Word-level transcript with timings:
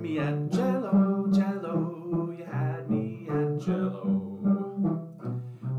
me 0.00 0.18
at 0.18 0.50
cello, 0.50 1.30
cello. 1.30 2.34
You 2.36 2.46
had 2.50 2.90
me 2.90 3.28
at 3.28 3.60
cello. 3.60 5.10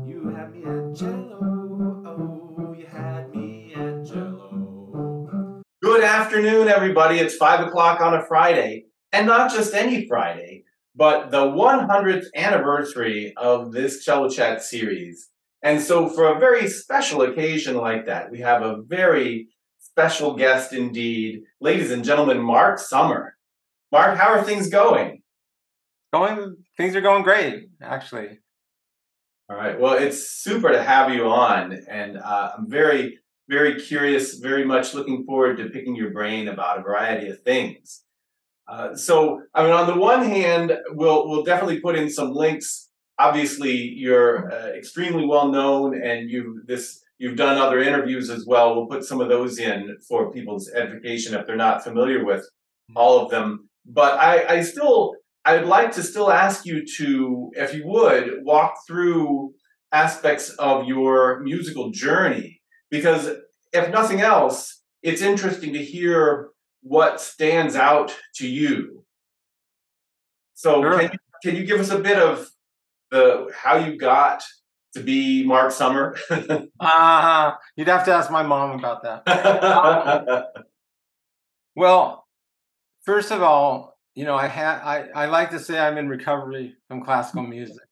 You 0.06 0.28
had 0.28 0.52
me 0.52 0.62
at 0.62 0.96
cello. 0.96 2.02
Oh, 2.06 2.74
you 2.78 2.86
had 2.86 3.34
me 3.34 3.74
at 3.74 4.06
cello. 4.06 5.62
Good 5.82 6.04
afternoon, 6.04 6.68
everybody. 6.68 7.18
It's 7.18 7.34
five 7.34 7.66
o'clock 7.66 8.00
on 8.00 8.14
a 8.14 8.24
Friday, 8.24 8.84
and 9.10 9.26
not 9.26 9.50
just 9.52 9.74
any 9.74 10.06
Friday, 10.06 10.62
but 10.94 11.32
the 11.32 11.44
100th 11.44 12.26
anniversary 12.36 13.32
of 13.36 13.72
this 13.72 14.04
Cello 14.04 14.28
Chat 14.28 14.62
series. 14.62 15.30
And 15.64 15.80
so, 15.80 16.08
for 16.08 16.28
a 16.28 16.38
very 16.38 16.68
special 16.68 17.22
occasion 17.22 17.76
like 17.76 18.06
that, 18.06 18.30
we 18.30 18.38
have 18.38 18.62
a 18.62 18.82
very 18.82 19.48
special 19.80 20.36
guest 20.36 20.72
indeed. 20.72 21.42
Ladies 21.60 21.90
and 21.90 22.04
gentlemen, 22.04 22.40
Mark 22.40 22.78
Summer. 22.78 23.31
Mark, 23.92 24.16
how 24.16 24.28
are 24.32 24.42
things 24.42 24.70
going? 24.70 25.20
Going, 26.14 26.56
things 26.78 26.96
are 26.96 27.02
going 27.02 27.22
great, 27.22 27.68
actually. 27.82 28.38
All 29.50 29.56
right. 29.56 29.78
Well, 29.78 29.94
it's 29.94 30.30
super 30.30 30.72
to 30.72 30.82
have 30.82 31.12
you 31.12 31.26
on, 31.26 31.78
and 31.90 32.16
uh, 32.16 32.52
I'm 32.56 32.70
very, 32.70 33.18
very 33.50 33.78
curious, 33.78 34.38
very 34.38 34.64
much 34.64 34.94
looking 34.94 35.26
forward 35.26 35.58
to 35.58 35.68
picking 35.68 35.94
your 35.94 36.10
brain 36.10 36.48
about 36.48 36.78
a 36.78 36.82
variety 36.82 37.28
of 37.28 37.42
things. 37.42 38.04
Uh, 38.66 38.94
so, 38.94 39.42
I 39.54 39.62
mean, 39.62 39.72
on 39.72 39.86
the 39.86 39.96
one 39.96 40.24
hand, 40.24 40.72
we'll 40.92 41.28
we'll 41.28 41.44
definitely 41.44 41.80
put 41.80 41.94
in 41.94 42.08
some 42.08 42.32
links. 42.32 42.88
Obviously, 43.18 43.72
you're 43.76 44.50
uh, 44.50 44.68
extremely 44.68 45.26
well 45.26 45.48
known, 45.48 46.00
and 46.02 46.30
you 46.30 46.62
this 46.64 47.02
you've 47.18 47.36
done 47.36 47.58
other 47.58 47.80
interviews 47.80 48.30
as 48.30 48.46
well. 48.46 48.74
We'll 48.74 48.86
put 48.86 49.04
some 49.04 49.20
of 49.20 49.28
those 49.28 49.58
in 49.58 49.98
for 50.08 50.32
people's 50.32 50.70
edification 50.70 51.34
if 51.34 51.46
they're 51.46 51.56
not 51.56 51.84
familiar 51.84 52.24
with 52.24 52.48
all 52.96 53.20
of 53.20 53.30
them. 53.30 53.68
But 53.84 54.18
I, 54.18 54.56
I 54.56 54.62
still 54.62 55.14
I 55.44 55.56
would 55.56 55.66
like 55.66 55.92
to 55.92 56.02
still 56.02 56.30
ask 56.30 56.64
you 56.64 56.84
to, 56.98 57.50
if 57.54 57.74
you 57.74 57.82
would, 57.86 58.44
walk 58.44 58.76
through 58.86 59.54
aspects 59.90 60.50
of 60.50 60.86
your 60.86 61.40
musical 61.40 61.90
journey 61.90 62.60
because 62.90 63.28
if 63.72 63.90
nothing 63.90 64.20
else, 64.20 64.82
it's 65.02 65.20
interesting 65.20 65.72
to 65.72 65.82
hear 65.82 66.50
what 66.82 67.20
stands 67.20 67.74
out 67.74 68.16
to 68.36 68.46
you. 68.46 69.04
So 70.54 70.80
Sure. 70.80 70.98
can, 70.98 71.10
you, 71.12 71.18
can 71.42 71.56
you 71.56 71.64
give 71.64 71.80
us 71.80 71.90
a 71.90 71.98
bit 71.98 72.18
of 72.18 72.48
the 73.10 73.50
how 73.54 73.76
you 73.76 73.98
got 73.98 74.44
to 74.94 75.00
be 75.02 75.44
Mark 75.44 75.72
Summer? 75.72 76.16
Uh, 76.78 77.52
you'd 77.76 77.88
have 77.88 78.04
to 78.04 78.12
ask 78.12 78.30
my 78.30 78.42
mom 78.44 78.78
about 78.78 79.02
that. 79.02 80.46
Well, 81.74 82.21
first 83.02 83.30
of 83.30 83.42
all, 83.42 83.98
you 84.14 84.24
know, 84.24 84.34
I 84.34 84.46
had 84.46 84.80
I, 84.80 85.08
I 85.14 85.26
like 85.26 85.50
to 85.50 85.58
say 85.58 85.78
I'm 85.78 85.98
in 85.98 86.08
recovery 86.08 86.76
from 86.88 87.04
classical 87.04 87.42
music. 87.42 87.82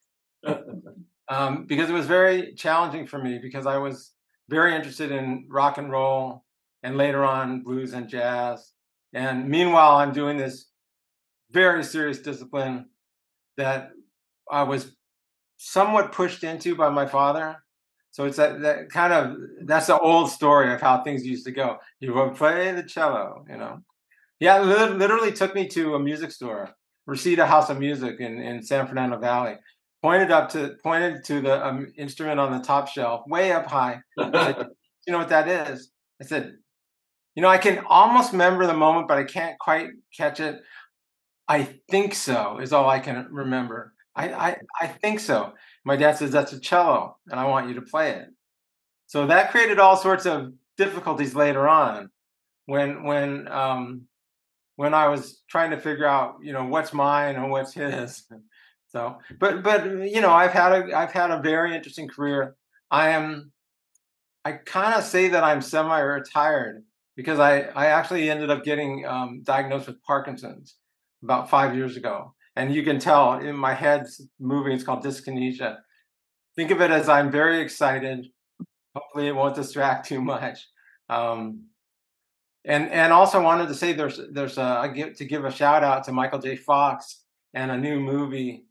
um, 1.29 1.67
because 1.67 1.89
it 1.89 1.95
was 1.95 2.07
very 2.07 2.55
challenging 2.55 3.07
for 3.07 3.19
me 3.19 3.39
because 3.41 3.67
I 3.67 3.79
was 3.79 4.13
very 4.49 4.75
interested 4.75 5.13
in 5.13 5.47
rock 5.49 5.79
and 5.79 5.91
roll 5.91 6.45
and 6.83 6.97
later 6.97 7.25
on 7.25 7.63
blues 7.63 7.93
and 7.93 8.09
jazz. 8.09 8.73
And 9.13 9.49
meanwhile, 9.49 9.97
I'm 9.97 10.13
doing 10.13 10.37
this 10.37 10.67
very 11.51 11.83
serious 11.85 12.19
discipline 12.19 12.87
that 13.57 13.91
I 14.51 14.63
was 14.63 14.97
somewhat 15.57 16.13
pushed 16.13 16.45
into 16.45 16.75
by 16.75 16.91
my 16.91 17.07
father. 17.07 17.57
So 18.13 18.25
it's 18.25 18.39
that, 18.39 18.61
that 18.63 18.91
kind 18.91 19.13
of 19.13 19.37
that's 19.67 19.87
the 19.87 19.99
old 19.99 20.31
story 20.31 20.73
of 20.73 20.81
how 20.81 21.03
things 21.03 21.25
used 21.25 21.45
to 21.47 21.53
go. 21.53 21.79
You 22.01 22.13
would 22.15 22.35
play 22.35 22.73
the 22.73 22.83
cello, 22.83 23.45
you 23.49 23.57
know. 23.57 23.81
Yeah, 24.41 24.63
it 24.63 24.97
literally 24.97 25.33
took 25.33 25.55
me 25.55 25.69
to 25.69 25.95
a 25.95 26.01
music 26.01 26.33
store, 26.33 26.71
Reseda 27.07 27.47
House 27.47 27.69
of 27.69 27.79
Music 27.79 28.21
in, 28.21 28.41
in 28.41 28.63
San 28.63 28.87
Fernando 28.87 29.19
Valley. 29.19 29.57
Pointed 30.03 30.31
up 30.31 30.49
to 30.51 30.77
pointed 30.83 31.23
to 31.25 31.43
the 31.43 31.65
um, 31.65 31.93
instrument 31.99 32.41
on 32.41 32.53
the 32.53 32.65
top 32.65 32.89
shelf, 32.89 33.23
way 33.29 33.53
up 33.53 33.67
high. 33.67 34.01
Said, 34.19 34.57
you 35.07 35.13
know 35.13 35.19
what 35.19 35.29
that 35.29 35.47
is? 35.47 35.91
I 36.23 36.25
said, 36.25 36.55
you 37.35 37.43
know, 37.43 37.49
I 37.49 37.59
can 37.59 37.85
almost 37.87 38.33
remember 38.33 38.67
the 38.67 38.73
moment, 38.75 39.09
but 39.09 39.19
I 39.19 39.25
can't 39.25 39.59
quite 39.59 39.91
catch 40.17 40.41
it. 40.41 40.63
I 41.47 41.65
think 41.91 42.15
so 42.15 42.59
is 42.63 42.73
all 42.73 42.89
I 42.89 42.99
can 42.99 43.29
remember. 43.31 43.93
I, 44.17 44.33
I, 44.33 44.57
I 44.81 44.87
think 44.87 45.21
so. 45.21 45.53
My 45.85 45.97
dad 45.97 46.17
says 46.17 46.31
that's 46.31 46.53
a 46.55 46.61
cello, 46.61 47.19
and 47.31 47.39
I 47.39 47.47
want 47.47 47.69
you 47.69 47.75
to 47.75 47.83
play 47.83 48.13
it. 48.13 48.29
So 49.07 49.27
that 49.27 49.51
created 49.51 49.79
all 49.79 49.97
sorts 49.97 50.25
of 50.25 50.53
difficulties 50.79 51.35
later 51.35 51.69
on, 51.69 52.09
when 52.67 53.05
when 53.05 53.49
um, 53.49 54.07
when 54.81 54.95
I 54.95 55.09
was 55.09 55.43
trying 55.51 55.73
to 55.73 55.77
figure 55.79 56.07
out, 56.07 56.37
you 56.43 56.55
know, 56.55 56.65
what's 56.65 56.95
mine 56.95 57.37
and 57.37 57.51
what's 57.51 57.75
his. 57.75 58.25
So, 58.89 59.19
but 59.39 59.63
but 59.63 59.85
you 59.85 60.23
know, 60.23 60.31
I've 60.31 60.53
had 60.53 60.73
a 60.73 60.97
I've 60.97 61.13
had 61.13 61.31
a 61.31 61.43
very 61.43 61.75
interesting 61.77 62.09
career. 62.09 62.57
I 62.91 63.11
am, 63.11 63.53
I 64.43 64.53
kind 64.53 64.95
of 64.95 65.05
say 65.05 65.29
that 65.29 65.45
I'm 65.45 65.61
semi-retired 65.61 66.83
because 67.15 67.39
I 67.39 67.61
I 67.83 67.87
actually 67.89 68.31
ended 68.31 68.51
up 68.51 68.65
getting 68.65 69.05
um, 69.07 69.43
diagnosed 69.43 69.87
with 69.87 70.03
Parkinson's 70.03 70.77
about 71.23 71.51
five 71.51 71.77
years 71.77 71.99
ago, 71.99 72.35
and 72.57 72.75
you 72.75 72.83
can 72.83 72.99
tell 72.99 73.35
in 73.35 73.57
my 73.57 73.75
head's 73.75 74.23
moving. 74.39 74.73
It's 74.73 74.83
called 74.83 75.05
dyskinesia. 75.05 75.77
Think 76.57 76.71
of 76.71 76.81
it 76.81 76.91
as 76.91 77.07
I'm 77.07 77.31
very 77.31 77.61
excited. 77.61 78.29
Hopefully, 78.97 79.29
it 79.29 79.37
won't 79.37 79.57
distract 79.57 80.09
too 80.09 80.23
much. 80.23 80.67
Um, 81.11 81.70
and 82.65 82.91
and 82.91 83.13
also 83.13 83.43
wanted 83.43 83.69
to 83.69 83.75
say 83.75 83.93
there's 83.93 84.21
there's 84.33 84.59
a 84.59 84.63
I 84.63 84.89
give 84.89 85.17
to 85.17 85.25
give 85.25 85.45
a 85.45 85.51
shout 85.51 85.83
out 85.83 86.05
to 86.05 86.13
Michael 86.13 86.39
J. 86.39 86.57
Fox 86.57 87.23
and 87.55 87.71
a 87.71 87.77
new 87.77 88.01
movie. 88.01 88.67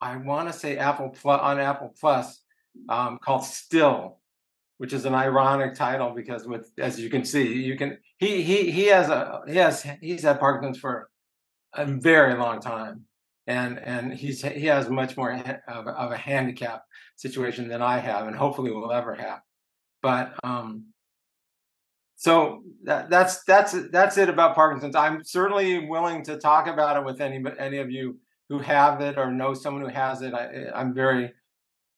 I 0.00 0.16
want 0.16 0.50
to 0.50 0.58
say 0.58 0.78
Apple 0.78 1.10
Plus 1.10 1.40
on 1.40 1.58
Apple 1.58 1.94
Plus 2.00 2.40
um, 2.88 3.18
called 3.22 3.44
Still, 3.44 4.18
which 4.78 4.92
is 4.92 5.04
an 5.04 5.14
ironic 5.14 5.74
title 5.74 6.10
because 6.10 6.46
with 6.46 6.70
as 6.78 6.98
you 6.98 7.10
can 7.10 7.24
see 7.24 7.52
you 7.52 7.76
can 7.76 7.98
he 8.18 8.42
he 8.42 8.70
he 8.70 8.86
has 8.86 9.08
a 9.08 9.42
he 9.46 9.56
has 9.56 9.86
he's 10.00 10.22
had 10.22 10.40
Parkinson's 10.40 10.78
for 10.78 11.10
a 11.74 11.84
very 11.84 12.34
long 12.34 12.60
time 12.60 13.04
and 13.46 13.78
and 13.78 14.14
he's 14.14 14.42
he 14.42 14.66
has 14.66 14.88
much 14.88 15.16
more 15.16 15.32
of, 15.32 15.86
of 15.86 16.12
a 16.12 16.16
handicap 16.16 16.82
situation 17.16 17.68
than 17.68 17.82
I 17.82 17.98
have 17.98 18.26
and 18.26 18.36
hopefully 18.36 18.70
will 18.70 18.92
ever 18.92 19.14
have 19.14 19.40
but 20.00 20.34
um 20.44 20.86
so 22.20 22.64
that, 22.82 23.08
that's 23.10 23.44
that's 23.44 23.76
that's 23.92 24.18
it 24.18 24.28
about 24.28 24.56
Parkinson's. 24.56 24.96
I'm 24.96 25.22
certainly 25.22 25.86
willing 25.86 26.24
to 26.24 26.36
talk 26.36 26.66
about 26.66 26.96
it 26.96 27.04
with 27.04 27.20
any 27.20 27.40
any 27.60 27.78
of 27.78 27.92
you 27.92 28.18
who 28.48 28.58
have 28.58 29.00
it 29.00 29.16
or 29.16 29.30
know 29.30 29.54
someone 29.54 29.84
who 29.84 29.88
has 29.88 30.20
it. 30.22 30.34
I, 30.34 30.64
I'm 30.74 30.92
very 30.92 31.32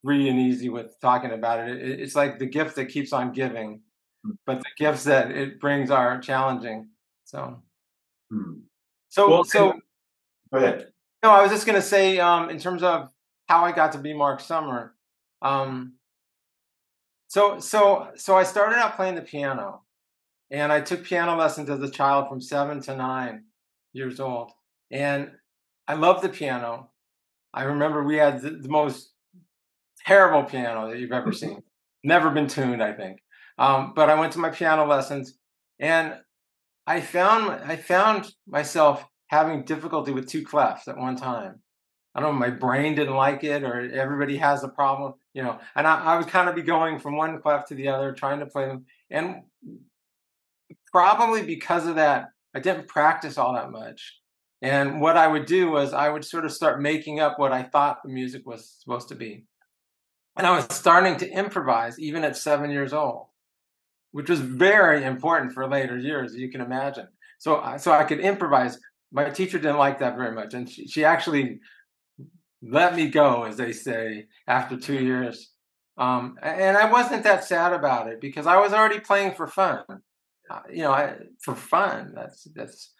free 0.04 0.28
and 0.28 0.38
easy 0.38 0.69
with 0.69 0.94
talking 1.00 1.31
about 1.31 1.66
it. 1.66 1.78
it. 1.78 2.00
It's 2.00 2.14
like 2.14 2.38
the 2.38 2.44
gift 2.44 2.76
that 2.76 2.86
keeps 2.86 3.12
on 3.14 3.32
giving, 3.32 3.81
Hmm. 4.25 4.32
but 4.44 4.58
the 4.58 4.69
gifts 4.76 5.04
that 5.04 5.31
it 5.31 5.58
brings 5.58 5.91
are 5.91 6.20
challenging. 6.20 6.91
So 7.25 7.62
Hmm. 8.31 8.60
so 9.08 9.31
Well, 9.31 9.44
so 9.44 9.72
Go 10.52 10.58
ahead. 10.58 10.92
no, 11.22 11.31
I 11.31 11.41
was 11.42 11.50
just 11.50 11.66
gonna 11.66 11.81
say, 11.81 12.19
um, 12.20 12.50
in 12.50 12.58
terms 12.58 12.82
of 12.82 13.08
how 13.48 13.64
I 13.64 13.72
got 13.72 13.92
to 13.92 13.98
be 13.98 14.12
Mark 14.12 14.41
Summer. 14.41 14.94
Um, 15.41 15.94
so 17.28 17.58
so 17.58 18.10
so 18.16 18.37
I 18.37 18.42
started 18.42 18.76
out 18.76 18.97
playing 18.97 19.14
the 19.14 19.22
piano, 19.22 19.81
and 20.50 20.72
I 20.72 20.81
took 20.81 21.05
piano 21.05 21.37
lessons 21.37 21.71
as 21.71 21.81
a 21.81 21.91
child 21.91 22.28
from 22.28 22.41
seven 22.41 22.81
to 22.83 22.97
nine 22.97 23.44
years 23.93 24.21
old, 24.21 24.53
and 24.91 25.31
I 25.87 25.94
loved 25.94 26.22
the 26.22 26.28
piano. 26.28 26.91
I 27.53 27.65
remember 27.65 28.05
we 28.05 28.16
had 28.16 28.43
the, 28.43 28.50
the 28.50 28.69
most 28.69 29.12
terrible 30.06 30.44
piano 30.44 30.88
that 30.88 30.99
you've 30.99 31.12
ever 31.12 31.33
seen, 31.33 31.62
never 32.05 32.31
been 32.31 32.47
tuned, 32.49 32.83
I 32.83 32.93
think. 32.93 33.19
Um, 33.59 33.93
but 33.94 34.09
I 34.09 34.19
went 34.19 34.33
to 34.34 34.38
my 34.38 34.50
piano 34.50 34.87
lessons, 34.87 35.34
and 35.78 36.15
I 36.87 37.00
found 37.00 37.50
I 37.50 37.77
found 37.77 38.32
myself 38.47 39.05
having 39.28 39.65
difficulty 39.65 40.12
with 40.12 40.29
two 40.29 40.44
clefs 40.44 40.88
at 40.88 40.96
one 40.96 41.17
time. 41.17 41.61
I 42.14 42.20
don't 42.20 42.32
know, 42.32 42.38
my 42.41 42.50
brain 42.50 42.96
didn't 42.96 43.14
like 43.14 43.44
it, 43.44 43.62
or 43.62 43.88
everybody 43.93 44.37
has 44.38 44.64
a 44.64 44.69
problem, 44.69 45.14
you 45.32 45.44
know. 45.44 45.61
And 45.76 45.87
I, 45.87 46.00
I 46.00 46.19
would 46.19 46.26
kind 46.26 46.49
of 46.49 46.56
be 46.56 46.62
going 46.62 46.99
from 46.99 47.17
one 47.17 47.41
clef 47.41 47.67
to 47.67 47.75
the 47.76 47.87
other, 47.88 48.12
trying 48.12 48.41
to 48.41 48.46
play 48.46 48.67
them. 48.67 48.87
And 49.11 49.43
probably 50.92 51.42
because 51.42 51.87
of 51.87 51.96
that, 51.96 52.26
I 52.54 52.60
didn't 52.60 52.88
practice 52.88 53.38
all 53.38 53.54
that 53.54 53.70
much. 53.70 54.16
And 54.62 55.00
what 55.00 55.16
I 55.16 55.26
would 55.26 55.46
do 55.46 55.70
was 55.70 55.94
I 55.94 56.08
would 56.08 56.25
sort 56.25 56.44
of 56.44 56.52
start 56.52 56.82
making 56.82 57.20
up 57.20 57.38
what 57.38 57.52
I 57.52 57.62
thought 57.62 58.02
the 58.04 58.12
music 58.12 58.42
was 58.44 58.76
supposed 58.78 59.08
to 59.08 59.14
be. 59.14 59.44
And 60.37 60.46
I 60.46 60.54
was 60.54 60.66
starting 60.70 61.16
to 61.19 61.31
improvise 61.31 61.98
even 61.98 62.25
at 62.25 62.37
seven 62.37 62.70
years 62.70 62.92
old, 62.92 63.26
which 64.12 64.28
was 64.28 64.40
very 64.40 65.04
important 65.04 65.52
for 65.52 65.69
later 65.69 65.96
years, 65.96 66.34
you 66.34 66.50
can 66.50 66.60
imagine. 66.60 67.08
So, 67.38 67.76
so 67.78 67.93
I 67.93 68.04
could 68.04 68.20
improvise. 68.20 68.78
My 69.12 69.31
teacher 69.31 69.58
didn't 69.58 69.78
like 69.78 69.98
that 70.00 70.16
very 70.16 70.32
much, 70.32 70.54
and 70.54 70.69
she, 70.69 70.86
she 70.86 71.04
actually 71.04 71.60
let 72.62 72.94
me 72.94 73.08
go, 73.08 73.44
as 73.44 73.56
they 73.56 73.72
say, 73.72 74.26
after 74.46 74.76
two 74.76 75.02
years. 75.02 75.50
Um, 75.96 76.36
and 76.43 76.76
I 76.76 76.90
wasn't 76.90 77.25
that 77.25 77.44
sad 77.44 77.72
about 77.72 78.08
it 78.08 78.20
because 78.20 78.46
I 78.46 78.58
was 78.58 78.72
already 78.72 79.00
playing 79.00 79.34
for 79.34 79.46
fun. 79.46 79.84
Uh, 80.50 80.62
you 80.70 80.82
know, 80.82 80.91
I, 80.91 81.14
for 81.41 81.55
fun. 81.55 82.12
That's 82.14 82.49
that's 82.55 82.93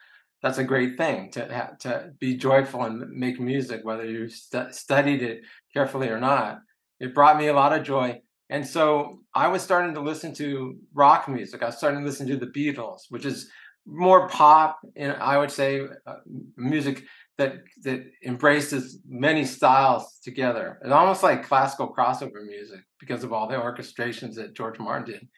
that's 0.43 0.59
a 0.59 0.65
great 0.65 0.97
thing 0.97 1.31
to 1.33 1.77
to 1.81 2.13
be 2.21 2.37
joyful 2.37 2.85
and 2.85 3.11
make 3.11 3.41
music, 3.41 3.81
whether 3.83 4.05
you 4.05 4.29
st- 4.29 4.75
studied 4.75 5.23
it 5.23 5.43
carefully 5.75 6.09
or 6.09 6.21
not. 6.21 6.61
It 7.01 7.15
brought 7.15 7.39
me 7.39 7.49
a 7.49 7.55
lot 7.55 7.73
of 7.73 7.83
joy, 7.83 8.21
and 8.51 8.65
so 8.67 9.21
I 9.35 9.49
was 9.49 9.63
starting 9.63 9.95
to 9.95 10.01
listen 10.01 10.33
to 10.35 10.77
rock 10.95 11.29
music. 11.29 11.63
I 11.63 11.67
was 11.67 11.79
starting 11.79 12.01
to 12.01 12.07
listen 12.07 12.29
to 12.29 12.37
the 12.37 12.47
Beatles, 12.47 13.01
which 13.09 13.27
is 13.27 13.51
more 13.85 14.29
pop, 14.29 14.79
and 14.95 15.13
I 15.15 15.37
would 15.37 15.51
say 15.51 15.81
uh, 16.07 16.17
music 16.57 17.03
that 17.37 17.55
that 17.83 18.05
embraces 18.25 19.01
many 19.09 19.45
styles 19.45 20.21
together. 20.23 20.79
It's 20.83 20.93
almost 20.93 21.25
like 21.25 21.49
classical 21.49 21.93
crossover 21.93 22.45
music 22.47 22.81
because 23.01 23.25
of 23.25 23.33
all 23.33 23.49
the 23.49 23.57
orchestrations 23.57 24.35
that 24.37 24.55
George 24.55 24.79
Martin 24.79 25.15
did. 25.15 25.29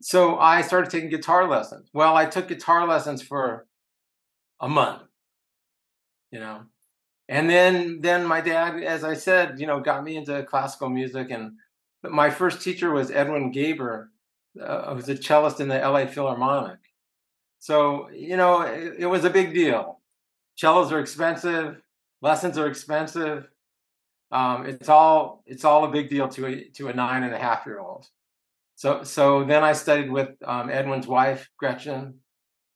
So 0.00 0.38
I 0.38 0.62
started 0.62 0.90
taking 0.90 1.10
guitar 1.10 1.48
lessons. 1.48 1.88
Well, 1.92 2.16
I 2.16 2.26
took 2.26 2.48
guitar 2.48 2.86
lessons 2.86 3.22
for 3.22 3.66
a 4.60 4.68
month, 4.68 5.02
you 6.30 6.40
know, 6.40 6.62
and 7.28 7.48
then 7.48 8.00
then 8.00 8.26
my 8.26 8.40
dad, 8.40 8.82
as 8.82 9.04
I 9.04 9.14
said, 9.14 9.60
you 9.60 9.66
know, 9.66 9.80
got 9.80 10.04
me 10.04 10.16
into 10.16 10.42
classical 10.44 10.88
music, 10.88 11.30
and 11.30 11.52
my 12.02 12.30
first 12.30 12.62
teacher 12.62 12.90
was 12.90 13.10
Edwin 13.10 13.52
Geber, 13.52 14.10
uh, 14.60 14.92
was 14.94 15.08
a 15.08 15.16
cellist 15.16 15.60
in 15.60 15.68
the 15.68 15.80
L.A. 15.80 16.06
Philharmonic. 16.06 16.78
So 17.58 18.10
you 18.10 18.36
know, 18.36 18.62
it, 18.62 18.94
it 19.00 19.06
was 19.06 19.24
a 19.24 19.30
big 19.30 19.54
deal 19.54 20.00
cellos 20.60 20.92
are 20.92 21.00
expensive, 21.00 21.80
lessons 22.20 22.58
are 22.58 22.66
expensive. 22.66 23.48
Um, 24.30 24.66
it's 24.66 24.88
all 24.88 25.42
it's 25.46 25.64
all 25.64 25.84
a 25.84 25.90
big 25.90 26.10
deal 26.10 26.28
to 26.28 26.46
a 26.46 26.64
to 26.76 26.88
a 26.88 26.92
nine 26.92 27.22
and 27.22 27.34
a 27.34 27.38
half 27.38 27.66
year 27.66 27.80
old. 27.80 28.06
So 28.80 29.04
so 29.04 29.44
then 29.44 29.62
I 29.62 29.74
studied 29.74 30.10
with 30.10 30.30
um, 30.42 30.70
Edwin's 30.70 31.06
wife 31.06 31.46
Gretchen, 31.58 32.14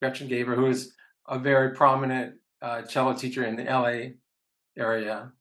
Gretchen 0.02 0.28
Geber, 0.28 0.54
who 0.54 0.66
is 0.66 0.92
a 1.26 1.38
very 1.38 1.74
prominent 1.74 2.34
uh, 2.60 2.82
cello 2.82 3.14
teacher 3.14 3.46
in 3.46 3.56
the 3.56 3.66
L.A. 3.66 4.16
area, 4.76 5.32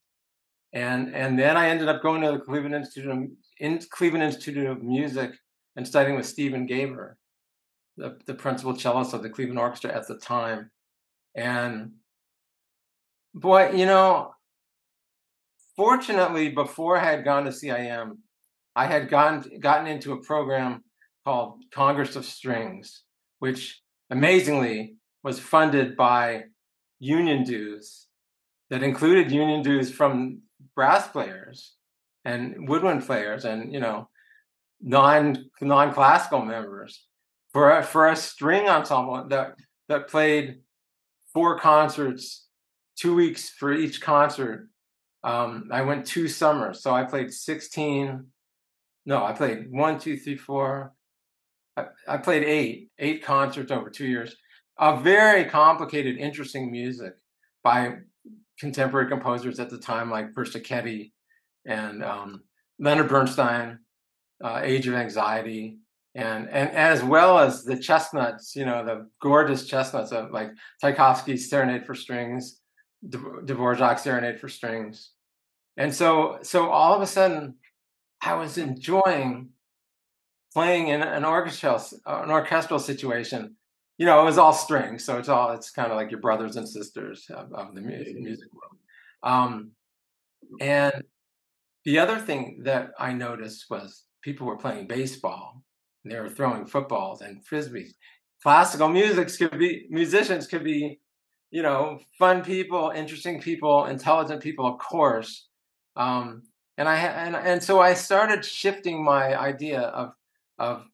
and 0.71 1.13
and 1.13 1.37
then 1.37 1.57
I 1.57 1.67
ended 1.67 1.89
up 1.89 2.01
going 2.01 2.21
to 2.21 2.31
the 2.31 2.39
Cleveland 2.39 2.75
Institute 2.75 3.11
of, 3.11 3.17
in 3.59 3.81
Cleveland 3.91 4.23
Institute 4.23 4.65
of 4.65 4.81
Music 4.81 5.31
and 5.75 5.85
studying 5.85 6.15
with 6.15 6.25
Stephen 6.25 6.65
Geber, 6.65 7.17
the, 7.97 8.17
the 8.25 8.33
principal 8.33 8.73
cellist 8.73 9.13
of 9.13 9.21
the 9.21 9.29
Cleveland 9.29 9.59
Orchestra 9.59 9.93
at 9.93 10.07
the 10.07 10.17
time, 10.17 10.71
and 11.35 11.91
Boy, 13.33 13.71
you 13.71 13.85
know, 13.85 14.33
fortunately, 15.75 16.47
before 16.47 16.97
I 16.97 17.03
had 17.03 17.25
gone 17.25 17.43
to 17.43 17.51
CIM, 17.51 18.19
I 18.75 18.87
had 18.87 19.09
gotten 19.09 19.59
gotten 19.59 19.87
into 19.87 20.13
a 20.13 20.21
program 20.21 20.83
called 21.25 21.63
Congress 21.71 22.15
of 22.15 22.25
Strings, 22.25 23.03
which 23.39 23.81
amazingly 24.09 24.95
was 25.23 25.39
funded 25.39 25.95
by 25.95 26.43
union 26.99 27.43
dues 27.43 28.07
that 28.69 28.83
included 28.83 29.31
union 29.31 29.61
dues 29.61 29.91
from 29.91 30.41
brass 30.75 31.07
players 31.07 31.75
and 32.25 32.67
woodwind 32.67 33.05
players 33.05 33.45
and 33.45 33.73
you 33.73 33.79
know 33.79 34.09
non 34.81 35.45
non 35.61 35.93
classical 35.93 36.41
members 36.41 37.07
for 37.51 37.77
a, 37.77 37.83
for 37.83 38.09
a 38.09 38.15
string 38.15 38.67
ensemble 38.67 39.27
that 39.29 39.55
that 39.89 40.07
played 40.07 40.59
four 41.33 41.59
concerts 41.59 42.47
two 42.95 43.15
weeks 43.15 43.49
for 43.49 43.73
each 43.73 44.01
concert. 44.01 44.69
Um, 45.23 45.69
I 45.71 45.81
went 45.81 46.05
two 46.05 46.27
summers, 46.27 46.81
so 46.81 46.93
I 46.93 47.03
played 47.03 47.31
16. 47.31 48.25
No, 49.05 49.23
I 49.23 49.33
played 49.33 49.71
one, 49.71 49.99
two, 49.99 50.17
three, 50.17 50.37
four. 50.37 50.93
I, 51.75 51.85
I 52.07 52.17
played 52.17 52.43
eight, 52.43 52.89
eight 52.99 53.23
concerts 53.23 53.71
over 53.71 53.89
two 53.89 54.07
years. 54.07 54.35
A 54.79 54.99
very 54.99 55.45
complicated, 55.45 56.17
interesting 56.17 56.71
music 56.71 57.13
by 57.63 57.95
contemporary 58.59 59.09
composers 59.09 59.59
at 59.59 59.69
the 59.69 59.77
time, 59.77 60.09
like 60.09 60.33
Persichetti 60.33 61.11
and 61.65 62.03
um, 62.03 62.43
Leonard 62.79 63.09
Bernstein, 63.09 63.79
uh, 64.43 64.61
Age 64.63 64.87
of 64.87 64.95
Anxiety, 64.95 65.77
and 66.15 66.49
and 66.49 66.69
as 66.71 67.03
well 67.03 67.39
as 67.39 67.63
the 67.63 67.77
chestnuts, 67.77 68.55
you 68.55 68.65
know, 68.65 68.85
the 68.85 69.09
gorgeous 69.21 69.67
chestnuts 69.67 70.11
of 70.11 70.31
like 70.31 70.51
Tchaikovsky's 70.81 71.49
Serenade 71.49 71.85
for 71.85 71.95
Strings, 71.95 72.59
Dvorak's 73.07 74.03
Serenade 74.03 74.39
for 74.39 74.49
Strings. 74.49 75.11
And 75.77 75.93
so, 75.93 76.37
so 76.43 76.69
all 76.69 76.95
of 76.95 77.01
a 77.01 77.07
sudden, 77.07 77.55
I 78.25 78.35
was 78.35 78.57
enjoying 78.57 79.49
playing 80.53 80.89
in 80.89 81.01
an 81.01 81.25
orchestral, 81.25 81.81
an 82.05 82.29
orchestral 82.29 82.79
situation. 82.79 83.55
You 83.97 84.05
know, 84.05 84.21
it 84.21 84.25
was 84.25 84.37
all 84.37 84.53
strings, 84.53 85.03
so 85.03 85.17
it's 85.17 85.29
all 85.29 85.51
it's 85.51 85.71
kind 85.71 85.91
of 85.91 85.97
like 85.97 86.11
your 86.11 86.19
brothers 86.19 86.55
and 86.55 86.67
sisters 86.67 87.25
of, 87.29 87.51
of 87.53 87.75
the 87.75 87.81
music, 87.81 88.15
music 88.15 88.49
world. 88.53 88.77
Um, 89.23 89.71
and 90.59 91.03
the 91.85 91.99
other 91.99 92.19
thing 92.19 92.61
that 92.63 92.91
I 92.99 93.13
noticed 93.13 93.65
was 93.69 94.03
people 94.21 94.47
were 94.47 94.57
playing 94.57 94.87
baseball, 94.87 95.63
and 96.03 96.11
they 96.11 96.19
were 96.19 96.29
throwing 96.29 96.65
footballs 96.65 97.21
and 97.21 97.45
frisbees. 97.45 97.91
Classical 98.41 98.89
music 98.89 99.29
could 99.37 99.59
be 99.59 99.87
musicians 99.89 100.47
could 100.47 100.63
be 100.63 100.99
you 101.53 101.61
know, 101.61 101.99
fun 102.17 102.43
people, 102.43 102.91
interesting 102.95 103.39
people, 103.39 103.85
intelligent 103.85 104.41
people, 104.41 104.65
of 104.65 104.79
course. 104.79 105.49
Um, 105.95 106.41
and 106.77 106.89
I 106.89 106.95
and 106.97 107.35
and 107.35 107.63
so 107.63 107.79
I 107.79 107.93
started 107.93 108.43
shifting 108.43 109.03
my 109.03 109.39
idea 109.39 109.81
of 109.81 110.13
of 110.57 110.85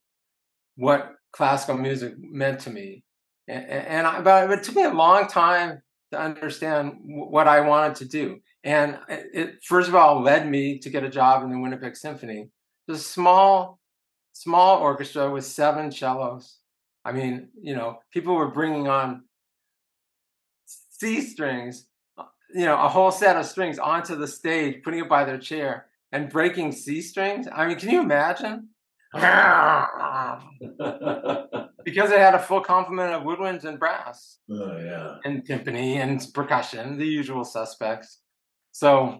what 0.75 1.15
classical 1.31 1.77
music 1.77 2.13
meant 2.17 2.61
to 2.61 2.69
me, 2.69 3.03
and, 3.47 3.65
and 3.65 4.07
I, 4.07 4.21
but 4.21 4.51
it 4.51 4.63
took 4.63 4.75
me 4.75 4.83
a 4.83 4.93
long 4.93 5.27
time 5.27 5.81
to 6.11 6.19
understand 6.19 6.97
what 7.03 7.47
I 7.47 7.61
wanted 7.61 7.95
to 7.97 8.05
do. 8.05 8.39
And 8.63 8.99
it 9.07 9.63
first 9.63 9.87
of 9.87 9.95
all 9.95 10.21
led 10.21 10.49
me 10.49 10.79
to 10.79 10.89
get 10.89 11.03
a 11.03 11.09
job 11.09 11.43
in 11.43 11.51
the 11.51 11.59
Winnipeg 11.59 11.95
Symphony, 11.95 12.49
a 12.89 12.95
small, 12.95 13.79
small 14.33 14.79
orchestra 14.79 15.29
with 15.29 15.45
seven 15.45 15.91
cellos. 15.91 16.57
I 17.05 17.13
mean, 17.13 17.49
you 17.61 17.75
know, 17.75 17.99
people 18.11 18.35
were 18.35 18.51
bringing 18.51 18.87
on 18.87 19.23
C 20.65 21.21
strings, 21.21 21.85
you 22.53 22.65
know, 22.65 22.81
a 22.81 22.87
whole 22.87 23.11
set 23.11 23.37
of 23.37 23.45
strings 23.45 23.79
onto 23.79 24.15
the 24.15 24.27
stage, 24.27 24.83
putting 24.83 24.99
it 25.01 25.09
by 25.09 25.23
their 25.23 25.37
chair 25.37 25.87
and 26.11 26.29
breaking 26.29 26.71
C 26.71 27.01
strings. 27.01 27.47
I 27.53 27.67
mean, 27.67 27.77
can 27.77 27.89
you 27.89 28.01
imagine? 28.01 28.69
because 29.13 29.31
it 32.11 32.19
had 32.19 32.35
a 32.35 32.39
full 32.39 32.61
complement 32.61 33.13
of 33.13 33.23
woodwinds 33.23 33.63
and 33.63 33.79
brass. 33.79 34.37
Oh 34.49 34.77
yeah. 34.77 35.15
And 35.25 35.43
timpani 35.45 35.95
and 35.95 36.25
percussion, 36.33 36.97
the 36.97 37.07
usual 37.07 37.43
suspects. 37.43 38.19
So 38.71 39.19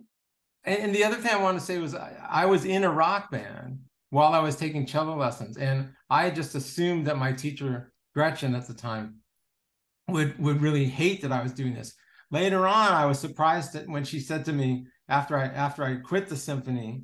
and, 0.64 0.94
the 0.94 1.04
other 1.04 1.16
thing 1.16 1.32
I 1.32 1.42
wanted 1.42 1.60
to 1.60 1.66
say 1.66 1.80
was 1.80 1.96
I, 1.96 2.14
I 2.30 2.46
was 2.46 2.66
in 2.66 2.84
a 2.84 2.92
rock 2.92 3.32
band 3.32 3.80
while 4.12 4.34
I 4.34 4.40
was 4.40 4.56
taking 4.56 4.86
cello 4.86 5.18
lessons. 5.18 5.58
And 5.58 5.90
I 6.10 6.30
just 6.30 6.54
assumed 6.56 7.08
that 7.08 7.18
my 7.18 7.32
teacher, 7.32 7.92
Gretchen 8.14 8.56
at 8.56 8.68
the 8.68 8.74
time, 8.74 9.16
would 10.08 10.38
would 10.40 10.62
really 10.62 10.86
hate 10.86 11.22
that 11.22 11.32
I 11.32 11.42
was 11.42 11.54
doing 11.54 11.74
this. 11.74 11.96
Later 12.32 12.68
on, 12.68 12.94
I 12.94 13.06
was 13.06 13.20
surprised 13.20 13.74
that 13.74 13.88
when 13.88 14.04
she 14.04 14.20
said 14.20 14.46
to 14.46 14.54
me 14.54 14.86
after 15.08 15.38
I 15.38 15.46
after 15.46 15.84
I 15.84 15.96
quit 15.96 16.30
the 16.30 16.38
symphony, 16.38 17.04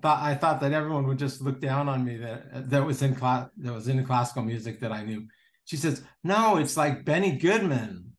thought 0.00 0.22
I 0.22 0.34
thought 0.34 0.60
that 0.60 0.72
everyone 0.72 1.06
would 1.06 1.18
just 1.18 1.40
look 1.42 1.60
down 1.60 1.88
on 1.88 2.04
me 2.04 2.16
that 2.16 2.70
that 2.70 2.84
was 2.84 3.02
in 3.02 3.14
class 3.14 3.48
that 3.58 3.72
was 3.72 3.88
in 3.88 4.04
classical 4.04 4.42
music 4.42 4.80
that 4.80 4.92
I 4.92 5.04
knew. 5.04 5.26
She 5.64 5.76
says, 5.76 6.02
"No, 6.22 6.56
it's 6.56 6.76
like 6.76 7.04
Benny 7.04 7.36
Goodman." 7.36 8.12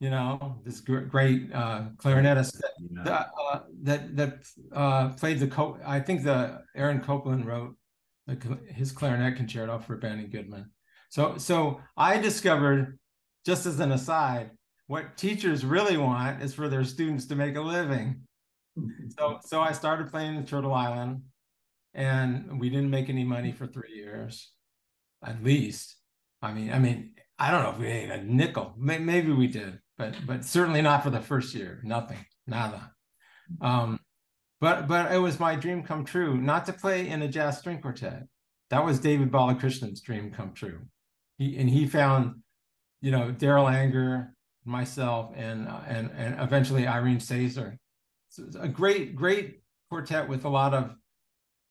You 0.00 0.10
know, 0.10 0.60
this 0.64 0.80
great 0.80 1.52
uh, 1.52 1.88
clarinetist 1.96 2.60
that 2.60 2.70
yeah. 3.04 3.24
uh, 3.50 3.60
that, 3.82 4.16
that 4.16 4.38
uh, 4.72 5.08
played 5.08 5.40
the 5.40 5.48
co- 5.48 5.80
I 5.84 5.98
think 5.98 6.22
the 6.22 6.62
Aaron 6.76 7.00
Copland 7.00 7.46
wrote 7.46 7.76
the, 8.28 8.60
his 8.68 8.92
clarinet 8.92 9.36
concerto 9.36 9.80
for 9.80 9.96
Benny 9.96 10.28
Goodman. 10.28 10.70
So 11.10 11.36
so 11.36 11.80
I 11.96 12.18
discovered 12.18 12.98
just 13.44 13.66
as 13.66 13.80
an 13.80 13.90
aside, 13.90 14.50
what 14.88 15.16
teachers 15.16 15.64
really 15.64 15.96
want 15.96 16.42
is 16.42 16.54
for 16.54 16.68
their 16.68 16.82
students 16.82 17.26
to 17.26 17.36
make 17.36 17.56
a 17.56 17.60
living. 17.60 18.22
So, 19.10 19.38
so 19.46 19.60
I 19.60 19.72
started 19.72 20.10
playing 20.10 20.34
in 20.34 20.44
Turtle 20.44 20.74
Island, 20.74 21.22
and 21.94 22.58
we 22.58 22.68
didn't 22.68 22.90
make 22.90 23.08
any 23.08 23.24
money 23.24 23.52
for 23.52 23.66
three 23.66 23.94
years, 23.94 24.50
at 25.24 25.44
least. 25.44 25.94
I 26.42 26.52
mean, 26.52 26.72
I 26.72 26.78
mean, 26.78 27.12
I 27.38 27.50
don't 27.50 27.62
know 27.62 27.70
if 27.70 27.78
we 27.78 27.84
made 27.84 28.10
a 28.10 28.22
nickel. 28.22 28.74
Maybe 28.76 29.32
we 29.32 29.46
did, 29.46 29.78
but 29.96 30.14
but 30.26 30.44
certainly 30.44 30.82
not 30.82 31.02
for 31.02 31.10
the 31.10 31.20
first 31.20 31.54
year. 31.54 31.80
Nothing, 31.84 32.24
nada. 32.46 32.92
Um, 33.60 34.00
but 34.60 34.88
but 34.88 35.12
it 35.12 35.18
was 35.18 35.38
my 35.38 35.54
dream 35.54 35.82
come 35.82 36.04
true 36.04 36.36
not 36.36 36.66
to 36.66 36.72
play 36.72 37.08
in 37.08 37.22
a 37.22 37.28
jazz 37.28 37.58
string 37.58 37.80
quartet. 37.80 38.24
That 38.70 38.84
was 38.84 39.00
David 39.00 39.30
Balakrishnan's 39.30 40.00
dream 40.00 40.30
come 40.30 40.52
true. 40.52 40.80
He 41.38 41.56
and 41.58 41.68
he 41.68 41.86
found 41.86 42.36
you 43.00 43.10
know, 43.10 43.32
Darol 43.32 43.72
Anger, 43.72 44.34
myself, 44.68 45.32
and 45.36 45.68
uh, 45.68 45.80
and 45.86 46.10
and 46.16 46.40
eventually 46.40 46.86
Irene 46.86 47.18
Sazer. 47.18 47.76
So 48.28 48.44
a 48.60 48.68
great, 48.68 49.16
great 49.16 49.62
quartet 49.90 50.28
with 50.28 50.44
a 50.44 50.48
lot 50.48 50.74
of 50.74 50.94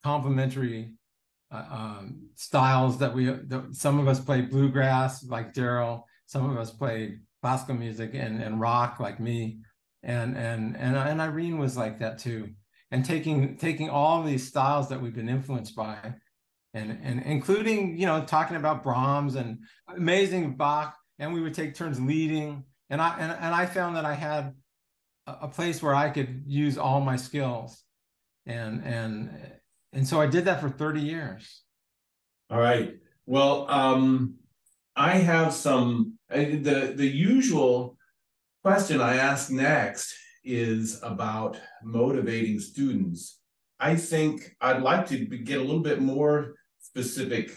complementary 0.04 0.94
uh, 1.52 1.66
um, 1.72 2.30
styles 2.36 2.98
that 3.00 3.14
we. 3.14 3.26
That 3.26 3.76
some 3.76 4.00
of 4.00 4.08
us 4.08 4.20
played 4.20 4.50
bluegrass, 4.50 5.24
like 5.24 5.54
Darol, 5.54 6.04
Some 6.28 6.50
of 6.50 6.58
us 6.58 6.72
played 6.72 7.20
classical 7.42 7.76
music 7.76 8.12
and, 8.14 8.42
and 8.42 8.60
rock 8.60 9.00
like 9.00 9.20
me. 9.20 9.60
And, 10.04 10.38
and, 10.38 10.76
and, 10.78 10.96
and 10.96 11.22
Irene 11.22 11.58
was 11.58 11.78
like 11.78 12.00
that 12.00 12.20
too. 12.20 12.50
And 12.92 13.06
taking, 13.06 13.58
taking 13.58 13.90
all 13.90 14.24
these 14.24 14.48
styles 14.48 14.90
that 14.90 15.02
we've 15.02 15.16
been 15.16 15.30
influenced 15.30 15.76
by 15.76 15.98
and, 16.74 17.00
and 17.04 17.22
including, 17.24 17.98
you 17.98 18.06
know, 18.06 18.24
talking 18.24 18.58
about 18.58 18.84
Brahms 18.84 19.36
and 19.36 19.60
amazing 19.88 20.56
Bach. 20.56 20.96
And 21.20 21.34
we 21.34 21.42
would 21.42 21.54
take 21.54 21.74
turns 21.74 22.00
leading. 22.00 22.64
And 22.90 23.02
I, 23.02 23.18
and, 23.20 23.32
and 23.32 23.54
I 23.56 23.66
found 23.66 23.96
that 23.96 24.06
I 24.06 24.14
had 24.14 24.54
a, 25.26 25.48
place 25.48 25.82
where 25.82 25.94
I 25.94 26.10
could 26.10 26.44
use 26.46 26.78
all 26.78 27.02
my 27.02 27.18
skills. 27.18 27.84
And, 28.46 28.84
and, 28.86 29.30
and 29.92 30.08
so 30.08 30.22
I 30.22 30.28
did 30.28 30.46
that 30.46 30.62
for 30.62 30.70
30 30.70 31.02
years. 31.02 31.64
All 32.50 32.60
right. 32.60 32.96
Well, 33.26 33.70
um, 33.70 34.36
I 34.96 35.18
have 35.18 35.54
some 35.54 36.18
the 36.30 36.94
the 36.96 37.08
usual 37.08 37.98
question 38.64 39.00
I 39.00 39.18
ask 39.18 39.52
next 39.52 40.14
is 40.44 41.00
about 41.04 41.60
motivating 41.84 42.60
students. 42.60 43.40
I 43.80 43.96
think 43.96 44.56
I'd 44.60 44.82
like 44.82 45.08
to 45.08 45.18
get 45.26 45.60
a 45.60 45.64
little 45.64 45.82
bit 45.82 46.02
more 46.02 46.56
specific. 46.80 47.52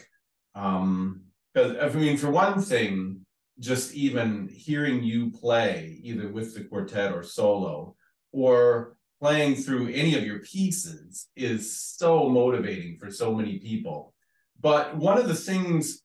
Um, 0.54 1.22
because 1.54 1.76
I 1.94 1.98
mean, 1.98 2.16
for 2.16 2.30
one 2.30 2.60
thing, 2.60 3.19
just 3.60 3.94
even 3.94 4.48
hearing 4.48 5.02
you 5.02 5.30
play, 5.30 6.00
either 6.02 6.28
with 6.28 6.54
the 6.54 6.64
quartet 6.64 7.12
or 7.12 7.22
solo, 7.22 7.94
or 8.32 8.96
playing 9.20 9.54
through 9.54 9.88
any 9.88 10.16
of 10.16 10.24
your 10.24 10.40
pieces, 10.40 11.28
is 11.36 11.76
so 11.76 12.28
motivating 12.28 12.96
for 12.98 13.10
so 13.10 13.34
many 13.34 13.58
people. 13.58 14.14
But 14.60 14.96
one 14.96 15.18
of 15.18 15.28
the 15.28 15.34
things 15.34 16.02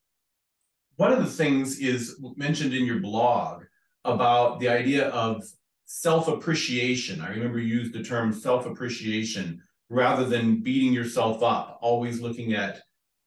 one 0.98 1.12
of 1.12 1.20
the 1.20 1.30
things 1.30 1.80
is 1.80 2.18
mentioned 2.38 2.74
in 2.74 2.86
your 2.86 3.00
blog 3.00 3.64
about 4.06 4.60
the 4.60 4.70
idea 4.70 5.10
of 5.10 5.44
self-appreciation. 5.86 7.22
I 7.22 7.30
remember 7.30 7.60
you 7.60 7.80
used 7.80 7.94
the 7.94 8.04
term 8.04 8.32
self-appreciation 8.32 9.62
rather 9.90 10.26
than 10.26 10.62
beating 10.62 10.94
yourself 10.94 11.44
up, 11.44 11.80
always 11.82 12.22
looking 12.22 12.54
at 12.54 12.82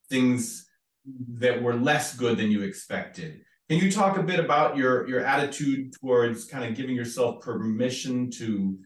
things 0.09 0.67
that 1.35 1.63
were 1.63 1.75
less 1.75 2.17
good 2.17 2.39
than 2.39 2.51
you 2.51 2.63
expected. 2.63 3.43
Can 3.69 3.79
you 3.79 3.93
talk 3.93 4.17
a 4.17 4.23
bit 4.23 4.41
about 4.41 4.77
your 4.77 5.07
your 5.09 5.21
attitude 5.21 5.93
towards 6.01 6.47
kind 6.47 6.65
of 6.65 6.75
giving 6.75 6.97
yourself 6.97 7.43
permission 7.43 8.31
to 8.33 8.79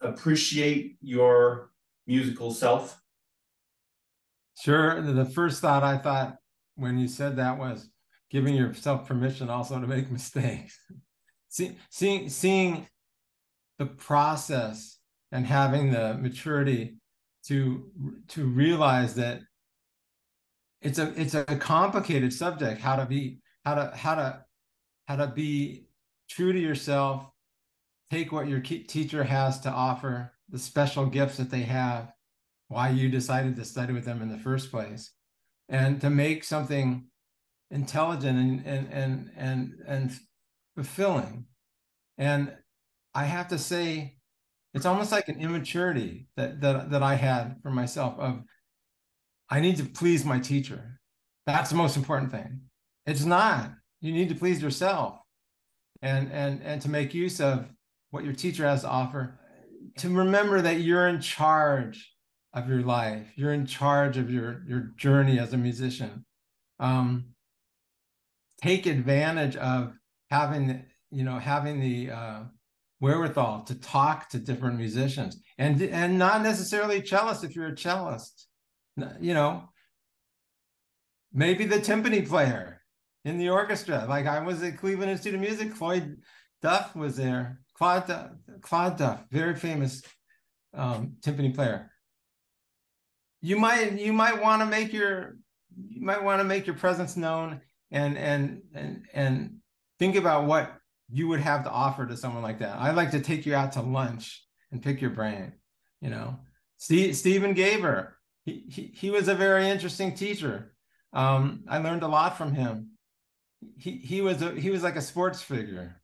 appreciate 0.00 0.96
your 1.02 1.70
musical 2.06 2.50
self? 2.50 2.98
Sure. 4.58 5.02
The 5.02 5.26
first 5.26 5.60
thought 5.60 5.82
I 5.82 5.98
thought 5.98 6.36
when 6.76 6.98
you 6.98 7.08
said 7.08 7.36
that 7.36 7.58
was 7.58 7.90
giving 8.30 8.54
yourself 8.54 9.06
permission 9.06 9.50
also 9.50 9.78
to 9.80 9.86
make 9.86 10.10
mistakes. 10.10 10.78
See, 11.48 11.76
seeing 11.90 12.30
seeing 12.30 12.88
the 13.78 13.86
process 13.86 14.98
and 15.30 15.46
having 15.46 15.90
the 15.90 16.14
maturity 16.14 16.96
to 17.48 17.90
to 18.28 18.46
realize 18.46 19.14
that 19.16 19.42
it's 20.80 20.98
a 20.98 21.12
it's 21.20 21.34
a 21.34 21.44
complicated 21.44 22.32
subject 22.32 22.80
how 22.80 22.96
to 22.96 23.04
be 23.04 23.40
how 23.64 23.74
to 23.74 23.96
how 23.96 24.14
to 24.14 24.44
how 25.06 25.16
to 25.16 25.26
be 25.26 25.86
true 26.28 26.52
to 26.52 26.58
yourself 26.58 27.26
take 28.10 28.32
what 28.32 28.48
your 28.48 28.60
teacher 28.60 29.24
has 29.24 29.60
to 29.60 29.70
offer 29.70 30.32
the 30.50 30.58
special 30.58 31.06
gifts 31.06 31.36
that 31.38 31.50
they 31.50 31.62
have 31.62 32.12
why 32.68 32.88
you 32.88 33.08
decided 33.08 33.56
to 33.56 33.64
study 33.64 33.92
with 33.92 34.04
them 34.04 34.22
in 34.22 34.28
the 34.28 34.38
first 34.38 34.70
place 34.70 35.12
and 35.68 36.00
to 36.00 36.10
make 36.10 36.44
something 36.44 37.06
intelligent 37.70 38.38
and 38.38 38.66
and 38.66 38.92
and 38.92 39.30
and, 39.36 39.74
and 39.86 40.18
fulfilling. 40.74 41.46
And 42.18 42.52
i 43.14 43.24
have 43.24 43.48
to 43.48 43.58
say 43.58 44.16
it's 44.74 44.86
almost 44.86 45.12
like 45.12 45.28
an 45.28 45.40
immaturity 45.40 46.26
that 46.36 46.60
that, 46.60 46.90
that 46.90 47.02
i 47.02 47.14
had 47.14 47.56
for 47.62 47.70
myself 47.70 48.18
of 48.18 48.42
i 49.50 49.60
need 49.60 49.76
to 49.78 49.84
please 49.84 50.24
my 50.24 50.38
teacher. 50.38 51.00
That's 51.46 51.70
the 51.70 51.76
most 51.76 51.96
important 51.96 52.30
thing 52.30 52.62
it's 53.06 53.24
not 53.24 53.70
you 54.00 54.12
need 54.12 54.28
to 54.28 54.34
please 54.34 54.62
yourself 54.62 55.18
and 56.02 56.30
and 56.32 56.62
and 56.62 56.82
to 56.82 56.90
make 56.90 57.14
use 57.14 57.40
of 57.40 57.66
what 58.10 58.24
your 58.24 58.34
teacher 58.34 58.64
has 58.64 58.82
to 58.82 58.88
offer 58.88 59.38
to 59.98 60.08
remember 60.08 60.60
that 60.60 60.80
you're 60.80 61.08
in 61.08 61.20
charge 61.20 62.14
of 62.52 62.68
your 62.68 62.82
life. 62.82 63.32
You're 63.36 63.52
in 63.52 63.66
charge 63.66 64.16
of 64.16 64.30
your 64.30 64.62
your 64.66 64.92
journey 64.96 65.38
as 65.38 65.52
a 65.52 65.58
musician. 65.58 66.24
Um, 66.78 67.26
take 68.62 68.86
advantage 68.86 69.56
of 69.56 69.92
having 70.30 70.84
you 71.10 71.24
know 71.24 71.38
having 71.38 71.80
the 71.80 72.10
uh, 72.10 72.40
wherewithal 73.00 73.64
to 73.64 73.74
talk 73.80 74.28
to 74.30 74.38
different 74.38 74.78
musicians 74.78 75.40
and 75.58 75.80
and 75.82 76.18
not 76.18 76.42
necessarily 76.42 77.02
cellist 77.02 77.44
if 77.44 77.54
you're 77.54 77.68
a 77.68 77.76
cellist. 77.76 78.46
You 79.20 79.34
know, 79.34 79.68
maybe 81.32 81.66
the 81.66 81.78
timpani 81.78 82.26
player 82.26 82.73
in 83.24 83.38
the 83.38 83.48
orchestra. 83.48 84.06
Like 84.08 84.26
I 84.26 84.40
was 84.40 84.62
at 84.62 84.78
Cleveland 84.78 85.10
Institute 85.10 85.34
of 85.34 85.40
Music. 85.40 85.74
Cloyd 85.74 86.18
Duff 86.62 86.94
was 86.94 87.16
there. 87.16 87.60
Cloyd 87.74 88.06
Duff, 88.06 88.30
Cloyd 88.62 88.96
Duff 88.98 89.24
very 89.30 89.56
famous 89.56 90.02
um, 90.74 91.14
timpani 91.22 91.54
player 91.54 91.90
you 93.44 93.58
might 93.58 94.00
you 94.00 94.14
might 94.14 94.40
want 94.40 94.62
to 94.62 94.66
make 94.66 94.90
your 94.90 95.36
you 95.76 96.00
might 96.00 96.22
want 96.22 96.40
to 96.40 96.44
make 96.44 96.66
your 96.66 96.76
presence 96.76 97.14
known 97.14 97.60
and 97.90 98.16
and 98.16 98.62
and 98.72 99.02
and 99.12 99.56
think 99.98 100.16
about 100.16 100.46
what 100.46 100.72
you 101.10 101.28
would 101.28 101.40
have 101.40 101.62
to 101.64 101.70
offer 101.70 102.06
to 102.06 102.16
someone 102.16 102.42
like 102.42 102.60
that. 102.60 102.78
I'd 102.78 102.96
like 102.96 103.10
to 103.10 103.20
take 103.20 103.44
you 103.44 103.54
out 103.54 103.72
to 103.72 103.82
lunch 103.82 104.42
and 104.72 104.82
pick 104.82 105.02
your 105.02 105.10
brain. 105.10 105.52
You 106.00 106.08
know, 106.08 106.38
Steve, 106.78 107.14
Stephen 107.16 107.52
Geber, 107.52 108.16
he, 108.46 108.64
he, 108.70 108.92
he 108.94 109.10
was 109.10 109.28
a 109.28 109.34
very 109.34 109.68
interesting 109.68 110.14
teacher. 110.14 110.74
Um, 111.12 111.64
I 111.68 111.78
learned 111.78 112.02
a 112.02 112.08
lot 112.08 112.38
from 112.38 112.54
him. 112.54 112.92
He 113.76 113.98
he 113.98 114.20
was 114.20 114.42
a, 114.42 114.52
he 114.52 114.70
was 114.70 114.82
like 114.82 114.96
a 114.96 115.02
sports 115.02 115.42
figure. 115.42 116.00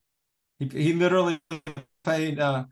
He 0.59 0.67
he 0.67 0.93
literally 0.93 1.41
played 2.05 2.39
uh, 2.39 2.65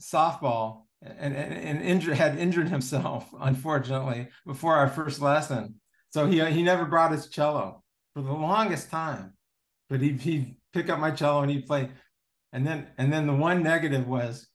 softball 0.00 0.82
and, 1.02 1.34
and, 1.34 1.52
and 1.52 1.82
injured, 1.82 2.16
had 2.16 2.38
injured 2.38 2.68
himself, 2.68 3.28
unfortunately, 3.40 4.28
before 4.46 4.76
our 4.76 4.88
first 4.88 5.20
lesson. 5.20 5.76
So 6.10 6.26
he 6.26 6.44
he 6.50 6.62
never 6.62 6.84
brought 6.84 7.12
his 7.12 7.28
cello 7.28 7.82
for 8.14 8.22
the 8.22 8.32
longest 8.32 8.90
time. 8.90 9.34
But 9.88 10.00
he 10.00 10.12
he'd 10.12 10.56
pick 10.72 10.88
up 10.88 10.98
my 10.98 11.10
cello 11.10 11.42
and 11.42 11.50
he'd 11.50 11.66
play. 11.66 11.90
And 12.52 12.66
then 12.66 12.88
and 12.98 13.12
then 13.12 13.26
the 13.26 13.34
one 13.34 13.62
negative 13.62 14.06
was 14.06 14.48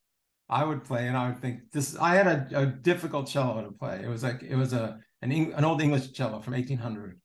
I 0.49 0.63
would 0.63 0.83
play 0.83 1.07
and 1.07 1.15
I 1.15 1.29
would 1.29 1.39
think 1.39 1.71
this 1.71 1.95
I 1.97 2.15
had 2.15 2.27
a, 2.27 2.59
a 2.61 2.65
difficult 2.65 3.27
cello 3.27 3.63
to 3.63 3.71
play. 3.71 4.01
It 4.03 4.09
was 4.09 4.23
like 4.23 4.41
it 4.43 4.55
was 4.55 4.73
a 4.73 4.99
an, 5.21 5.31
an 5.31 5.63
old 5.63 5.81
English 5.81 6.11
cello 6.11 6.41
from 6.41 6.53
1800. 6.53 7.19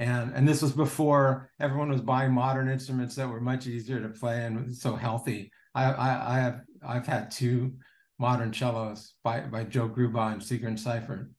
And, 0.00 0.32
and 0.34 0.48
this 0.48 0.62
was 0.62 0.72
before 0.72 1.50
everyone 1.60 1.90
was 1.90 2.00
buying 2.00 2.32
modern 2.32 2.70
instruments 2.70 3.14
that 3.16 3.28
were 3.28 3.40
much 3.40 3.66
easier 3.66 4.00
to 4.00 4.08
play 4.08 4.44
and 4.44 4.74
so 4.74 4.96
healthy. 4.96 5.52
I, 5.74 5.84
I, 5.84 6.36
I 6.36 6.40
have 6.40 6.60
I've 6.82 7.06
had 7.06 7.30
two 7.30 7.74
modern 8.18 8.50
cellos 8.52 9.12
by 9.22 9.40
by 9.40 9.64
Joe 9.64 9.90
Grubaugh 9.90 10.32
and 10.32 10.40
Sigrun 10.40 10.78
Seifert. 10.78 11.30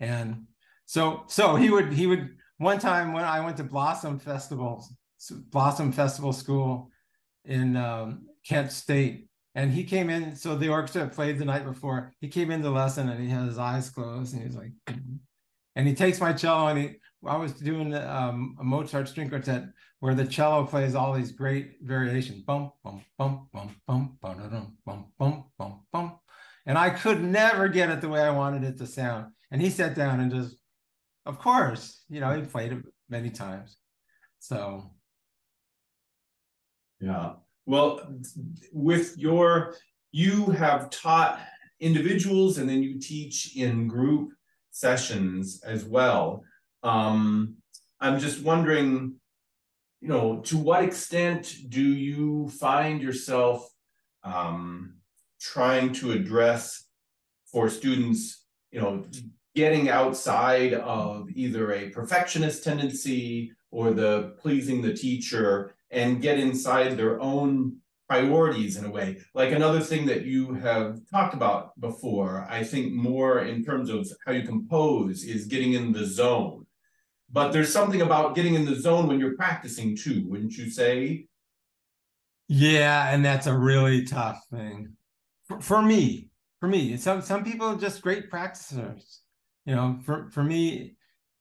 And 0.00 0.46
so 0.86 1.24
so 1.28 1.56
he 1.56 1.68
would 1.68 1.92
he 1.92 2.06
would 2.06 2.30
one 2.56 2.78
time 2.78 3.12
when 3.12 3.24
I 3.24 3.40
went 3.40 3.58
to 3.58 3.64
Blossom 3.64 4.18
Festival, 4.18 4.82
Blossom 5.50 5.92
Festival 5.92 6.32
School 6.32 6.90
in 7.44 7.76
um, 7.76 8.28
Kent 8.48 8.72
State, 8.72 9.28
and 9.54 9.70
he 9.70 9.84
came 9.84 10.08
in. 10.08 10.34
So 10.34 10.56
the 10.56 10.70
orchestra 10.70 11.06
played 11.06 11.38
the 11.38 11.44
night 11.44 11.66
before. 11.66 12.14
He 12.20 12.28
came 12.28 12.50
into 12.50 12.70
lesson 12.70 13.10
and 13.10 13.22
he 13.22 13.28
had 13.28 13.44
his 13.44 13.58
eyes 13.58 13.90
closed 13.90 14.32
and 14.32 14.40
he 14.40 14.48
was 14.48 14.56
like, 14.56 14.72
and 15.76 15.86
he 15.86 15.94
takes 15.94 16.20
my 16.20 16.32
cello 16.32 16.66
and 16.68 16.78
he. 16.78 16.90
I 17.24 17.36
was 17.36 17.52
doing 17.52 17.94
um, 17.94 18.56
a 18.60 18.64
Mozart 18.64 19.08
string 19.08 19.28
quartet 19.28 19.64
where 20.00 20.14
the 20.14 20.26
cello 20.26 20.64
plays 20.64 20.94
all 20.94 21.12
these 21.12 21.32
great 21.32 21.78
variations. 21.82 22.42
Bum 22.42 22.72
bum 22.84 23.02
bum 23.18 23.48
bum 23.52 23.76
bum 23.86 24.18
bum 24.22 24.76
bum 24.84 25.06
bum 25.18 25.44
bum 25.58 25.80
bum 25.92 26.18
and 26.66 26.76
I 26.76 26.90
could 26.90 27.22
never 27.22 27.68
get 27.68 27.90
it 27.90 28.00
the 28.00 28.08
way 28.08 28.20
I 28.20 28.30
wanted 28.30 28.64
it 28.64 28.76
to 28.78 28.86
sound. 28.86 29.32
And 29.50 29.62
he 29.62 29.70
sat 29.70 29.94
down 29.94 30.18
and 30.18 30.32
just, 30.32 30.56
of 31.24 31.38
course, 31.38 32.02
you 32.08 32.20
know, 32.20 32.32
he 32.32 32.42
played 32.42 32.72
it 32.72 32.82
many 33.08 33.30
times. 33.30 33.76
So, 34.40 34.90
yeah. 37.00 37.34
Well, 37.64 38.20
with 38.72 39.16
your, 39.16 39.76
you 40.10 40.46
have 40.50 40.90
taught 40.90 41.40
individuals 41.78 42.58
and 42.58 42.68
then 42.68 42.82
you 42.82 42.98
teach 42.98 43.56
in 43.56 43.86
group 43.86 44.30
sessions 44.76 45.62
as 45.64 45.84
well. 45.86 46.44
Um, 46.82 47.56
I'm 47.98 48.20
just 48.20 48.42
wondering, 48.42 49.14
you 50.02 50.08
know, 50.08 50.40
to 50.42 50.58
what 50.58 50.84
extent 50.84 51.54
do 51.70 51.82
you 51.82 52.50
find 52.50 53.00
yourself 53.00 53.66
um, 54.22 54.96
trying 55.40 55.94
to 55.94 56.12
address 56.12 56.84
for 57.50 57.70
students, 57.70 58.44
you 58.70 58.80
know, 58.80 59.04
getting 59.54 59.88
outside 59.88 60.74
of 60.74 61.30
either 61.30 61.72
a 61.72 61.88
perfectionist 61.88 62.62
tendency 62.62 63.52
or 63.70 63.92
the 63.92 64.34
pleasing 64.42 64.82
the 64.82 64.92
teacher 64.92 65.74
and 65.90 66.20
get 66.20 66.38
inside 66.38 66.98
their 66.98 67.18
own 67.20 67.78
priorities 68.08 68.76
in 68.76 68.84
a 68.84 68.90
way. 68.90 69.18
Like 69.34 69.52
another 69.52 69.80
thing 69.80 70.06
that 70.06 70.24
you 70.24 70.54
have 70.54 71.00
talked 71.10 71.34
about 71.34 71.78
before, 71.80 72.46
I 72.48 72.62
think 72.62 72.92
more 72.92 73.40
in 73.40 73.64
terms 73.64 73.90
of 73.90 74.08
how 74.24 74.32
you 74.32 74.42
compose 74.42 75.24
is 75.24 75.46
getting 75.46 75.72
in 75.72 75.92
the 75.92 76.04
zone. 76.04 76.66
But 77.30 77.52
there's 77.52 77.72
something 77.72 78.02
about 78.02 78.36
getting 78.36 78.54
in 78.54 78.64
the 78.64 78.76
zone 78.76 79.08
when 79.08 79.18
you're 79.18 79.36
practicing 79.36 79.96
too, 79.96 80.24
wouldn't 80.28 80.56
you 80.56 80.70
say? 80.70 81.26
Yeah, 82.48 83.12
and 83.12 83.24
that's 83.24 83.48
a 83.48 83.56
really 83.56 84.04
tough 84.04 84.40
thing 84.52 84.96
for, 85.46 85.60
for 85.60 85.82
me. 85.82 86.28
For 86.60 86.68
me, 86.68 86.96
some 86.96 87.20
some 87.20 87.44
people 87.44 87.66
are 87.66 87.76
just 87.76 88.00
great 88.00 88.30
practitioners. 88.30 89.20
You 89.66 89.74
know, 89.74 89.98
for 90.04 90.30
for 90.30 90.42
me, 90.42 90.96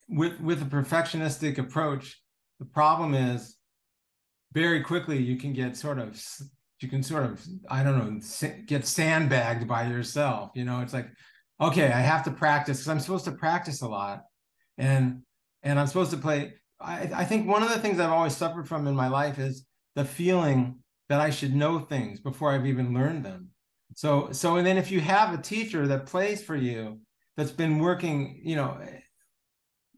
with 0.09 0.39
with 0.41 0.61
a 0.61 0.65
perfectionistic 0.65 1.57
approach, 1.57 2.21
the 2.59 2.65
problem 2.65 3.13
is 3.13 3.55
very 4.51 4.81
quickly 4.81 5.17
you 5.21 5.37
can 5.37 5.53
get 5.53 5.77
sort 5.77 5.99
of 5.99 6.21
you 6.81 6.89
can 6.89 7.03
sort 7.03 7.23
of 7.23 7.43
i 7.69 7.83
don't 7.83 7.97
know 7.97 8.55
get 8.65 8.85
sandbagged 8.85 9.67
by 9.67 9.87
yourself 9.87 10.51
you 10.55 10.65
know? 10.65 10.81
It's 10.81 10.93
like 10.93 11.07
okay 11.61 11.85
i 11.85 11.99
have 11.99 12.23
to 12.25 12.31
practice 12.31 12.77
because 12.77 12.89
i'm 12.89 12.99
supposed 12.99 13.25
to 13.25 13.31
practice 13.31 13.81
a 13.81 13.87
lot. 13.87 14.23
And 14.77 15.21
and 15.63 15.79
i'm 15.79 15.87
supposed 15.87 16.11
to 16.11 16.17
play 16.17 16.55
I, 16.79 17.09
I 17.15 17.25
think 17.25 17.47
one 17.47 17.63
of 17.63 17.69
the 17.69 17.79
things 17.79 17.99
i've 17.99 18.11
always 18.11 18.35
suffered 18.35 18.67
from 18.67 18.87
in 18.87 18.95
my 18.95 19.07
life 19.07 19.39
is 19.39 19.65
the 19.95 20.05
feeling 20.05 20.79
that 21.09 21.21
i 21.21 21.29
should 21.29 21.55
know 21.55 21.79
things 21.79 22.19
before 22.19 22.51
i've 22.51 22.65
even 22.65 22.93
learned 22.93 23.23
them. 23.23 23.49
So 23.95 24.31
so 24.31 24.57
and 24.57 24.67
then 24.67 24.77
if 24.77 24.91
you 24.91 24.99
have 24.99 25.33
a 25.33 25.41
teacher 25.41 25.87
that 25.87 26.07
plays 26.07 26.43
for 26.43 26.55
you 26.55 26.99
that's 27.37 27.51
been 27.51 27.79
working 27.79 28.41
you 28.43 28.57
know 28.57 28.77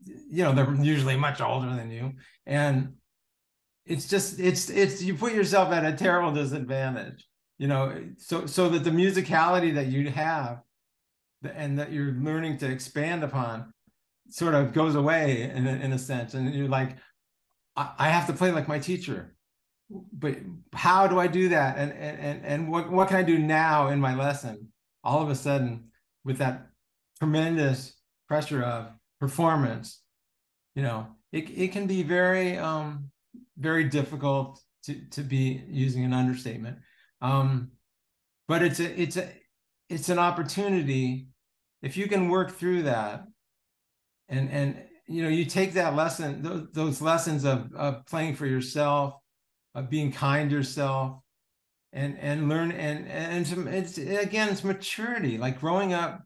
you 0.05 0.43
know 0.43 0.53
they're 0.53 0.75
usually 0.75 1.17
much 1.17 1.41
older 1.41 1.73
than 1.75 1.91
you 1.91 2.13
and 2.45 2.93
it's 3.87 4.07
just 4.07 4.39
it's 4.39 4.69
it's 4.69 5.01
you 5.01 5.15
put 5.15 5.33
yourself 5.33 5.71
at 5.71 5.85
a 5.85 5.95
terrible 5.95 6.31
disadvantage 6.31 7.25
you 7.57 7.67
know 7.67 8.03
so 8.17 8.45
so 8.45 8.69
that 8.69 8.83
the 8.83 8.89
musicality 8.89 9.73
that 9.73 9.87
you 9.87 10.09
have 10.09 10.61
and 11.43 11.79
that 11.79 11.91
you're 11.91 12.13
learning 12.13 12.57
to 12.57 12.69
expand 12.69 13.23
upon 13.23 13.73
sort 14.29 14.53
of 14.53 14.73
goes 14.73 14.95
away 14.95 15.43
in 15.53 15.67
a, 15.67 15.71
in 15.71 15.93
a 15.93 15.99
sense. 15.99 16.33
And 16.33 16.53
you're 16.53 16.67
like 16.67 16.97
I, 17.75 17.91
I 17.97 18.09
have 18.09 18.27
to 18.27 18.33
play 18.33 18.51
like 18.51 18.67
my 18.67 18.79
teacher. 18.79 19.35
But 19.89 20.35
how 20.73 21.07
do 21.07 21.17
i 21.17 21.27
do 21.27 21.49
that? 21.49 21.77
And 21.77 21.93
and 21.93 22.45
and 22.45 22.71
what 22.71 22.91
what 22.91 23.07
can 23.07 23.17
i 23.17 23.23
do 23.23 23.39
now 23.39 23.87
in 23.87 23.99
my 23.99 24.15
lesson? 24.15 24.71
All 25.03 25.21
of 25.21 25.29
a 25.29 25.35
sudden 25.35 25.85
with 26.25 26.39
that 26.39 26.67
tremendous 27.19 27.95
pressure 28.27 28.61
of 28.61 28.91
performance 29.19 30.01
you 30.75 30.83
know 30.83 31.07
it, 31.31 31.49
it 31.49 31.71
can 31.71 31.87
be 31.87 32.03
very 32.03 32.55
um 32.57 33.09
very 33.57 33.85
difficult 33.85 34.61
to 34.83 34.95
to 35.11 35.21
be 35.21 35.63
using 35.67 36.05
an 36.05 36.13
understatement. 36.13 36.77
Um, 37.21 37.71
but 38.47 38.63
it's 38.63 38.79
a 38.79 39.01
it's 39.01 39.17
a 39.17 39.29
it's 39.89 40.09
an 40.09 40.19
opportunity 40.19 41.27
if 41.81 41.97
you 41.97 42.07
can 42.07 42.29
work 42.29 42.51
through 42.51 42.83
that 42.83 43.23
and 44.29 44.49
and 44.49 44.83
you 45.07 45.23
know 45.23 45.29
you 45.29 45.45
take 45.45 45.73
that 45.73 45.95
lesson 45.95 46.41
those, 46.41 46.67
those 46.73 47.01
lessons 47.01 47.45
of, 47.45 47.73
of 47.73 48.05
playing 48.05 48.35
for 48.35 48.45
yourself 48.45 49.15
of 49.75 49.89
being 49.89 50.11
kind 50.11 50.49
to 50.49 50.55
yourself 50.55 51.19
and 51.93 52.17
and 52.19 52.49
learn 52.49 52.71
and 52.71 53.07
and 53.07 53.67
it's 53.69 53.97
again 53.97 54.49
it's 54.49 54.63
maturity 54.63 55.37
like 55.37 55.59
growing 55.59 55.93
up 55.93 56.23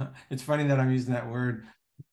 it's 0.30 0.42
funny 0.42 0.66
that 0.66 0.80
i'm 0.80 0.90
using 0.90 1.12
that 1.12 1.30
word 1.30 1.66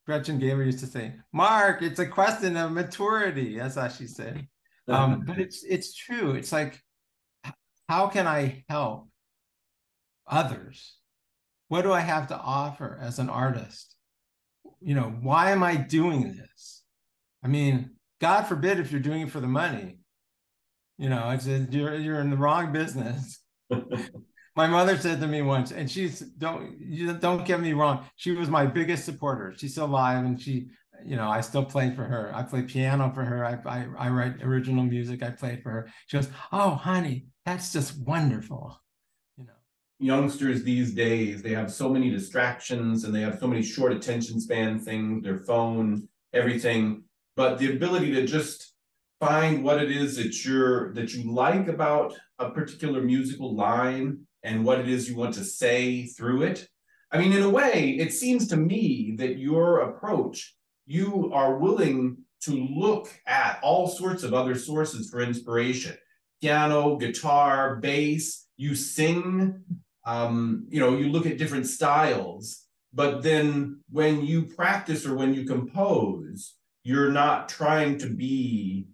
Gretchen 0.10 0.40
Geber 0.40 0.64
used 0.64 0.80
to 0.80 0.88
say, 0.88 1.14
Mark, 1.32 1.84
it's 1.84 2.00
a 2.00 2.06
question 2.08 2.58
of 2.58 2.72
maturity. 2.72 3.60
That's 3.60 3.76
how 3.76 3.90
she 3.90 4.08
said. 4.08 4.48
Um, 4.88 5.24
but 5.24 5.38
it's 5.46 5.64
it's 5.64 5.94
true. 5.94 6.32
It's 6.32 6.52
like, 6.52 6.82
how 7.88 8.08
can 8.08 8.26
I 8.26 8.66
help 8.68 9.08
others? 10.26 10.96
What 11.68 11.84
do 11.84 11.94
I 11.94 12.00
have 12.00 12.28
to 12.30 12.36
offer 12.36 12.98
as 13.00 13.20
an 13.20 13.30
artist? 13.30 13.98
You 14.82 14.96
know, 14.96 15.16
why 15.22 15.52
am 15.52 15.62
I 15.62 15.76
doing 15.76 16.36
this? 16.36 16.82
I 17.44 17.48
mean, 17.48 17.92
God 18.20 18.48
forbid 18.48 18.80
if 18.80 18.92
you're 18.92 19.02
doing 19.02 19.22
it 19.22 19.32
for 19.32 19.40
the 19.40 19.46
money. 19.48 20.00
You 20.98 21.10
know, 21.10 21.30
it's 21.30 21.46
a, 21.46 21.68
you're 21.70 21.94
you're 21.94 22.20
in 22.20 22.32
the 22.32 22.38
wrong 22.38 22.74
business. 22.74 23.44
my 24.60 24.68
mother 24.68 24.98
said 24.98 25.22
to 25.22 25.28
me 25.28 25.42
once, 25.42 25.72
and 25.72 25.90
she's 25.90 26.20
don't 26.20 26.78
you 26.82 27.14
don't 27.14 27.46
get 27.46 27.62
me 27.62 27.72
wrong, 27.72 28.06
she 28.18 28.32
was 28.34 28.50
my 28.50 28.66
biggest 28.66 29.06
supporter. 29.06 29.54
She's 29.58 29.72
still 29.72 29.86
alive, 29.86 30.26
and 30.26 30.40
she, 30.40 30.68
you 31.06 31.16
know, 31.16 31.30
I 31.30 31.40
still 31.40 31.64
play 31.64 31.96
for 31.96 32.04
her. 32.04 32.30
I 32.36 32.44
play 32.44 32.64
piano 32.64 33.10
for 33.16 33.24
her. 33.24 33.46
I 33.46 33.54
I, 33.66 33.88
I 33.98 34.10
write 34.10 34.44
original 34.44 34.84
music. 34.84 35.24
I 35.24 35.30
play 35.30 35.62
for 35.64 35.72
her. 35.72 35.90
She 36.08 36.18
goes, 36.18 36.28
"Oh, 36.52 36.72
honey, 36.72 37.28
that's 37.46 37.72
just 37.72 37.98
wonderful." 38.00 38.78
You 39.38 39.46
know, 39.46 39.60
youngsters 39.98 40.64
these 40.64 40.94
days 40.94 41.42
they 41.42 41.54
have 41.54 41.72
so 41.72 41.88
many 41.88 42.10
distractions 42.10 43.06
and 43.06 43.16
they 43.16 43.22
have 43.22 43.40
so 43.40 43.48
many 43.48 43.64
short 43.64 43.94
attention 43.94 44.42
span 44.42 44.78
things, 44.78 45.24
their 45.24 45.38
phone, 45.38 46.10
everything. 46.34 47.04
But 47.38 47.60
the 47.60 47.72
ability 47.72 48.12
to 48.16 48.26
just 48.26 48.74
find 49.22 49.64
what 49.64 49.82
it 49.82 49.90
is 49.90 50.18
that 50.18 50.44
you're 50.44 50.94
that 50.96 51.14
you 51.14 51.32
like 51.32 51.70
about 51.70 52.14
a 52.40 52.50
particular 52.50 53.02
musical 53.02 53.56
line 53.56 54.26
and 54.44 54.66
what 54.66 54.80
it 54.80 54.88
is 54.88 55.10
you 55.10 55.16
want 55.16 55.34
to 55.36 55.44
say 55.44 56.06
through 56.06 56.44
it. 56.44 56.68
I 57.12 57.18
mean, 57.18 57.34
in 57.34 57.42
a 57.42 57.50
way, 57.50 57.98
it 58.00 58.14
seems 58.14 58.48
to 58.50 58.58
me 58.58 59.16
that 59.18 59.40
your 59.40 59.82
approach, 59.82 60.56
you 60.86 61.32
are 61.34 61.58
willing 61.58 62.18
to 62.42 62.52
look 62.52 63.10
at 63.26 63.60
all 63.64 63.88
sorts 63.88 64.24
of 64.24 64.34
other 64.34 64.56
sources 64.56 65.10
for 65.10 65.22
inspiration 65.22 65.98
piano, 66.42 66.96
guitar, 66.96 67.76
bass, 67.76 68.48
you 68.56 68.74
sing, 68.74 69.62
um, 70.06 70.66
you 70.70 70.80
know, 70.80 70.98
you 70.98 71.10
look 71.10 71.26
at 71.26 71.38
different 71.38 71.68
styles. 71.68 72.66
But 72.94 73.22
then 73.22 73.82
when 73.92 74.26
you 74.26 74.44
practice 74.44 75.06
or 75.06 75.16
when 75.16 75.34
you 75.34 75.44
compose, 75.44 76.56
you're 76.84 77.12
not 77.12 77.50
trying 77.50 77.98
to 78.00 78.10
be 78.10 78.88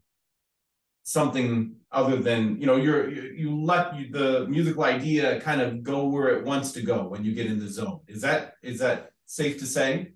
something 1.05 1.75
other 1.91 2.17
than 2.17 2.59
you 2.59 2.65
know 2.65 2.75
you're 2.75 3.09
you, 3.09 3.21
you 3.35 3.61
let 3.63 3.95
you, 3.95 4.11
the 4.11 4.47
musical 4.47 4.83
idea 4.83 5.39
kind 5.39 5.61
of 5.61 5.83
go 5.83 6.07
where 6.07 6.29
it 6.29 6.43
wants 6.43 6.71
to 6.73 6.81
go 6.81 7.07
when 7.07 7.23
you 7.23 7.33
get 7.33 7.45
in 7.45 7.59
the 7.59 7.67
zone. 7.67 7.99
Is 8.07 8.21
that 8.21 8.55
is 8.63 8.79
that 8.79 9.11
safe 9.25 9.59
to 9.59 9.65
say? 9.65 10.13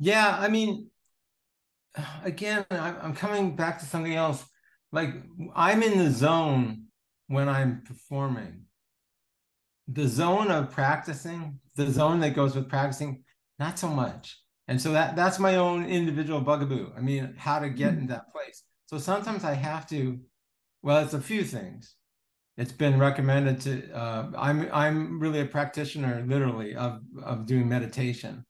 Yeah 0.00 0.36
i 0.38 0.48
mean 0.48 0.90
again 2.24 2.66
i'm 2.70 3.14
coming 3.14 3.56
back 3.56 3.78
to 3.78 3.86
something 3.86 4.14
else. 4.14 4.44
Like 4.92 5.10
i'm 5.54 5.82
in 5.82 5.98
the 5.98 6.10
zone 6.10 6.86
when 7.28 7.48
i'm 7.48 7.82
performing. 7.86 8.62
The 9.86 10.08
zone 10.08 10.50
of 10.50 10.70
practicing 10.70 11.60
the 11.76 11.90
zone 11.90 12.18
that 12.20 12.34
goes 12.34 12.56
with 12.56 12.68
practicing 12.68 13.22
not 13.60 13.78
so 13.78 13.88
much. 13.88 14.40
And 14.66 14.80
so 14.80 14.90
that 14.92 15.14
that's 15.14 15.38
my 15.38 15.54
own 15.54 15.86
individual 15.86 16.40
bugaboo. 16.40 16.90
I 16.96 17.00
mean 17.00 17.34
how 17.38 17.60
to 17.60 17.70
get 17.70 17.92
mm-hmm. 17.92 18.00
in 18.00 18.06
that 18.08 18.32
place 18.32 18.64
so 18.94 18.98
sometimes 18.98 19.42
I 19.42 19.54
have 19.54 19.88
to, 19.88 20.20
well, 20.82 21.02
it's 21.02 21.14
a 21.14 21.20
few 21.20 21.42
things. 21.42 21.96
It's 22.56 22.70
been 22.70 23.00
recommended 23.00 23.60
to. 23.62 23.92
Uh, 23.92 24.30
I'm 24.38 24.68
I'm 24.72 25.18
really 25.18 25.40
a 25.40 25.46
practitioner, 25.46 26.24
literally, 26.24 26.76
of 26.76 27.00
of 27.24 27.46
doing 27.46 27.68
meditation. 27.68 28.44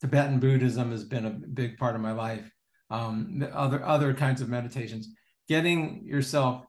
Tibetan 0.00 0.38
Buddhism 0.38 0.92
has 0.92 1.02
been 1.02 1.26
a 1.26 1.30
big 1.30 1.76
part 1.76 1.96
of 1.96 2.00
my 2.00 2.12
life. 2.12 2.48
Um, 2.90 3.44
other 3.52 3.84
other 3.84 4.14
kinds 4.14 4.40
of 4.40 4.48
meditations, 4.48 5.08
getting 5.48 6.04
yourself 6.04 6.64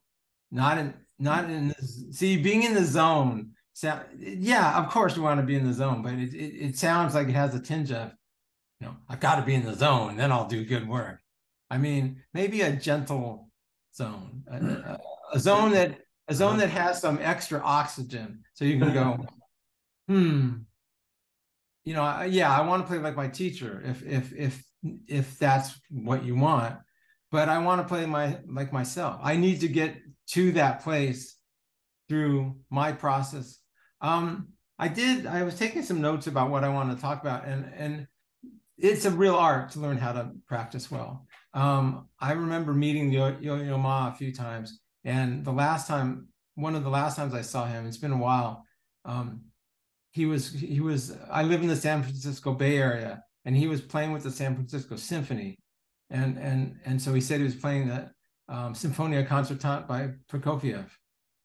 not 0.49 0.79
in 0.79 0.95
not 1.19 1.51
in 1.51 1.75
see 2.11 2.37
being 2.37 2.63
in 2.63 2.73
the 2.73 2.85
zone. 2.85 3.51
So, 3.73 3.99
yeah, 4.17 4.79
of 4.83 4.89
course 4.89 5.15
you 5.15 5.21
want 5.21 5.39
to 5.39 5.45
be 5.45 5.55
in 5.55 5.67
the 5.67 5.73
zone, 5.73 6.01
but 6.01 6.13
it, 6.13 6.33
it, 6.33 6.69
it 6.69 6.77
sounds 6.79 7.13
like 7.13 7.29
it 7.29 7.35
has 7.35 7.53
a 7.53 7.59
tinge 7.59 7.91
of, 7.91 8.11
you 8.79 8.87
know, 8.87 8.95
I've 9.07 9.19
got 9.19 9.35
to 9.35 9.43
be 9.43 9.53
in 9.53 9.65
the 9.65 9.75
zone, 9.75 10.17
then 10.17 10.31
I'll 10.31 10.47
do 10.47 10.65
good 10.65 10.87
work. 10.87 11.20
I 11.71 11.77
mean, 11.77 12.21
maybe 12.33 12.61
a 12.61 12.75
gentle 12.75 13.49
zone, 13.95 14.43
a, 14.51 14.57
a, 14.57 14.99
a 15.33 15.39
zone 15.39 15.71
that 15.71 15.99
a 16.27 16.35
zone 16.35 16.57
that 16.57 16.69
has 16.69 16.99
some 16.99 17.17
extra 17.21 17.61
oxygen, 17.61 18.43
so 18.53 18.65
you 18.65 18.77
can 18.77 18.93
go, 18.93 19.25
hmm. 20.07 20.49
You 21.83 21.95
know, 21.95 22.21
yeah, 22.23 22.55
I 22.55 22.67
want 22.67 22.83
to 22.83 22.87
play 22.87 22.99
like 22.99 23.15
my 23.15 23.29
teacher, 23.29 23.81
if 23.85 24.03
if 24.03 24.33
if 24.33 24.63
if 25.07 25.39
that's 25.39 25.79
what 25.89 26.25
you 26.25 26.35
want, 26.35 26.75
but 27.31 27.47
I 27.47 27.57
want 27.59 27.81
to 27.81 27.87
play 27.87 28.05
my 28.05 28.37
like 28.47 28.73
myself. 28.73 29.19
I 29.23 29.37
need 29.37 29.61
to 29.61 29.69
get 29.69 29.97
to 30.31 30.51
that 30.51 30.83
place 30.83 31.37
through 32.09 32.57
my 32.69 32.91
process. 32.91 33.59
Um, 34.01 34.49
I 34.77 34.89
did. 34.89 35.25
I 35.25 35.43
was 35.43 35.57
taking 35.57 35.83
some 35.83 36.01
notes 36.01 36.27
about 36.27 36.51
what 36.51 36.65
I 36.65 36.69
want 36.69 36.93
to 36.93 37.01
talk 37.01 37.21
about, 37.21 37.45
and 37.45 37.71
and 37.75 38.07
it's 38.77 39.05
a 39.05 39.11
real 39.11 39.35
art 39.35 39.71
to 39.71 39.79
learn 39.79 39.97
how 39.97 40.11
to 40.11 40.31
practice 40.47 40.91
well. 40.91 41.25
Um, 41.53 42.07
I 42.19 42.31
remember 42.33 42.73
meeting 42.73 43.11
Yo 43.11 43.37
Yo 43.39 43.77
Ma 43.77 44.09
a 44.09 44.13
few 44.13 44.33
times, 44.33 44.79
and 45.03 45.43
the 45.43 45.51
last 45.51 45.87
time, 45.87 46.27
one 46.55 46.75
of 46.75 46.83
the 46.83 46.89
last 46.89 47.15
times 47.15 47.33
I 47.33 47.41
saw 47.41 47.65
him, 47.65 47.85
it's 47.85 47.97
been 47.97 48.11
a 48.11 48.17
while. 48.17 48.65
Um, 49.05 49.41
he 50.11 50.25
was 50.25 50.51
he 50.51 50.79
was. 50.79 51.17
I 51.29 51.43
live 51.43 51.61
in 51.61 51.67
the 51.67 51.75
San 51.75 52.03
Francisco 52.03 52.53
Bay 52.53 52.77
Area, 52.77 53.23
and 53.45 53.55
he 53.55 53.67
was 53.67 53.81
playing 53.81 54.11
with 54.11 54.23
the 54.23 54.31
San 54.31 54.55
Francisco 54.55 54.95
Symphony, 54.95 55.57
and 56.09 56.37
and 56.37 56.79
and 56.85 57.01
so 57.01 57.13
he 57.13 57.21
said 57.21 57.39
he 57.39 57.45
was 57.45 57.55
playing 57.55 57.87
the 57.87 58.11
um, 58.51 58.73
Sinfonia 58.73 59.25
Concertante 59.25 59.87
by 59.87 60.09
Prokofiev. 60.29 60.85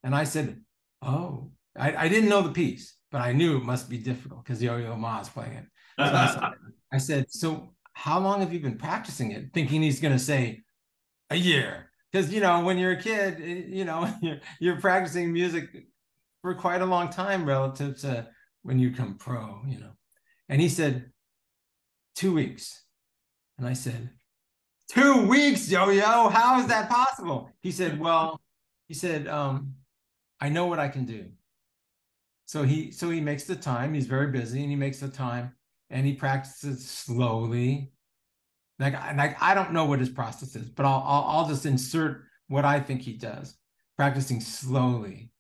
And 0.03 0.15
I 0.15 0.25
said, 0.25 0.61
Oh, 1.03 1.53
I, 1.79 1.95
I, 1.95 2.09
didn't 2.09 2.29
know 2.29 2.43
the 2.43 2.53
piece, 2.53 2.97
but 3.11 3.21
I 3.21 3.33
knew 3.33 3.57
it 3.57 3.65
must 3.65 3.89
be 3.89 3.99
difficult 3.99 4.45
because 4.45 4.63
Yo 4.63 4.77
Yo 4.77 4.97
Ma 4.97 5.21
is 5.21 5.29
playing 5.29 5.53
it. 5.53 5.65
So 5.99 6.05
I, 6.05 6.27
said, 6.27 6.43
I 6.93 6.99
said, 6.99 7.27
So 7.31 7.75
how 7.99 8.21
long 8.21 8.41
have 8.41 8.53
you 8.53 8.61
been 8.61 8.77
practicing 8.77 9.31
it? 9.31 9.55
Thinking 9.55 9.81
he's 9.81 10.01
going 10.01 10.13
to 10.13 10.23
say 10.23 10.65
a 11.31 11.35
year. 11.35 11.89
Because, 12.13 12.31
you 12.31 12.43
know, 12.43 12.63
when 12.63 12.77
you're 12.77 12.93
a 12.93 13.01
kid, 13.01 13.39
you 13.41 13.87
know, 13.87 14.13
you're, 14.23 14.39
you're 14.61 14.81
practicing 14.83 15.33
music 15.33 15.71
for 16.43 16.55
quite 16.55 16.83
a 16.83 16.87
long 16.87 17.09
time 17.09 17.47
relative 17.47 17.99
to 18.03 18.29
when 18.65 18.79
you 18.79 18.91
come 18.93 19.15
pro, 19.15 19.63
you 19.67 19.81
know. 19.81 19.93
And 20.51 20.61
he 20.61 20.69
said, 20.69 21.11
two 22.15 22.35
weeks. 22.35 22.85
And 23.57 23.67
I 23.67 23.73
said, 23.73 24.11
two 24.91 25.27
weeks, 25.27 25.71
yo 25.71 25.89
yo, 25.89 26.29
how 26.29 26.61
is 26.61 26.67
that 26.67 26.91
possible? 26.91 27.51
He 27.63 27.73
said, 27.73 27.99
well, 27.99 28.43
he 28.89 28.95
said, 28.95 29.27
um, 29.27 29.73
I 30.39 30.51
know 30.51 30.67
what 30.67 30.79
I 30.79 30.89
can 30.89 31.07
do. 31.07 31.31
So 32.45 32.63
he 32.63 32.93
so 32.93 33.09
he 33.09 33.23
makes 33.23 33.45
the 33.45 33.57
time. 33.57 33.95
He's 33.95 34.07
very 34.07 34.31
busy 34.31 34.61
and 34.61 34.69
he 34.69 34.77
makes 34.77 35.01
the 35.01 35.09
time 35.09 35.56
and 35.91 36.07
he 36.07 36.15
practices 36.15 36.89
slowly. 36.89 37.93
Like, 38.79 38.95
like 39.17 39.41
I 39.43 39.55
don't 39.55 39.73
know 39.73 39.87
what 39.87 40.01
his 40.01 40.11
process 40.11 40.55
is, 40.55 40.69
but 40.69 40.85
I'll, 40.85 41.03
I'll 41.07 41.25
I'll 41.29 41.49
just 41.49 41.67
insert 41.67 42.25
what 42.49 42.65
I 42.65 42.81
think 42.81 43.03
he 43.03 43.15
does. 43.15 43.57
Practicing 43.97 44.41
slowly, 44.41 45.31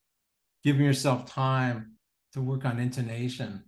giving 0.65 0.85
yourself 0.85 1.27
time 1.27 1.93
to 2.33 2.41
work 2.41 2.65
on 2.65 2.79
intonation 2.79 3.65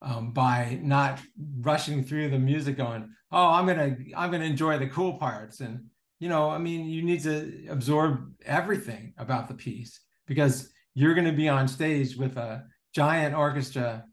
um, 0.00 0.32
by 0.32 0.78
not 0.82 1.20
rushing 1.60 2.04
through 2.04 2.28
the 2.28 2.38
music 2.38 2.76
going 2.76 3.08
oh 3.30 3.46
i'm 3.50 3.66
gonna 3.66 3.96
i'm 4.16 4.32
gonna 4.32 4.44
enjoy 4.44 4.76
the 4.76 4.88
cool 4.88 5.14
parts 5.14 5.60
and 5.60 5.84
you 6.18 6.28
know 6.28 6.50
i 6.50 6.58
mean 6.58 6.86
you 6.86 7.02
need 7.02 7.22
to 7.22 7.66
absorb 7.68 8.32
everything 8.44 9.14
about 9.18 9.46
the 9.46 9.54
piece 9.54 10.00
because 10.26 10.72
you're 10.94 11.14
going 11.14 11.26
to 11.26 11.32
be 11.32 11.48
on 11.48 11.68
stage 11.68 12.16
with 12.16 12.36
a 12.36 12.64
giant 12.94 13.34
orchestra 13.34 14.04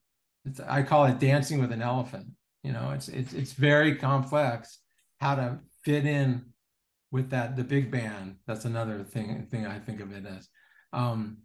it's, 0.46 0.60
i 0.62 0.82
call 0.82 1.06
it 1.06 1.20
dancing 1.20 1.60
with 1.60 1.72
an 1.72 1.82
elephant 1.82 2.28
you 2.64 2.72
know 2.72 2.92
it's 2.92 3.08
it's 3.08 3.34
it's 3.34 3.54
very 3.54 3.96
complex 3.96 4.80
how 5.20 5.36
to 5.36 5.60
fit 5.84 6.06
in 6.06 6.46
with 7.12 7.30
that 7.32 7.56
the 7.56 7.64
big 7.64 7.92
band. 7.92 8.36
That's 8.46 8.66
another 8.66 9.04
thing 9.04 9.48
thing 9.50 9.66
i 9.66 9.80
think 9.80 10.00
of 10.00 10.12
it 10.12 10.26
as. 10.26 10.48
Um, 10.94 11.40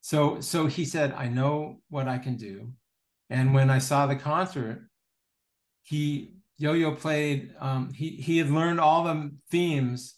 so 0.00 0.40
so 0.40 0.66
he 0.66 0.84
said 0.84 1.12
i 1.12 1.28
know 1.28 1.80
what 1.88 2.08
i 2.08 2.18
can 2.18 2.36
do. 2.36 2.72
And 3.30 3.54
when 3.54 3.70
i 3.70 3.78
saw 3.78 4.06
the 4.06 4.16
concert 4.16 4.88
he 5.82 6.32
yo-yo 6.58 6.92
played 6.92 7.54
um, 7.60 7.92
he 7.92 8.10
he 8.10 8.38
had 8.38 8.50
learned 8.50 8.80
all 8.80 9.04
the 9.04 9.30
themes 9.50 10.14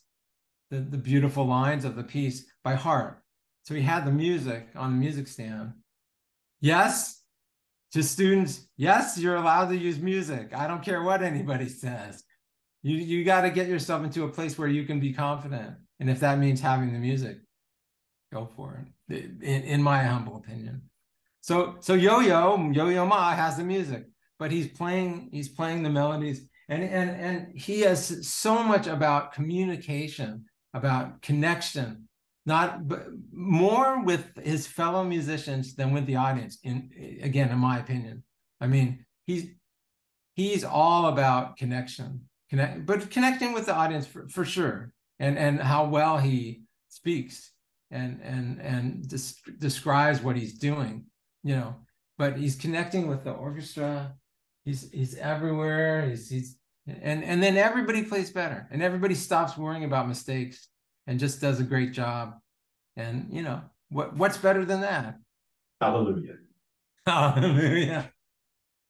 the, 0.71 0.81
the 0.81 0.99
beautiful 0.99 1.47
lines 1.47 1.85
of 1.85 1.97
the 1.97 2.05
piece 2.05 2.45
by 2.63 2.75
heart. 2.75 3.23
So 3.63 3.75
he 3.75 3.83
had 3.83 4.05
the 4.05 4.13
music 4.13 4.69
on 4.77 4.93
the 4.93 4.97
music 4.97 5.29
stand. 5.29 5.73
Yes 6.61 7.18
to 7.93 8.03
students 8.03 8.69
yes 8.77 9.19
you're 9.19 9.37
allowed 9.37 9.69
to 9.69 9.77
use 9.77 9.99
music 9.99 10.55
i 10.55 10.67
don't 10.67 10.83
care 10.83 11.03
what 11.03 11.23
anybody 11.23 11.69
says 11.69 12.23
you 12.83 12.97
you 12.97 13.25
got 13.25 13.43
to 13.43 13.51
get 13.51 13.69
yourself 13.69 14.05
into 14.05 14.25
a 14.25 14.29
place 14.29 14.59
where 14.59 14.69
you 14.69 14.85
can 14.85 15.01
be 15.01 15.13
confident 15.13 15.75
and 16.01 16.09
if 16.11 16.21
that 16.21 16.39
means 16.39 16.61
having 16.61 16.93
the 16.93 16.99
music 16.99 17.39
go 18.33 18.49
for 18.57 18.85
it. 19.09 19.25
In, 19.43 19.63
in 19.63 19.83
my 19.83 20.03
humble 20.03 20.37
opinion. 20.37 20.83
So 21.41 21.77
so 21.81 21.95
Yo 21.95 22.21
Yo 22.21 22.71
Yo 22.73 22.89
Yo 22.89 23.07
Ma 23.07 23.33
has 23.33 23.57
the 23.57 23.65
music, 23.65 24.07
but 24.39 24.51
he's 24.51 24.69
playing 24.69 25.31
he's 25.33 25.49
playing 25.49 25.83
the 25.83 25.91
melodies, 25.91 26.47
and 26.69 26.83
and 26.83 27.11
and 27.11 27.59
he 27.59 27.81
has 27.81 28.29
so 28.29 28.63
much 28.63 28.87
about 28.87 29.33
communication, 29.33 30.45
about 30.75 31.23
connection, 31.23 32.08
not 32.49 32.81
more 33.33 34.03
with 34.03 34.25
his 34.43 34.67
fellow 34.67 35.05
musicians 35.05 35.75
than 35.77 35.93
with 35.93 36.07
the 36.07 36.17
audience. 36.17 36.59
In 36.65 36.91
again, 37.23 37.51
in 37.51 37.59
my 37.59 37.79
opinion, 37.79 38.25
I 38.61 38.67
mean 38.67 39.05
he's 39.27 39.45
he's 40.35 40.65
all 40.65 41.07
about 41.07 41.57
connection, 41.57 42.29
connect, 42.51 42.87
but 42.87 43.11
connecting 43.11 43.53
with 43.53 43.67
the 43.67 43.75
audience 43.75 44.07
for, 44.07 44.29
for 44.29 44.45
sure, 44.45 44.93
and 45.21 45.39
and 45.39 45.61
how 45.61 45.87
well 45.87 46.19
he 46.19 46.63
speaks 46.89 47.53
and 47.91 48.21
and 48.23 48.61
and 48.61 49.09
des- 49.09 49.53
describes 49.59 50.21
what 50.21 50.37
he's 50.37 50.59
doing 50.59 51.05
you 51.45 51.57
know. 51.57 51.77
But 52.17 52.37
he's 52.37 52.57
connecting 52.57 53.07
with 53.09 53.25
the 53.25 53.31
orchestra. 53.31 54.15
He's 54.65 54.91
he's 54.91 55.17
everywhere. 55.17 56.09
He's 56.09 56.29
he's 56.29 56.57
and 56.87 57.23
and 57.23 57.43
then 57.43 57.57
everybody 57.57 58.03
plays 58.03 58.31
better 58.31 58.67
and 58.71 58.83
everybody 58.83 59.15
stops 59.15 59.57
worrying 59.57 59.85
about 59.85 60.09
mistakes 60.09 60.69
and 61.09 61.19
just 61.19 61.41
does 61.41 61.59
a 61.59 61.65
great 61.65 61.93
job. 61.93 62.35
And 62.97 63.29
you 63.33 63.43
know 63.43 63.63
what 63.89 64.15
what's 64.15 64.37
better 64.37 64.65
than 64.65 64.83
that? 64.83 65.17
Hallelujah. 65.81 66.37
Hallelujah. 67.07 68.13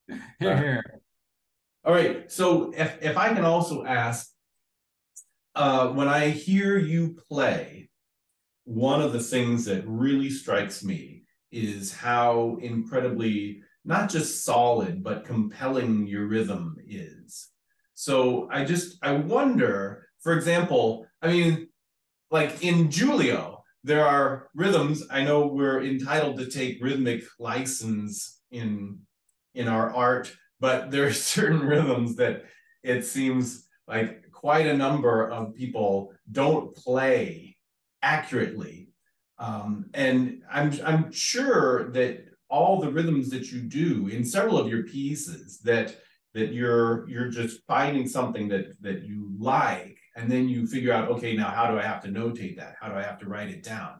Here 0.40 0.56
here. 0.56 1.00
All 1.84 1.92
right. 1.92 2.30
So 2.32 2.72
if 2.74 2.98
if 3.02 3.16
i 3.18 3.32
can 3.34 3.44
also 3.44 3.84
ask 3.84 4.30
uh 5.54 5.88
when 5.88 6.08
i 6.08 6.30
hear 6.30 6.78
you 6.78 7.14
play 7.28 7.90
one 8.64 9.02
of 9.02 9.12
the 9.12 9.20
things 9.20 9.66
that 9.66 9.86
really 9.86 10.30
strikes 10.30 10.82
me 10.82 11.24
is 11.52 11.92
how 11.92 12.56
incredibly 12.62 13.60
not 13.84 14.08
just 14.08 14.44
solid 14.44 15.02
but 15.02 15.26
compelling 15.26 16.06
your 16.06 16.26
rhythm 16.26 16.76
is. 16.86 17.50
So 17.92 18.48
i 18.50 18.64
just 18.64 18.96
i 19.02 19.12
wonder 19.12 20.06
for 20.20 20.32
example 20.32 21.06
i 21.20 21.28
mean 21.28 21.67
like 22.30 22.62
in 22.62 22.90
Julie-O 22.90 23.56
there 23.84 24.04
are 24.04 24.48
rhythms 24.56 25.04
i 25.10 25.22
know 25.22 25.46
we're 25.46 25.84
entitled 25.84 26.36
to 26.36 26.50
take 26.50 26.82
rhythmic 26.82 27.22
license 27.38 28.40
in 28.50 28.98
in 29.54 29.68
our 29.68 29.94
art 29.94 30.32
but 30.60 30.90
there 30.90 31.06
are 31.06 31.12
certain 31.34 31.60
rhythms 31.60 32.16
that 32.16 32.44
it 32.82 33.04
seems 33.04 33.68
like 33.86 34.30
quite 34.32 34.66
a 34.66 34.76
number 34.76 35.28
of 35.28 35.54
people 35.54 36.12
don't 36.30 36.74
play 36.76 37.56
accurately. 38.02 38.88
Um, 39.38 39.86
and 39.94 40.42
I'm, 40.50 40.72
I'm 40.84 41.12
sure 41.12 41.90
that 41.90 42.24
all 42.48 42.80
the 42.80 42.90
rhythms 42.90 43.30
that 43.30 43.50
you 43.50 43.60
do 43.60 44.08
in 44.08 44.24
several 44.24 44.58
of 44.58 44.68
your 44.68 44.84
pieces 44.84 45.58
that 45.60 45.96
that 46.34 46.52
you're 46.52 47.08
you're 47.08 47.28
just 47.28 47.60
finding 47.66 48.08
something 48.08 48.48
that 48.48 48.80
that 48.80 49.02
you 49.02 49.30
like 49.38 49.97
and 50.18 50.30
then 50.30 50.48
you 50.48 50.66
figure 50.66 50.92
out 50.92 51.08
okay 51.08 51.34
now 51.34 51.50
how 51.50 51.70
do 51.70 51.78
i 51.78 51.82
have 51.82 52.02
to 52.02 52.08
notate 52.08 52.56
that 52.56 52.74
how 52.80 52.88
do 52.88 52.94
i 52.94 53.02
have 53.02 53.18
to 53.18 53.26
write 53.26 53.48
it 53.48 53.62
down 53.62 53.94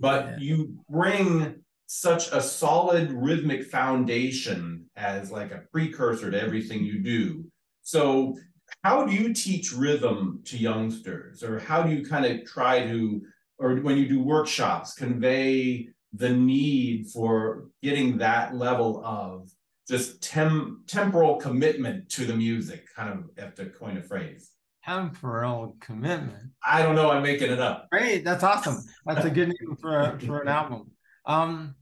but 0.00 0.26
yeah. 0.26 0.36
you 0.38 0.76
bring 0.88 1.56
such 1.86 2.32
a 2.32 2.40
solid 2.40 3.12
rhythmic 3.12 3.64
foundation 3.64 4.84
as 4.96 5.30
like 5.30 5.52
a 5.52 5.62
precursor 5.72 6.30
to 6.30 6.40
everything 6.40 6.84
you 6.84 7.00
do 7.00 7.44
so 7.82 8.34
how 8.82 9.04
do 9.04 9.12
you 9.12 9.34
teach 9.34 9.72
rhythm 9.72 10.40
to 10.44 10.56
youngsters 10.56 11.42
or 11.42 11.58
how 11.58 11.82
do 11.82 11.92
you 11.92 12.04
kind 12.04 12.24
of 12.24 12.46
try 12.46 12.86
to 12.86 13.20
or 13.58 13.76
when 13.76 13.96
you 13.96 14.08
do 14.08 14.20
workshops, 14.20 14.94
convey 14.94 15.88
the 16.12 16.30
need 16.30 17.08
for 17.08 17.66
getting 17.82 18.18
that 18.18 18.54
level 18.54 19.04
of 19.04 19.50
just 19.88 20.22
tem- 20.22 20.82
temporal 20.86 21.36
commitment 21.36 22.08
to 22.08 22.24
the 22.24 22.34
music, 22.34 22.86
kind 22.94 23.10
of 23.10 23.30
have 23.38 23.54
to 23.54 23.66
coin 23.66 23.96
a 23.96 24.02
phrase. 24.02 24.50
Temporal 24.84 25.76
commitment. 25.80 26.50
I 26.64 26.82
don't 26.82 26.94
know. 26.94 27.10
I'm 27.10 27.22
making 27.22 27.50
it 27.50 27.60
up. 27.60 27.88
Great. 27.90 28.24
That's 28.24 28.42
awesome. 28.42 28.82
That's 29.06 29.24
a 29.24 29.30
good 29.30 29.48
name 29.48 29.76
for 29.80 29.98
a, 29.98 30.20
for 30.20 30.40
an 30.40 30.48
album. 30.48 30.90
Um, 31.24 31.74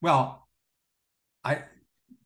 well, 0.00 0.46
I 1.42 1.64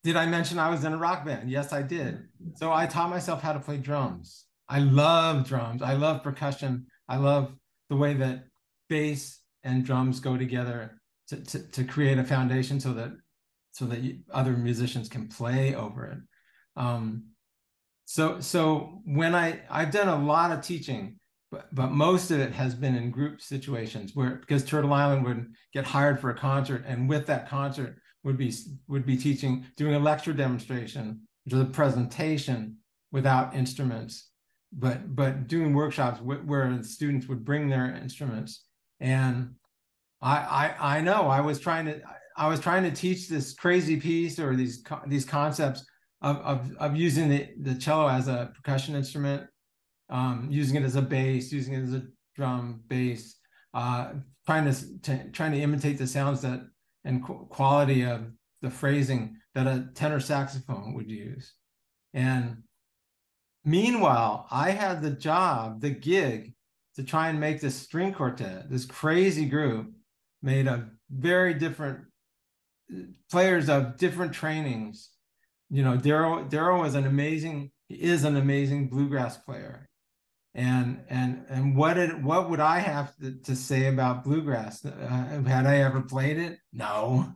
did 0.04 0.16
I 0.16 0.26
mention 0.26 0.58
I 0.58 0.70
was 0.70 0.84
in 0.84 0.92
a 0.92 0.96
rock 0.98 1.24
band? 1.24 1.50
Yes, 1.50 1.72
I 1.72 1.82
did. 1.82 2.28
So 2.56 2.72
I 2.72 2.86
taught 2.86 3.10
myself 3.10 3.42
how 3.42 3.52
to 3.52 3.60
play 3.60 3.78
drums. 3.78 4.44
I 4.68 4.80
love 4.80 5.48
drums. 5.48 5.82
I 5.82 5.94
love 5.94 6.22
percussion. 6.22 6.86
I 7.08 7.16
love 7.16 7.54
the 7.88 7.96
way 7.96 8.14
that 8.14 8.44
bass 8.88 9.40
and 9.64 9.84
drums 9.84 10.20
go 10.20 10.36
together 10.36 11.00
to, 11.28 11.36
to, 11.36 11.58
to 11.70 11.84
create 11.84 12.18
a 12.18 12.24
foundation 12.24 12.80
so 12.80 12.92
that 12.94 13.12
so 13.72 13.86
that 13.86 14.00
other 14.32 14.52
musicians 14.52 15.08
can 15.08 15.28
play 15.28 15.74
over 15.74 16.06
it. 16.06 16.18
Um, 16.76 17.28
so 18.10 18.40
so 18.40 19.02
when 19.04 19.34
I 19.34 19.60
I've 19.68 19.90
done 19.90 20.08
a 20.08 20.24
lot 20.24 20.50
of 20.50 20.62
teaching, 20.62 21.18
but 21.52 21.66
but 21.74 21.90
most 21.90 22.30
of 22.30 22.40
it 22.40 22.52
has 22.52 22.74
been 22.74 22.94
in 22.94 23.10
group 23.10 23.42
situations 23.42 24.12
where 24.14 24.36
because 24.36 24.64
Turtle 24.64 24.94
Island 24.94 25.26
would 25.26 25.52
get 25.74 25.84
hired 25.84 26.18
for 26.18 26.30
a 26.30 26.34
concert, 26.34 26.84
and 26.86 27.06
with 27.06 27.26
that 27.26 27.50
concert 27.50 27.98
would 28.24 28.38
be 28.38 28.50
would 28.86 29.04
be 29.04 29.18
teaching 29.18 29.66
doing 29.76 29.94
a 29.94 29.98
lecture 29.98 30.32
demonstration, 30.32 31.20
which 31.44 31.52
is 31.52 31.60
a 31.60 31.66
presentation 31.66 32.78
without 33.12 33.54
instruments, 33.54 34.30
but 34.72 35.14
but 35.14 35.46
doing 35.46 35.74
workshops 35.74 36.18
where 36.22 36.74
the 36.74 36.84
students 36.84 37.28
would 37.28 37.44
bring 37.44 37.68
their 37.68 37.94
instruments. 37.94 38.64
And 39.00 39.56
I, 40.22 40.38
I 40.80 40.96
I 40.96 41.00
know 41.02 41.28
I 41.28 41.42
was 41.42 41.60
trying 41.60 41.84
to 41.84 42.00
I 42.38 42.48
was 42.48 42.60
trying 42.60 42.84
to 42.84 42.90
teach 42.90 43.28
this 43.28 43.52
crazy 43.52 44.00
piece 44.00 44.38
or 44.38 44.56
these 44.56 44.82
these 45.06 45.26
concepts 45.26 45.84
of 46.20 46.36
of, 46.38 46.76
of 46.78 46.96
using 46.96 47.28
the, 47.28 47.48
the 47.60 47.74
cello 47.74 48.08
as 48.08 48.28
a 48.28 48.50
percussion 48.54 48.94
instrument, 48.94 49.48
um, 50.10 50.48
using 50.50 50.76
it 50.76 50.84
as 50.84 50.96
a 50.96 51.02
bass, 51.02 51.52
using 51.52 51.74
it 51.74 51.82
as 51.82 51.94
a 51.94 52.02
drum, 52.34 52.80
bass, 52.88 53.36
uh, 53.74 54.12
trying 54.46 54.72
to, 54.72 55.00
to, 55.00 55.30
trying 55.30 55.52
to 55.52 55.60
imitate 55.60 55.98
the 55.98 56.06
sounds 56.06 56.42
that 56.42 56.60
and 57.04 57.24
qu- 57.24 57.46
quality 57.50 58.02
of 58.04 58.30
the 58.62 58.70
phrasing 58.70 59.36
that 59.54 59.66
a 59.66 59.88
tenor 59.94 60.20
saxophone 60.20 60.94
would 60.94 61.10
use. 61.10 61.54
And 62.14 62.62
meanwhile, 63.64 64.46
I 64.50 64.70
had 64.70 65.02
the 65.02 65.10
job, 65.10 65.80
the 65.80 65.90
gig, 65.90 66.54
to 66.96 67.04
try 67.04 67.28
and 67.28 67.38
make 67.38 67.60
this 67.60 67.76
string 67.76 68.12
quartet, 68.12 68.70
this 68.70 68.84
crazy 68.84 69.46
group 69.46 69.92
made 70.42 70.66
of 70.66 70.88
very 71.10 71.54
different 71.54 72.00
players 73.30 73.68
of 73.68 73.96
different 73.98 74.32
trainings. 74.32 75.10
You 75.70 75.82
know, 75.82 75.96
Darol 75.96 76.48
Darol 76.50 76.80
was 76.80 76.94
an 76.94 77.06
amazing, 77.06 77.70
is 77.88 78.24
an 78.24 78.36
amazing 78.36 78.88
bluegrass 78.88 79.36
player. 79.36 79.88
And 80.54 81.02
and 81.08 81.44
and 81.48 81.76
what 81.76 81.94
did 81.94 82.24
what 82.24 82.50
would 82.50 82.60
I 82.60 82.78
have 82.78 83.14
to, 83.18 83.32
to 83.44 83.54
say 83.54 83.86
about 83.86 84.24
bluegrass? 84.24 84.84
Uh, 84.84 85.42
had 85.46 85.66
I 85.66 85.78
ever 85.78 86.00
played 86.00 86.38
it? 86.38 86.58
No. 86.72 87.34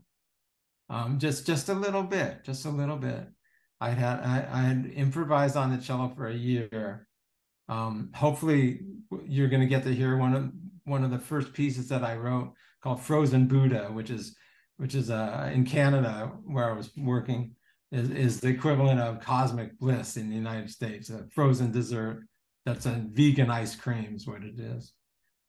Um, 0.89 1.19
just 1.19 1.47
just 1.47 1.69
a 1.69 1.75
little 1.75 2.03
bit, 2.03 2.45
just 2.45 2.65
a 2.65 2.71
little 2.71 2.97
bit. 2.97 3.29
I 3.81 3.91
had 3.91 4.21
I, 4.21 4.47
I 4.51 4.61
had 4.63 4.91
improvised 4.95 5.57
on 5.57 5.71
the 5.71 5.83
cello 5.83 6.13
for 6.15 6.27
a 6.27 6.35
year. 6.35 7.07
Um, 7.69 8.11
hopefully, 8.15 8.81
you're 9.27 9.49
going 9.49 9.63
to 9.63 9.69
get 9.69 9.85
to 9.85 9.95
hear 9.95 10.17
one 10.17 10.35
of 10.35 10.51
one 10.85 11.05
of 11.05 11.11
the 11.11 11.19
first 11.19 11.53
pieces 11.53 11.89
that 11.89 12.05
I 12.05 12.17
wrote 12.17 12.53
called 12.83 13.03
"Frozen 13.03 13.47
Buddha," 13.47 13.89
which 13.93 14.11
is 14.11 14.37
which 14.77 14.95
is 14.95 15.11
uh, 15.11 15.51
in 15.53 15.65
Canada 15.65 16.33
where 16.45 16.71
I 16.71 16.73
was 16.75 16.91
working, 16.97 17.55
is, 17.93 18.11
is 18.11 18.41
the 18.41 18.49
equivalent 18.49 19.01
of 19.01 19.21
cosmic 19.21 19.79
bliss 19.79 20.17
in 20.17 20.31
the 20.31 20.35
United 20.35 20.71
States, 20.71 21.11
a 21.11 21.27
frozen 21.35 21.71
dessert 21.71 22.25
that's 22.65 22.87
a 22.87 23.05
vegan 23.11 23.51
ice 23.51 23.77
cream 23.77 24.15
is 24.15 24.27
what 24.27 24.43
it 24.43 24.59
is. 24.59 24.93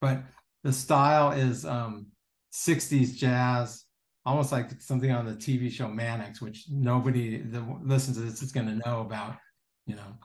But 0.02 0.24
the 0.64 0.74
style 0.74 1.32
is 1.32 1.66
um, 1.66 2.08
60s 2.54 3.16
jazz, 3.16 3.86
almost 4.26 4.52
like 4.52 4.82
something 4.82 5.12
on 5.12 5.26
the 5.26 5.34
TV 5.34 5.72
show 5.72 5.88
Mannix, 5.88 6.42
which 6.42 6.66
nobody 6.70 7.38
that 7.38 7.64
listens 7.84 8.18
to 8.18 8.24
this 8.24 8.42
is 8.42 8.52
going 8.52 8.68
to 8.68 8.88
know 8.88 9.02
about, 9.02 9.38
you 9.86 9.96
know. 9.96 10.18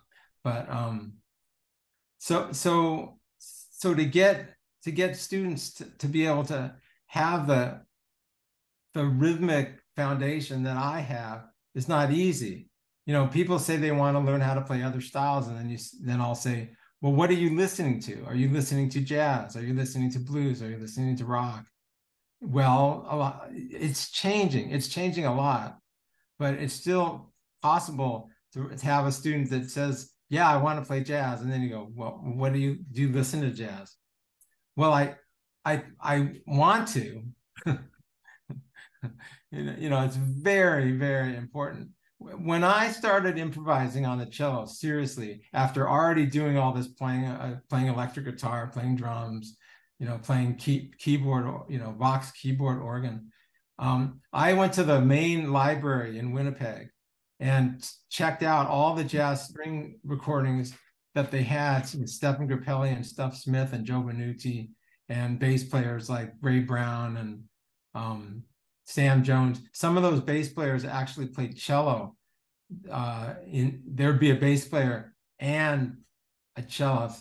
But 0.43 0.69
um, 0.71 1.15
so 2.19 2.53
so 2.53 3.19
so 3.39 3.95
to 3.95 4.05
get 4.05 4.55
to 4.85 4.91
get 4.91 5.17
students 5.17 5.75
to, 5.75 5.85
to 5.99 6.07
be 6.07 6.27
able 6.27 6.45
to 6.45 6.75
have 7.07 7.47
the 7.47 7.83
the 8.95 9.05
rhythmic 9.05 9.79
foundation 9.95 10.63
that 10.63 10.77
I 10.77 11.01
have 11.01 11.48
is 11.79 11.89
not 11.89 12.11
easy. 12.11 12.69
You 13.07 13.15
know, 13.15 13.29
people 13.29 13.59
say 13.59 13.77
they 13.77 13.93
want 13.93 14.17
to 14.17 14.21
learn 14.21 14.41
how 14.41 14.55
to 14.55 14.61
play 14.61 14.83
other 14.83 15.01
styles, 15.01 15.47
and 15.49 15.57
then 15.57 15.71
you 15.71 15.79
then 16.03 16.21
I'll 16.21 16.35
say, 16.35 16.71
well, 17.01 17.13
what 17.13 17.31
are 17.31 17.41
you 17.45 17.57
listening 17.57 18.01
to? 18.01 18.25
Are 18.27 18.35
you 18.35 18.51
listening 18.51 18.91
to 18.91 19.01
jazz? 19.01 19.57
Are 19.57 19.65
you 19.65 19.73
listening 19.73 20.11
to 20.13 20.19
blues? 20.19 20.61
Are 20.61 20.69
you 20.69 20.79
listening 20.79 21.17
to 21.17 21.25
rock? 21.25 21.65
Well, 22.41 23.07
a 23.09 23.17
lot, 23.17 23.49
it's 23.53 24.11
changing. 24.11 24.71
It's 24.71 24.89
changing 24.89 25.25
a 25.25 25.35
lot, 25.35 25.79
but 26.39 26.55
it's 26.55 26.75
still 26.75 27.33
possible 27.63 28.29
to, 28.55 28.69
to 28.69 28.85
have 28.85 29.07
a 29.07 29.13
student 29.13 29.49
that 29.51 29.71
says, 29.71 30.11
"Yeah, 30.29 30.49
I 30.51 30.57
want 30.57 30.81
to 30.81 30.87
play 30.87 31.03
jazz," 31.03 31.41
and 31.43 31.51
then 31.51 31.63
you 31.63 31.71
go, 31.71 31.89
"Well, 31.95 32.21
what 32.41 32.53
do 32.53 32.59
you 32.59 32.79
do? 32.93 33.03
You 33.03 33.13
listen 33.13 33.41
to 33.43 33.51
jazz?" 33.51 33.97
Well, 34.77 34.93
I, 34.93 35.15
I, 35.65 35.85
I 36.01 36.41
want 36.47 36.89
to. 36.89 37.23
you 39.51 39.89
know, 39.89 40.05
it's 40.05 40.17
very, 40.17 40.93
very 40.93 41.37
important. 41.37 41.89
When 42.19 42.65
I 42.65 42.91
started 42.91 43.39
improvising 43.39 44.05
on 44.05 44.19
the 44.19 44.27
cello, 44.27 44.67
seriously, 44.67 45.43
after 45.53 45.89
already 45.89 46.27
doing 46.27 46.59
all 46.59 46.73
this 46.73 46.89
playing, 46.89 47.27
uh, 47.27 47.61
playing 47.69 47.87
electric 47.87 48.27
guitar, 48.27 48.67
playing 48.67 48.97
drums, 48.97 49.57
you 50.01 50.07
know, 50.07 50.19
playing 50.19 50.57
key, 50.57 50.93
keyboard, 50.99 51.47
you 51.69 51.79
know, 51.79 51.95
Vox 51.99 52.33
keyboard 52.33 52.81
organ, 52.81 53.31
um, 53.79 54.21
I 54.33 54.55
went 54.55 54.73
to 54.75 54.85
the 54.85 55.01
main 55.01 55.53
library 55.53 56.19
in 56.19 56.33
Winnipeg 56.33 56.89
and 57.41 57.89
checked 58.11 58.43
out 58.43 58.67
all 58.67 58.95
the 58.95 59.05
jazz 59.05 59.47
string 59.49 60.01
recordings 60.05 60.75
that 61.15 61.31
they 61.31 61.43
had 61.43 61.83
with 61.95 62.09
Stephen 62.09 62.49
Grappelli 62.49 62.93
and 62.93 63.07
Stuff 63.07 63.37
Smith 63.37 63.73
and 63.73 63.85
Joe 63.85 64.03
Venuti 64.03 64.71
and 65.09 65.39
bass 65.39 65.65
players 65.65 66.11
like 66.11 66.33
Ray 66.41 66.61
Brown 66.61 67.17
and 67.17 67.43
um, 67.95 68.43
Sam 68.89 69.23
Jones. 69.23 69.61
Some 69.73 69.99
of 69.99 70.03
those 70.03 70.21
bass 70.21 70.49
players 70.49 70.87
actually 70.87 71.27
played 71.27 71.59
cello. 71.59 72.17
Uh, 72.91 73.35
in 73.47 73.83
there'd 73.87 74.19
be 74.19 74.31
a 74.31 74.35
bass 74.35 74.67
player 74.67 75.15
and 75.39 75.99
a 76.57 76.63
cellist. 76.63 77.21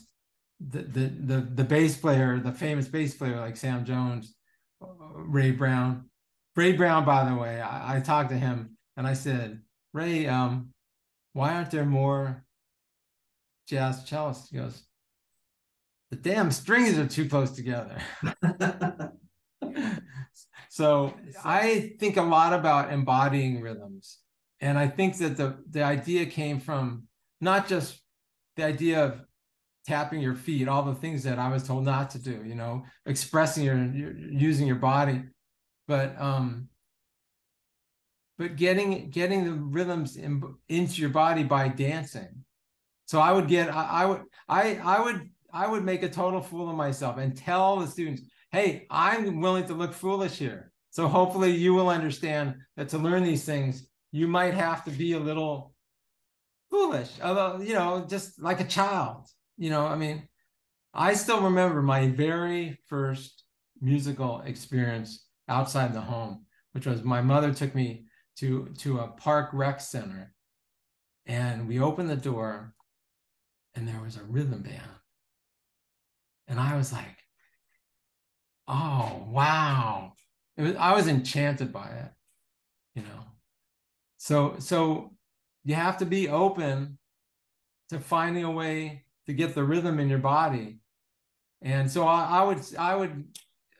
The, 0.61 0.81
the 0.81 1.07
the 1.07 1.41
the 1.41 1.63
bass 1.65 1.97
player, 1.97 2.39
the 2.39 2.53
famous 2.53 2.87
bass 2.87 3.15
player 3.15 3.39
like 3.39 3.57
Sam 3.57 3.83
Jones, 3.83 4.33
uh, 4.81 4.87
Ray 5.13 5.51
Brown. 5.51 6.09
Ray 6.55 6.71
Brown, 6.71 7.05
by 7.05 7.29
the 7.29 7.35
way, 7.35 7.61
I, 7.61 7.97
I 7.97 7.99
talked 7.99 8.29
to 8.29 8.37
him 8.37 8.77
and 8.95 9.05
I 9.05 9.13
said, 9.13 9.61
Ray, 9.93 10.25
um, 10.25 10.69
why 11.33 11.53
aren't 11.53 11.69
there 11.69 11.85
more 11.85 12.45
jazz 13.67 14.03
cellists? 14.05 14.49
He 14.49 14.57
goes, 14.57 14.81
the 16.09 16.15
damn 16.15 16.49
strings 16.51 16.97
are 16.97 17.05
too 17.05 17.29
close 17.29 17.51
together. 17.51 17.97
So 20.77 21.15
I 21.43 21.95
think 21.99 22.17
a 22.17 22.21
lot 22.21 22.53
about 22.53 22.93
embodying 22.93 23.61
rhythms. 23.61 24.19
And 24.61 24.77
I 24.77 24.87
think 24.87 25.17
that 25.17 25.35
the, 25.35 25.57
the 25.67 25.81
idea 25.81 26.27
came 26.27 26.59
from 26.59 27.07
not 27.41 27.67
just 27.67 27.99
the 28.57 28.65
idea 28.65 29.03
of 29.03 29.21
tapping 29.87 30.19
your 30.19 30.35
feet, 30.35 30.67
all 30.67 30.83
the 30.83 30.93
things 30.93 31.23
that 31.23 31.39
I 31.39 31.49
was 31.49 31.63
told 31.63 31.83
not 31.83 32.11
to 32.11 32.19
do, 32.19 32.43
you 32.45 32.53
know, 32.53 32.85
expressing 33.07 33.63
your, 33.63 33.85
your 33.91 34.15
using 34.15 34.67
your 34.67 34.75
body, 34.75 35.23
but 35.87 36.13
um, 36.21 36.67
but 38.37 38.55
getting 38.55 39.09
getting 39.09 39.45
the 39.45 39.53
rhythms 39.53 40.15
in, 40.15 40.43
into 40.69 41.01
your 41.01 41.09
body 41.09 41.43
by 41.43 41.69
dancing. 41.69 42.45
So 43.07 43.19
I 43.19 43.31
would 43.31 43.47
get 43.47 43.75
I, 43.75 44.03
I 44.03 44.05
would 44.05 44.21
I 44.47 44.75
I 44.75 45.01
would 45.01 45.29
I 45.51 45.65
would 45.65 45.83
make 45.83 46.03
a 46.03 46.09
total 46.09 46.41
fool 46.41 46.69
of 46.69 46.75
myself 46.75 47.17
and 47.17 47.35
tell 47.35 47.77
the 47.77 47.87
students, 47.87 48.21
hey, 48.57 48.87
I'm 48.89 49.39
willing 49.39 49.67
to 49.67 49.75
look 49.75 49.93
foolish 49.93 50.37
here. 50.37 50.71
So 50.89 51.07
hopefully 51.07 51.51
you 51.51 51.75
will 51.75 51.89
understand 51.89 52.55
that 52.75 52.89
to 52.89 52.97
learn 52.97 53.23
these 53.23 53.45
things, 53.45 53.87
you 54.11 54.27
might 54.27 54.55
have 54.55 54.83
to 54.85 54.91
be 54.91 55.13
a 55.13 55.19
little 55.19 55.75
foolish, 56.71 57.11
although, 57.21 57.61
you 57.61 57.73
know, 57.73 58.07
just 58.09 58.41
like 58.41 58.59
a 58.59 58.63
child. 58.65 59.27
You 59.57 59.69
know, 59.69 59.85
I 59.85 59.95
mean, 59.95 60.27
I 60.91 61.13
still 61.13 61.41
remember 61.41 61.83
my 61.83 62.07
very 62.07 62.79
first 62.87 63.43
musical 63.79 64.41
experience 64.41 65.23
outside 65.47 65.93
the 65.93 66.01
home, 66.01 66.45
which 66.71 66.87
was 66.87 67.03
my 67.03 67.21
mother 67.21 67.53
took 67.53 67.75
me 67.75 68.05
to 68.37 68.69
to 68.79 68.99
a 68.99 69.07
park 69.07 69.49
rec 69.53 69.79
center 69.81 70.33
and 71.25 71.67
we 71.67 71.79
opened 71.79 72.09
the 72.09 72.15
door 72.15 72.73
and 73.75 73.87
there 73.87 74.01
was 74.01 74.15
a 74.15 74.23
rhythm 74.23 74.61
band 74.61 74.91
and 76.47 76.59
i 76.59 76.77
was 76.77 76.93
like 76.93 77.17
oh 78.67 79.27
wow. 79.29 80.13
It 80.57 80.63
was 80.63 80.75
i 80.75 80.95
was 80.95 81.07
enchanted 81.07 81.71
by 81.71 81.87
it 81.87 82.11
you 82.97 83.03
know. 83.03 83.23
So 84.17 84.55
so 84.57 85.11
you 85.63 85.75
have 85.75 85.97
to 85.99 86.05
be 86.05 86.27
open 86.27 86.97
to 87.89 87.99
finding 87.99 88.43
a 88.43 88.51
way 88.51 89.03
to 89.27 89.33
get 89.33 89.53
the 89.53 89.63
rhythm 89.63 89.99
in 89.99 90.09
your 90.09 90.19
body. 90.19 90.79
And 91.61 91.89
so 91.89 92.05
i, 92.07 92.39
I 92.39 92.43
would 92.43 92.59
i 92.77 92.95
would 92.95 93.25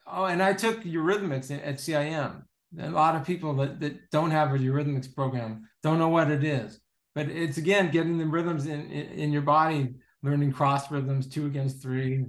oh 0.05 0.25
and 0.25 0.41
i 0.41 0.53
took 0.53 0.83
eurythmics 0.83 1.51
at 1.51 1.79
cim 1.79 2.43
a 2.79 2.89
lot 2.89 3.15
of 3.15 3.25
people 3.25 3.55
that, 3.55 3.79
that 3.79 4.09
don't 4.11 4.31
have 4.31 4.53
a 4.53 4.57
eurythmics 4.57 5.13
program 5.13 5.67
don't 5.83 5.99
know 5.99 6.09
what 6.09 6.29
it 6.29 6.43
is. 6.43 6.79
But 7.15 7.29
it's 7.29 7.57
again 7.57 7.89
getting 7.89 8.19
the 8.19 8.25
rhythms 8.25 8.67
in, 8.67 8.81
in, 8.91 9.05
in 9.23 9.33
your 9.33 9.41
body 9.41 9.95
learning 10.21 10.51
cross 10.53 10.91
rhythms 10.91 11.27
two 11.27 11.47
against 11.47 11.81
three 11.81 12.25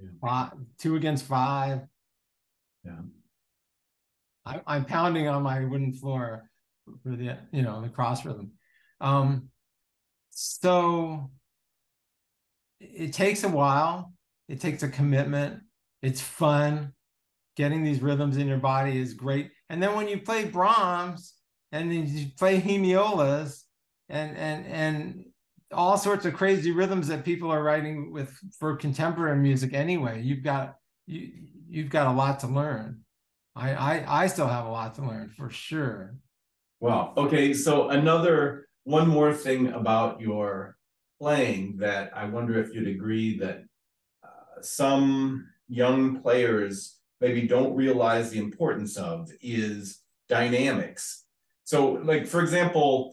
Yeah. 0.00 0.08
five, 0.20 0.52
two 0.78 0.96
against 0.96 1.24
five. 1.24 1.80
Yeah. 2.84 3.00
I, 4.44 4.60
I'm 4.66 4.84
pounding 4.84 5.28
on 5.28 5.42
my 5.42 5.64
wooden 5.64 5.92
floor 5.92 6.50
for 7.02 7.16
the 7.16 7.36
you 7.52 7.62
know 7.62 7.82
the 7.82 7.88
cross 7.88 8.24
rhythm. 8.24 8.52
Um, 9.00 9.48
so 10.30 11.30
it 12.80 13.12
takes 13.12 13.42
a 13.42 13.48
while. 13.48 14.12
It 14.48 14.60
takes 14.60 14.82
a 14.82 14.88
commitment. 14.88 15.60
It's 16.02 16.20
fun. 16.20 16.92
Getting 17.56 17.82
these 17.82 18.02
rhythms 18.02 18.36
in 18.36 18.46
your 18.46 18.58
body 18.58 18.98
is 18.98 19.14
great. 19.14 19.50
And 19.70 19.82
then 19.82 19.96
when 19.96 20.08
you 20.08 20.20
play 20.20 20.44
Brahms 20.44 21.34
and 21.72 21.90
then 21.90 22.06
you 22.06 22.26
play 22.38 22.60
hemiolas 22.60 23.62
and 24.08 24.36
and 24.36 24.66
and 24.66 25.24
all 25.72 25.98
sorts 25.98 26.24
of 26.24 26.34
crazy 26.34 26.70
rhythms 26.70 27.08
that 27.08 27.24
people 27.24 27.50
are 27.50 27.62
writing 27.62 28.12
with 28.12 28.38
for 28.58 28.76
contemporary 28.76 29.38
music 29.38 29.72
anyway, 29.72 30.22
you've 30.22 30.42
got 30.42 30.76
you 31.06 31.30
you've 31.68 31.90
got 31.90 32.06
a 32.06 32.16
lot 32.16 32.40
to 32.40 32.46
learn. 32.46 33.00
I 33.54 33.74
I, 33.74 34.22
I 34.24 34.26
still 34.26 34.46
have 34.46 34.66
a 34.66 34.70
lot 34.70 34.94
to 34.96 35.02
learn 35.02 35.30
for 35.36 35.50
sure. 35.50 36.16
Wow. 36.80 37.14
Okay. 37.16 37.54
So 37.54 37.88
another 37.88 38.68
one 38.84 39.08
more 39.08 39.32
thing 39.32 39.68
about 39.72 40.20
your 40.20 40.76
playing 41.20 41.78
that 41.78 42.16
I 42.16 42.26
wonder 42.26 42.60
if 42.60 42.74
you'd 42.74 42.88
agree 42.88 43.38
that 43.38 43.64
uh, 44.22 44.60
some 44.60 45.48
young 45.68 46.20
players 46.20 46.98
maybe 47.20 47.48
don't 47.48 47.74
realize 47.74 48.30
the 48.30 48.38
importance 48.38 48.96
of 48.96 49.30
is 49.40 50.02
dynamics. 50.28 51.24
So, 51.64 51.92
like 51.92 52.26
for 52.26 52.40
example, 52.40 53.12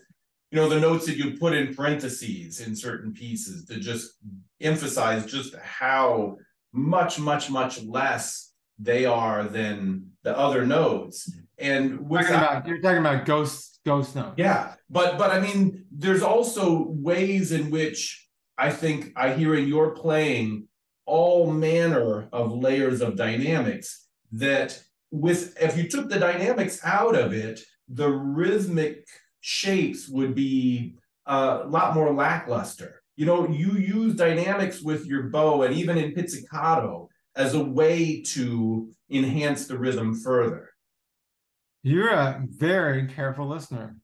you 0.53 0.59
know 0.59 0.69
the 0.69 0.79
notes 0.79 1.07
that 1.07 1.17
you 1.17 1.35
put 1.35 1.55
in 1.55 1.73
parentheses 1.73 2.59
in 2.59 2.75
certain 2.75 3.11
pieces 3.11 3.65
to 3.65 3.79
just 3.79 4.19
emphasize 4.61 5.25
just 5.25 5.55
how 5.55 6.37
much, 6.71 7.19
much, 7.19 7.49
much 7.49 7.81
less 7.81 8.53
they 8.77 9.03
are 9.03 9.45
than 9.45 10.11
the 10.21 10.37
other 10.37 10.63
notes. 10.63 11.27
And 11.57 12.05
you're 12.07 12.21
talking 12.21 12.35
about, 12.35 12.67
you're 12.67 12.81
talking 12.81 12.99
about 12.99 13.25
ghost 13.25 13.79
ghost 13.83 14.15
notes. 14.15 14.35
Yeah, 14.37 14.75
but 14.91 15.17
but 15.17 15.31
I 15.31 15.39
mean, 15.39 15.85
there's 15.91 16.21
also 16.21 16.85
ways 16.87 17.51
in 17.51 17.71
which 17.71 18.27
I 18.55 18.69
think 18.69 19.11
I 19.15 19.33
hear 19.33 19.55
in 19.55 19.67
your 19.67 19.95
playing 19.95 20.67
all 21.07 21.51
manner 21.51 22.29
of 22.31 22.53
layers 22.53 23.01
of 23.01 23.15
dynamics 23.15 24.07
that 24.33 24.79
with 25.09 25.57
if 25.59 25.75
you 25.77 25.89
took 25.89 26.09
the 26.09 26.19
dynamics 26.19 26.79
out 26.83 27.15
of 27.15 27.33
it, 27.33 27.61
the 27.87 28.09
rhythmic 28.09 29.07
shapes 29.45 30.07
would 30.07 30.33
be 30.33 30.95
a 31.25 31.63
lot 31.67 31.93
more 31.93 32.13
lackluster. 32.13 33.03
You 33.17 33.25
know, 33.25 33.47
you 33.49 33.73
use 33.73 34.15
dynamics 34.15 34.81
with 34.81 35.05
your 35.05 35.23
bow 35.23 35.63
and 35.63 35.75
even 35.75 35.97
in 35.97 36.13
pizzicato 36.13 37.09
as 37.35 37.53
a 37.53 37.63
way 37.63 38.21
to 38.21 38.89
enhance 39.11 39.67
the 39.67 39.77
rhythm 39.77 40.15
further. 40.15 40.69
You're 41.83 42.11
a 42.11 42.41
very 42.47 43.07
careful 43.07 43.47
listener. 43.49 43.97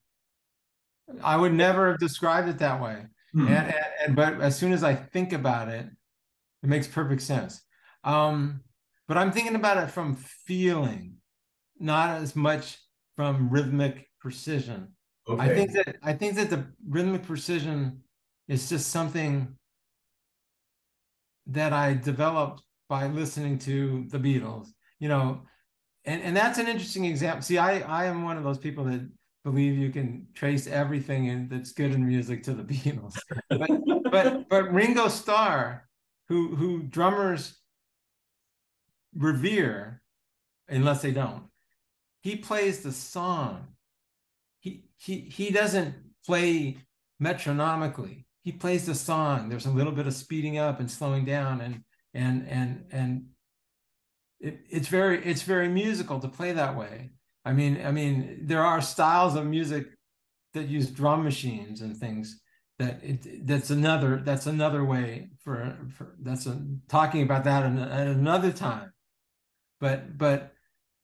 I 1.24 1.38
would 1.38 1.54
never 1.54 1.92
have 1.92 2.00
described 2.00 2.50
it 2.50 2.58
that 2.60 2.82
way. 2.82 3.06
Hmm. 3.32 3.48
And, 3.48 3.68
and, 3.68 3.86
and, 4.06 4.16
but 4.18 4.42
as 4.42 4.58
soon 4.58 4.74
as 4.74 4.84
I 4.84 4.94
think 4.94 5.32
about 5.32 5.70
it, 5.70 5.86
it 6.64 6.68
makes 6.70 6.86
perfect 6.86 7.22
sense. 7.22 7.62
Um, 8.04 8.60
but 9.08 9.18
I'm 9.18 9.32
thinking 9.32 9.56
about 9.56 9.78
it 9.78 9.90
from 9.90 10.18
feeling, 10.18 11.16
not 11.80 12.22
as 12.22 12.36
much 12.36 12.78
from 13.16 13.50
rhythmic 13.50 14.10
precision. 14.20 14.90
Okay. 15.30 15.42
I 15.44 15.54
think 15.54 15.72
that 15.74 15.96
I 16.02 16.14
think 16.14 16.36
that 16.36 16.50
the 16.50 16.66
rhythmic 16.88 17.24
precision 17.24 18.02
is 18.48 18.68
just 18.68 18.90
something 18.90 19.56
that 21.48 21.72
I 21.72 21.94
developed 21.94 22.64
by 22.88 23.08
listening 23.08 23.60
to 23.60 24.06
the 24.10 24.18
Beatles. 24.18 24.70
You 25.00 25.10
know, 25.10 25.42
and, 26.06 26.22
and 26.24 26.36
that's 26.36 26.58
an 26.58 26.68
interesting 26.68 27.06
example. 27.06 27.44
See, 27.44 27.58
I, 27.58 27.80
I 27.82 28.06
am 28.06 28.24
one 28.24 28.38
of 28.38 28.44
those 28.44 28.58
people 28.58 28.84
that 28.86 29.08
believe 29.44 29.78
you 29.78 29.92
can 29.92 30.28
trace 30.34 30.68
everything 30.68 31.26
in, 31.26 31.48
that's 31.48 31.72
good 31.72 31.92
in 31.92 32.06
music 32.06 32.44
to 32.44 32.54
the 32.54 32.64
Beatles. 32.74 33.18
But 33.50 33.70
but 34.12 34.50
but 34.50 34.74
Ringo 34.74 35.08
Starr, 35.08 35.88
who 36.28 36.56
who 36.56 36.82
drummers 36.84 37.56
revere, 39.16 40.02
unless 40.68 41.02
they 41.02 41.12
don't, 41.12 41.44
he 42.22 42.36
plays 42.36 42.82
the 42.82 42.92
song. 42.92 43.68
He 45.00 45.22
he 45.22 45.50
doesn't 45.50 45.96
play 46.26 46.78
metronomically. 47.20 48.26
He 48.44 48.52
plays 48.52 48.86
the 48.86 48.96
song. 48.96 49.50
There's 49.50 49.66
a 49.66 49.72
little 49.72 49.94
bit 49.94 50.08
of 50.08 50.14
speeding 50.14 50.58
up 50.58 50.80
and 50.80 50.92
slowing 50.92 51.26
down, 51.26 51.62
and 51.62 51.84
and 52.14 52.48
and 52.48 52.86
and 52.92 53.26
it, 54.40 54.60
it's 54.70 54.88
very 54.88 55.24
it's 55.24 55.42
very 55.42 55.70
musical 55.70 56.20
to 56.20 56.28
play 56.28 56.52
that 56.52 56.76
way. 56.76 57.12
I 57.46 57.54
mean, 57.54 57.82
I 57.84 57.92
mean, 57.92 58.42
there 58.44 58.64
are 58.64 58.82
styles 58.82 59.36
of 59.36 59.46
music 59.46 59.88
that 60.54 60.68
use 60.68 60.90
drum 60.90 61.24
machines 61.24 61.82
and 61.82 61.96
things 61.96 62.42
that 62.80 63.00
it 63.04 63.46
that's 63.46 63.70
another 63.70 64.22
that's 64.24 64.48
another 64.48 64.84
way 64.84 65.30
for 65.44 65.78
for 65.98 66.16
that's 66.22 66.46
a, 66.46 66.62
talking 66.88 67.22
about 67.24 67.44
that 67.44 67.66
at 67.66 68.08
another 68.08 68.52
time. 68.52 68.92
But 69.80 70.18
but 70.18 70.54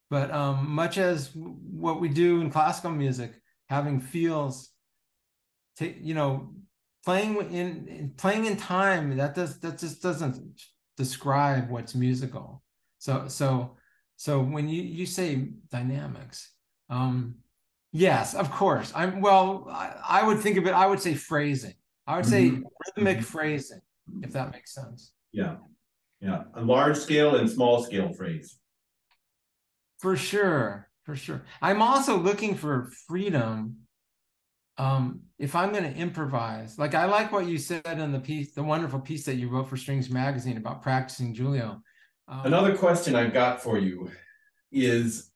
but 0.10 0.32
um, 0.32 0.70
much 0.70 0.98
as 0.98 1.32
what 1.34 2.00
we 2.00 2.10
do 2.10 2.42
in 2.42 2.50
classical 2.50 2.92
music, 2.92 3.34
having 3.70 4.00
feels, 4.00 4.70
take 5.78 5.98
you 6.02 6.14
know, 6.14 6.54
playing 7.04 7.36
in, 7.52 7.88
in 7.88 8.14
playing 8.18 8.46
in 8.46 8.58
time 8.58 9.18
that 9.18 9.36
does 9.36 9.60
that 9.60 9.78
just 9.80 10.02
doesn't 10.02 10.60
describe 10.98 11.70
what's 11.70 11.96
musical. 11.96 12.64
So 12.98 13.28
so 13.28 13.78
so 14.18 14.42
when 14.42 14.70
you 14.70 14.82
you 14.82 15.06
say 15.06 15.50
dynamics, 15.72 16.52
um, 16.90 17.36
yes, 17.92 18.34
of 18.34 18.52
course. 18.52 18.92
I'm 18.96 19.22
well. 19.22 19.68
I, 19.70 20.22
I 20.22 20.28
would 20.28 20.40
think 20.40 20.58
of 20.58 20.66
it. 20.68 20.74
I 20.74 20.88
would 20.88 21.02
say 21.02 21.14
phrasing. 21.14 21.74
I 22.08 22.18
would 22.18 22.26
say 22.26 22.50
mm-hmm. 22.50 22.64
rhythmic 22.86 23.18
mm-hmm. 23.18 23.26
phrasing, 23.26 23.82
if 24.22 24.32
that 24.34 24.52
makes 24.52 24.74
sense. 24.74 25.12
Yeah, 25.32 25.56
yeah. 26.22 26.44
A 26.54 26.62
large 26.62 26.98
scale 26.98 27.36
and 27.36 27.50
small 27.50 27.84
scale 27.84 28.14
phrase. 28.14 28.58
For 30.00 30.16
sure, 30.16 30.90
for 31.06 31.16
sure. 31.16 31.44
I'm 31.62 31.82
also 31.82 32.18
looking 32.18 32.56
for 32.56 32.90
freedom. 33.08 33.78
Um, 34.78 35.22
if 35.40 35.56
I'm 35.56 35.72
going 35.72 35.84
to 35.84 35.98
improvise, 35.98 36.78
like 36.78 36.96
I 36.96 37.06
like 37.06 37.32
what 37.32 37.48
you 37.48 37.58
said 37.58 37.86
in 37.86 38.12
the 38.12 38.20
piece, 38.20 38.54
the 38.54 38.64
wonderful 38.64 39.00
piece 39.00 39.24
that 39.26 39.36
you 39.36 39.48
wrote 39.48 39.70
for 39.70 39.78
Strings 39.78 40.10
Magazine 40.10 40.58
about 40.58 40.82
practicing 40.82 41.34
Julie-O. 41.34 41.78
Um, 42.28 42.42
Another 42.44 42.76
question 42.76 43.16
I've 43.16 43.34
got 43.34 43.62
for 43.62 43.78
you 43.78 44.12
is 44.72 45.32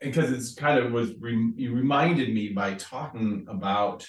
because 0.00 0.30
it's 0.30 0.54
kind 0.54 0.78
of 0.78 0.92
was 0.92 1.12
re, 1.20 1.52
you 1.56 1.74
reminded 1.74 2.34
me 2.34 2.48
by 2.48 2.74
talking 2.74 3.46
about 3.48 4.06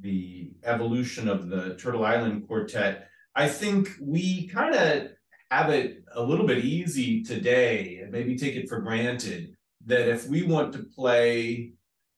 the 0.00 0.52
evolution 0.64 1.28
of 1.28 1.48
the 1.48 1.74
Turtle 1.76 2.04
Island 2.04 2.46
Quartet. 2.46 3.08
I 3.34 3.48
think 3.48 3.88
we 4.00 4.46
kind 4.48 4.74
of 4.74 5.08
have 5.50 5.70
it 5.70 6.04
a 6.14 6.22
little 6.22 6.46
bit 6.46 6.64
easy 6.64 7.24
today, 7.24 8.00
and 8.02 8.12
maybe 8.12 8.36
take 8.36 8.54
it 8.54 8.68
for 8.68 8.80
granted 8.80 9.56
that 9.88 10.08
if 10.08 10.28
we 10.28 10.42
want 10.42 10.74
to 10.74 10.84
play 10.84 11.72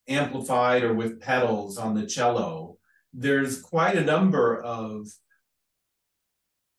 amplified 0.09 0.83
or 0.83 0.92
with 0.92 1.20
pedals 1.20 1.78
on 1.78 1.94
the 1.94 2.04
cello, 2.04 2.76
there's 3.14 3.61
quite 3.61 3.96
a 3.96 4.04
number 4.04 4.61
of 4.61 5.06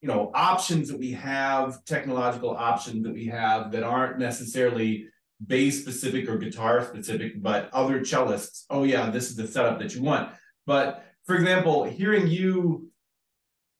you 0.01 0.08
know 0.08 0.32
options 0.34 0.89
that 0.89 0.99
we 0.99 1.12
have 1.12 1.84
technological 1.86 2.51
options 2.51 3.04
that 3.04 3.13
we 3.13 3.27
have 3.27 3.71
that 3.71 3.84
aren't 3.84 4.19
necessarily 4.19 5.08
bass 5.45 5.82
specific 5.82 6.30
or 6.30 6.38
guitar 6.38 6.84
specific 6.84 7.41
but 7.41 7.69
other 7.73 8.01
cellists 8.01 8.65
oh 8.69 8.84
yeah 8.84 9.10
this 9.10 9.30
is 9.30 9.36
the 9.36 9.47
setup 9.47 9.80
that 9.80 9.95
you 9.95 10.01
want. 10.01 10.32
But 10.65 11.06
for 11.25 11.36
example 11.36 11.84
hearing 11.86 12.27
you 12.27 12.89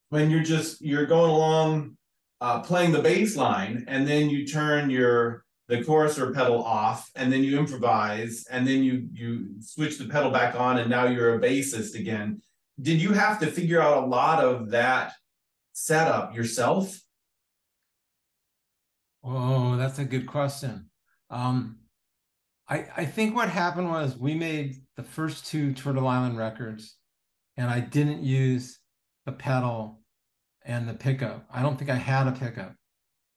when 0.08 0.30
you're 0.30 0.42
just 0.42 0.80
you're 0.80 1.06
going 1.06 1.30
along 1.30 1.96
uh, 2.40 2.60
playing 2.60 2.92
the 2.92 3.02
bass 3.02 3.36
line 3.36 3.84
and 3.88 4.06
then 4.06 4.30
you 4.30 4.46
turn 4.46 4.90
your 4.90 5.44
the 5.72 5.84
chorus 5.84 6.18
or 6.18 6.32
pedal 6.32 6.62
off 6.62 7.10
and 7.16 7.32
then 7.32 7.42
you 7.42 7.58
improvise 7.58 8.34
and 8.50 8.66
then 8.66 8.82
you 8.82 9.08
you 9.12 9.48
switch 9.60 9.98
the 9.98 10.04
pedal 10.14 10.30
back 10.30 10.58
on 10.58 10.78
and 10.78 10.88
now 10.88 11.06
you're 11.06 11.34
a 11.34 11.40
bassist 11.40 11.98
again 11.98 12.40
did 12.80 13.02
you 13.02 13.12
have 13.12 13.38
to 13.40 13.46
figure 13.46 13.80
out 13.80 14.02
a 14.02 14.06
lot 14.06 14.42
of 14.42 14.70
that 14.70 15.12
setup 15.72 16.34
yourself? 16.34 16.98
Oh, 19.24 19.76
that's 19.76 19.98
a 19.98 20.04
good 20.04 20.26
question. 20.26 20.90
Um, 21.30 21.78
I 22.68 22.86
I 22.96 23.04
think 23.04 23.34
what 23.34 23.48
happened 23.48 23.90
was 23.90 24.16
we 24.16 24.34
made 24.34 24.76
the 24.96 25.02
first 25.02 25.46
two 25.46 25.72
Turtle 25.72 26.08
Island 26.08 26.38
records, 26.38 26.96
and 27.56 27.70
I 27.70 27.80
didn't 27.80 28.22
use 28.22 28.80
the 29.26 29.32
pedal 29.32 30.00
and 30.64 30.88
the 30.88 30.94
pickup. 30.94 31.46
I 31.52 31.62
don't 31.62 31.78
think 31.78 31.90
I 31.90 31.96
had 31.96 32.26
a 32.26 32.32
pickup. 32.32 32.74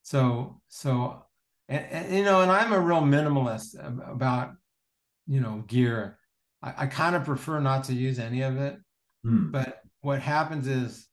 So 0.02 0.60
so 0.68 1.24
and, 1.68 1.84
and 1.90 2.14
you 2.14 2.24
know, 2.24 2.42
and 2.42 2.50
I'm 2.50 2.72
a 2.72 2.80
real 2.80 3.00
minimalist 3.00 3.74
about 4.10 4.52
you 5.26 5.40
know 5.40 5.64
gear. 5.66 6.18
I, 6.62 6.74
I 6.78 6.86
kind 6.86 7.16
of 7.16 7.24
prefer 7.24 7.60
not 7.60 7.84
to 7.84 7.94
use 7.94 8.18
any 8.18 8.42
of 8.42 8.56
it. 8.56 8.76
Hmm. 9.24 9.50
But 9.50 9.82
what 10.00 10.20
happens 10.20 10.66
is 10.68 11.08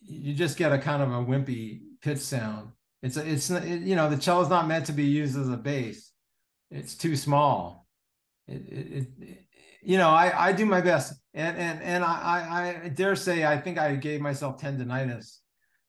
you 0.00 0.34
just 0.34 0.56
get 0.56 0.72
a 0.72 0.78
kind 0.78 1.02
of 1.02 1.10
a 1.10 1.24
wimpy 1.24 1.80
pitch 2.00 2.18
sound. 2.18 2.70
It's 3.02 3.16
a, 3.16 3.28
it's 3.28 3.50
it, 3.50 3.82
you 3.82 3.96
know 3.96 4.08
the 4.08 4.16
cello 4.16 4.42
is 4.42 4.48
not 4.48 4.68
meant 4.68 4.86
to 4.86 4.92
be 4.92 5.04
used 5.04 5.36
as 5.38 5.48
a 5.48 5.56
bass. 5.56 6.12
It's 6.70 6.94
too 6.94 7.16
small. 7.16 7.86
It, 8.46 8.62
it, 8.68 9.06
it 9.20 9.44
you 9.82 9.98
know 9.98 10.10
I 10.10 10.48
I 10.48 10.52
do 10.52 10.66
my 10.66 10.80
best 10.80 11.14
and 11.34 11.56
and 11.56 11.82
and 11.82 12.04
I 12.04 12.82
I 12.84 12.88
dare 12.88 13.16
say 13.16 13.44
I 13.44 13.58
think 13.58 13.78
I 13.78 13.94
gave 13.96 14.20
myself 14.20 14.60
tendonitis 14.60 15.38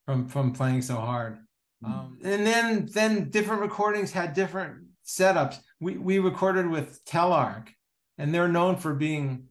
from 0.06 0.28
from 0.28 0.54
playing 0.54 0.82
so 0.82 0.96
hard. 0.96 1.40
Um, 1.84 2.20
and 2.24 2.46
then 2.46 2.90
then 2.94 3.30
different 3.30 3.62
recordings 3.62 4.12
had 4.12 4.34
different 4.34 4.84
setups. 5.06 5.58
We 5.80 5.98
we 5.98 6.20
recorded 6.20 6.68
with 6.68 7.04
Telarc, 7.06 7.70
and 8.18 8.34
they're 8.34 8.48
known 8.48 8.76
for 8.76 8.94
being 8.94 9.48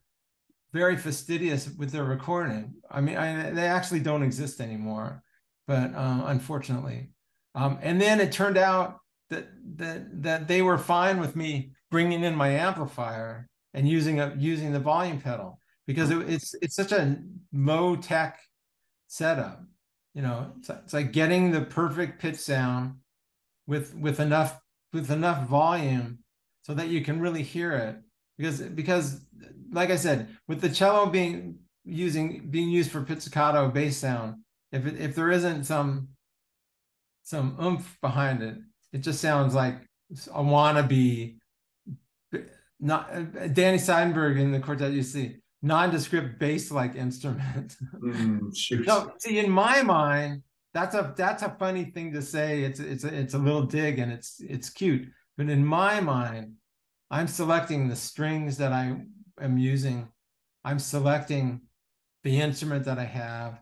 very 0.72 0.96
fastidious 0.96 1.70
with 1.76 1.90
their 1.90 2.04
recording. 2.04 2.74
I 2.90 3.00
mean, 3.00 3.16
I, 3.16 3.50
they 3.50 3.66
actually 3.66 4.00
don't 4.00 4.22
exist 4.22 4.60
anymore, 4.60 5.22
but 5.66 5.94
um, 5.94 6.24
unfortunately. 6.26 7.10
Um, 7.54 7.78
and 7.80 8.00
then 8.00 8.20
it 8.20 8.32
turned 8.32 8.58
out 8.58 8.98
that 9.30 9.48
that 9.76 10.22
that 10.22 10.48
they 10.48 10.62
were 10.62 10.78
fine 10.78 11.20
with 11.20 11.34
me 11.34 11.72
bringing 11.90 12.24
in 12.24 12.34
my 12.34 12.48
amplifier 12.48 13.48
and 13.74 13.88
using 13.88 14.20
a 14.20 14.34
using 14.38 14.72
the 14.72 14.80
volume 14.80 15.20
pedal 15.20 15.58
because 15.86 16.10
it, 16.10 16.28
it's 16.28 16.54
it's 16.60 16.76
such 16.76 16.92
a 16.92 17.16
low 17.52 17.96
tech 17.96 18.38
setup. 19.06 19.62
You 20.18 20.24
know, 20.24 20.50
it's, 20.58 20.68
it's 20.68 20.92
like 20.92 21.12
getting 21.12 21.52
the 21.52 21.60
perfect 21.60 22.20
pitch 22.20 22.38
sound 22.38 22.96
with 23.68 23.94
with 23.94 24.18
enough 24.18 24.60
with 24.92 25.12
enough 25.12 25.46
volume 25.46 26.18
so 26.62 26.74
that 26.74 26.88
you 26.88 27.02
can 27.02 27.20
really 27.20 27.44
hear 27.44 27.72
it 27.72 27.98
because 28.36 28.60
because 28.60 29.24
like 29.70 29.90
I 29.90 29.96
said, 29.96 30.36
with 30.48 30.60
the 30.60 30.70
cello 30.70 31.06
being 31.06 31.60
using 31.84 32.48
being 32.50 32.68
used 32.68 32.90
for 32.90 33.02
pizzicato 33.02 33.68
bass 33.68 33.98
sound, 33.98 34.42
if 34.72 34.86
it, 34.86 35.00
if 35.00 35.14
there 35.14 35.30
isn't 35.30 35.62
some 35.62 36.08
some 37.22 37.56
oomph 37.62 37.96
behind 38.00 38.42
it, 38.42 38.56
it 38.92 39.02
just 39.02 39.20
sounds 39.20 39.54
like 39.54 39.76
a 40.34 40.42
wannabe. 40.42 41.36
Not 42.80 43.54
Danny 43.54 43.78
Seidenberg 43.78 44.36
in 44.36 44.50
the 44.50 44.58
quartet 44.58 44.90
you 44.90 45.04
see 45.04 45.36
nondescript 45.62 46.38
bass-like 46.38 46.94
instrument. 46.94 47.76
Mm, 48.02 48.86
no, 48.86 49.12
see, 49.18 49.38
in 49.38 49.50
my 49.50 49.82
mind, 49.82 50.42
that's 50.74 50.94
a 50.94 51.14
that's 51.16 51.42
a 51.42 51.56
funny 51.58 51.86
thing 51.86 52.12
to 52.12 52.22
say. 52.22 52.62
It's 52.62 52.80
it's 52.80 53.04
a, 53.04 53.14
it's 53.14 53.34
a 53.34 53.38
little 53.38 53.62
dig 53.62 53.98
and 53.98 54.12
it's 54.12 54.36
it's 54.40 54.70
cute, 54.70 55.08
but 55.36 55.48
in 55.48 55.64
my 55.64 56.00
mind, 56.00 56.54
I'm 57.10 57.26
selecting 57.26 57.88
the 57.88 57.96
strings 57.96 58.56
that 58.58 58.72
I 58.72 59.00
am 59.40 59.58
using. 59.58 60.08
I'm 60.64 60.78
selecting 60.78 61.62
the 62.24 62.40
instrument 62.40 62.84
that 62.84 62.98
I 62.98 63.04
have, 63.04 63.60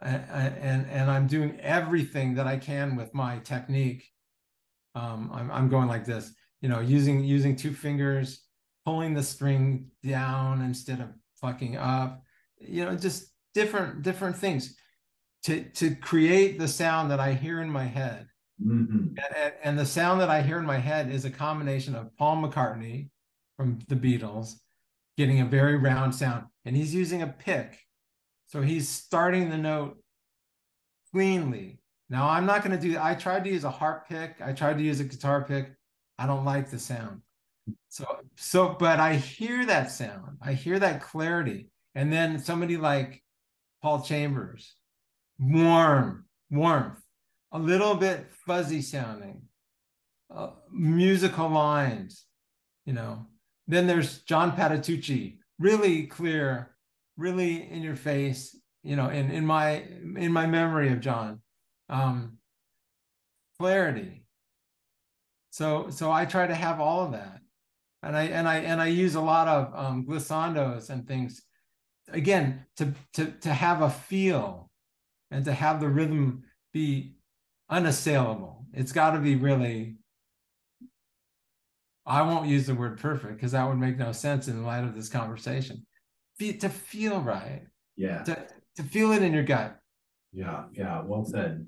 and 0.00 0.24
and, 0.60 0.86
and 0.90 1.10
I'm 1.10 1.26
doing 1.26 1.60
everything 1.60 2.34
that 2.34 2.46
I 2.46 2.56
can 2.56 2.96
with 2.96 3.14
my 3.14 3.38
technique. 3.40 4.08
Um, 4.94 5.30
I'm 5.32 5.50
I'm 5.50 5.68
going 5.68 5.88
like 5.88 6.04
this, 6.04 6.32
you 6.60 6.68
know, 6.68 6.80
using 6.80 7.24
using 7.24 7.56
two 7.56 7.72
fingers, 7.72 8.42
pulling 8.84 9.14
the 9.14 9.22
string 9.22 9.90
down 10.02 10.62
instead 10.62 11.00
of 11.00 11.08
fucking 11.40 11.76
up, 11.76 12.22
you 12.58 12.84
know, 12.84 12.96
just 12.96 13.32
different 13.54 14.02
different 14.02 14.36
things 14.36 14.74
to 15.44 15.64
to 15.70 15.94
create 15.96 16.58
the 16.58 16.68
sound 16.68 17.10
that 17.10 17.20
I 17.20 17.32
hear 17.32 17.60
in 17.60 17.70
my 17.70 17.84
head. 17.84 18.28
Mhm. 18.60 19.16
And, 19.18 19.52
and 19.64 19.78
the 19.78 19.86
sound 19.86 20.20
that 20.20 20.30
I 20.30 20.42
hear 20.42 20.58
in 20.58 20.66
my 20.66 20.78
head 20.78 21.10
is 21.10 21.24
a 21.24 21.30
combination 21.30 21.94
of 21.94 22.16
Paul 22.16 22.36
McCartney 22.36 23.10
from 23.56 23.80
the 23.88 23.96
Beatles 23.96 24.54
getting 25.16 25.40
a 25.40 25.44
very 25.44 25.76
round 25.76 26.14
sound, 26.14 26.46
and 26.64 26.76
he's 26.76 26.94
using 26.94 27.22
a 27.22 27.26
pick. 27.26 27.78
So 28.46 28.62
he's 28.62 28.88
starting 28.88 29.50
the 29.50 29.58
note 29.58 29.98
cleanly. 31.10 31.80
Now, 32.08 32.28
I'm 32.28 32.46
not 32.46 32.62
going 32.62 32.78
to 32.78 32.88
do 32.88 32.98
I 33.00 33.14
tried 33.14 33.44
to 33.44 33.50
use 33.50 33.64
a 33.64 33.70
harp 33.70 34.08
pick, 34.08 34.36
I 34.40 34.52
tried 34.52 34.78
to 34.78 34.84
use 34.84 35.00
a 35.00 35.04
guitar 35.04 35.42
pick. 35.44 35.72
I 36.18 36.26
don't 36.26 36.44
like 36.44 36.70
the 36.70 36.78
sound. 36.78 37.22
So, 37.88 38.06
so, 38.36 38.76
but 38.78 39.00
I 39.00 39.14
hear 39.16 39.66
that 39.66 39.90
sound, 39.90 40.38
I 40.40 40.52
hear 40.54 40.78
that 40.78 41.02
clarity. 41.02 41.68
And 41.94 42.12
then 42.12 42.38
somebody 42.38 42.76
like 42.76 43.22
Paul 43.82 44.02
Chambers, 44.02 44.74
warm, 45.38 46.24
warmth, 46.50 47.02
a 47.52 47.58
little 47.58 47.94
bit 47.94 48.26
fuzzy 48.46 48.80
sounding, 48.80 49.42
uh, 50.34 50.50
musical 50.72 51.48
lines, 51.50 52.24
you 52.86 52.92
know. 52.94 53.26
Then 53.68 53.86
there's 53.86 54.22
John 54.22 54.52
Patitucci, 54.52 55.36
really 55.58 56.06
clear, 56.06 56.74
really 57.16 57.70
in 57.70 57.82
your 57.82 57.96
face, 57.96 58.56
you 58.82 58.96
know, 58.96 59.08
in, 59.08 59.30
in 59.30 59.44
my 59.46 59.84
in 60.16 60.32
my 60.32 60.46
memory 60.46 60.92
of 60.92 61.00
John. 61.00 61.40
Um, 61.88 62.38
clarity. 63.58 64.24
So 65.50 65.90
so 65.90 66.10
I 66.10 66.24
try 66.24 66.46
to 66.46 66.54
have 66.54 66.80
all 66.80 67.04
of 67.04 67.12
that. 67.12 67.41
And 68.02 68.16
I 68.16 68.24
and 68.24 68.48
I 68.48 68.56
and 68.58 68.80
I 68.80 68.86
use 68.86 69.14
a 69.14 69.20
lot 69.20 69.46
of 69.48 69.72
um, 69.74 70.04
glissandos 70.06 70.90
and 70.90 71.06
things 71.06 71.42
again 72.08 72.66
to 72.76 72.92
to 73.14 73.26
to 73.42 73.48
have 73.50 73.82
a 73.82 73.90
feel 73.90 74.70
and 75.30 75.44
to 75.44 75.52
have 75.52 75.80
the 75.80 75.88
rhythm 75.88 76.42
be 76.72 77.14
unassailable. 77.70 78.66
It's 78.72 78.92
got 78.92 79.12
to 79.12 79.18
be 79.20 79.36
really. 79.36 79.96
I 82.04 82.22
won't 82.22 82.48
use 82.48 82.66
the 82.66 82.74
word 82.74 82.98
perfect 82.98 83.34
because 83.36 83.52
that 83.52 83.68
would 83.68 83.78
make 83.78 83.96
no 83.96 84.10
sense 84.10 84.48
in 84.48 84.64
light 84.64 84.82
of 84.82 84.94
this 84.94 85.08
conversation. 85.08 85.86
Fe- 86.36 86.54
to 86.58 86.68
feel 86.68 87.20
right, 87.20 87.62
Yeah. 87.96 88.24
to 88.24 88.46
to 88.76 88.82
feel 88.82 89.12
it 89.12 89.22
in 89.22 89.32
your 89.32 89.44
gut. 89.44 89.78
Yeah, 90.32 90.64
yeah, 90.72 91.02
well 91.04 91.24
said. 91.24 91.66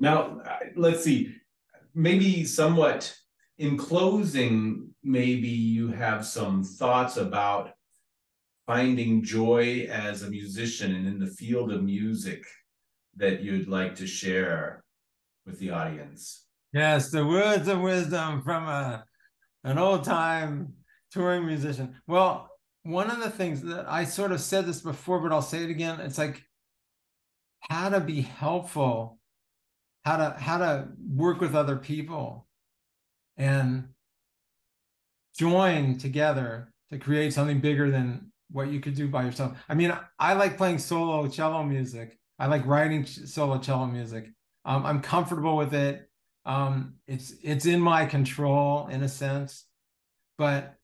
Now, 0.00 0.40
let's 0.74 1.04
see, 1.04 1.36
maybe 1.94 2.44
somewhat 2.44 3.14
in 3.58 3.76
closing, 3.76 4.93
maybe 5.04 5.48
you 5.48 5.88
have 5.88 6.26
some 6.26 6.64
thoughts 6.64 7.16
about 7.16 7.72
finding 8.66 9.22
joy 9.22 9.86
as 9.90 10.22
a 10.22 10.30
musician 10.30 10.94
and 10.94 11.06
in 11.06 11.18
the 11.18 11.26
field 11.26 11.70
of 11.70 11.82
music 11.82 12.44
that 13.16 13.42
you'd 13.42 13.68
like 13.68 13.94
to 13.96 14.06
share 14.06 14.82
with 15.46 15.58
the 15.58 15.70
audience. 15.70 16.46
Yes, 16.72 17.10
the 17.10 17.24
words 17.24 17.68
of 17.68 17.80
wisdom 17.80 18.42
from 18.42 18.64
a 18.64 19.04
an 19.62 19.78
old 19.78 20.04
time 20.04 20.74
touring 21.10 21.46
musician. 21.46 21.94
Well, 22.06 22.50
one 22.82 23.10
of 23.10 23.20
the 23.20 23.30
things 23.30 23.62
that 23.62 23.86
I 23.88 24.04
sort 24.04 24.32
of 24.32 24.40
said 24.40 24.66
this 24.66 24.80
before, 24.80 25.20
but 25.20 25.32
I'll 25.32 25.42
say 25.42 25.62
it 25.64 25.70
again. 25.70 26.00
It's 26.00 26.18
like 26.18 26.42
how 27.60 27.88
to 27.88 28.00
be 28.00 28.22
helpful, 28.22 29.18
how 30.04 30.16
to 30.16 30.36
how 30.38 30.58
to 30.58 30.88
work 30.98 31.40
with 31.40 31.54
other 31.54 31.76
people, 31.76 32.46
and 33.36 33.88
join 35.38 35.98
together 35.98 36.72
to 36.90 36.98
create 36.98 37.32
something 37.32 37.60
bigger 37.60 37.90
than 37.90 38.32
what 38.50 38.68
you 38.68 38.80
could 38.80 38.94
do 38.94 39.08
by 39.08 39.24
yourself. 39.24 39.58
I 39.68 39.74
mean, 39.74 39.96
I 40.18 40.34
like 40.34 40.56
playing 40.56 40.78
solo 40.78 41.26
cello 41.28 41.62
music. 41.62 42.18
I 42.38 42.46
like 42.46 42.66
writing 42.66 43.04
solo 43.04 43.58
cello 43.58 43.86
music. 43.86 44.30
Um, 44.64 44.86
I'm 44.86 45.00
comfortable 45.00 45.56
with 45.56 45.74
it. 45.74 46.08
Um, 46.46 46.94
it's 47.06 47.34
it's 47.42 47.66
in 47.66 47.80
my 47.80 48.06
control 48.06 48.88
in 48.88 49.02
a 49.02 49.08
sense, 49.08 49.64
but 50.36 50.74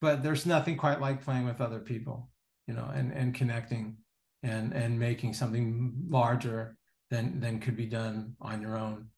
but 0.00 0.22
there's 0.22 0.46
nothing 0.46 0.76
quite 0.76 1.00
like 1.00 1.24
playing 1.24 1.44
with 1.44 1.60
other 1.60 1.80
people, 1.80 2.30
you 2.66 2.74
know, 2.74 2.90
and 2.94 3.12
and 3.12 3.34
connecting 3.34 3.96
and 4.42 4.72
and 4.72 4.98
making 4.98 5.34
something 5.34 5.92
larger 6.08 6.76
than 7.10 7.40
than 7.40 7.60
could 7.60 7.76
be 7.76 7.86
done 7.86 8.36
on 8.40 8.62
your 8.62 8.76
own. 8.76 9.08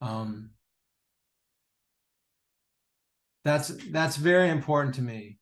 Um, 0.00 0.50
that's 3.44 3.68
that's 3.90 4.16
very 4.16 4.48
important 4.48 4.94
to 4.96 5.02
me. 5.02 5.38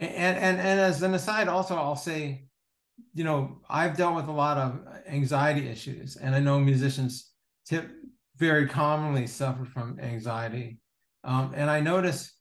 And 0.00 0.36
and 0.36 0.58
and 0.58 0.80
as 0.80 1.02
an 1.02 1.14
aside, 1.14 1.48
also 1.48 1.76
I'll 1.76 1.96
say, 1.96 2.48
you 3.14 3.24
know, 3.24 3.60
I've 3.68 3.96
dealt 3.96 4.16
with 4.16 4.28
a 4.28 4.32
lot 4.32 4.56
of 4.56 4.80
anxiety 5.08 5.68
issues, 5.68 6.16
and 6.16 6.34
I 6.34 6.40
know 6.40 6.58
musicians 6.58 7.30
tip 7.66 7.90
very 8.36 8.66
commonly 8.68 9.26
suffer 9.26 9.64
from 9.64 9.98
anxiety. 10.00 10.80
Um, 11.24 11.52
and 11.54 11.68
I 11.68 11.80
notice 11.80 12.32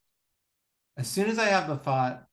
as 0.97 1.07
soon 1.07 1.29
as 1.29 1.37
I 1.39 1.45
have 1.45 1.67
the 1.67 1.77
thought, 1.77 2.23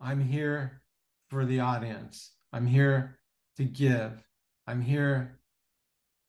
I'm 0.00 0.20
here 0.20 0.82
for 1.28 1.44
the 1.44 1.60
audience. 1.60 2.32
I'm 2.52 2.66
here 2.66 3.18
to 3.56 3.64
give. 3.64 4.22
I'm 4.66 4.80
here 4.80 5.38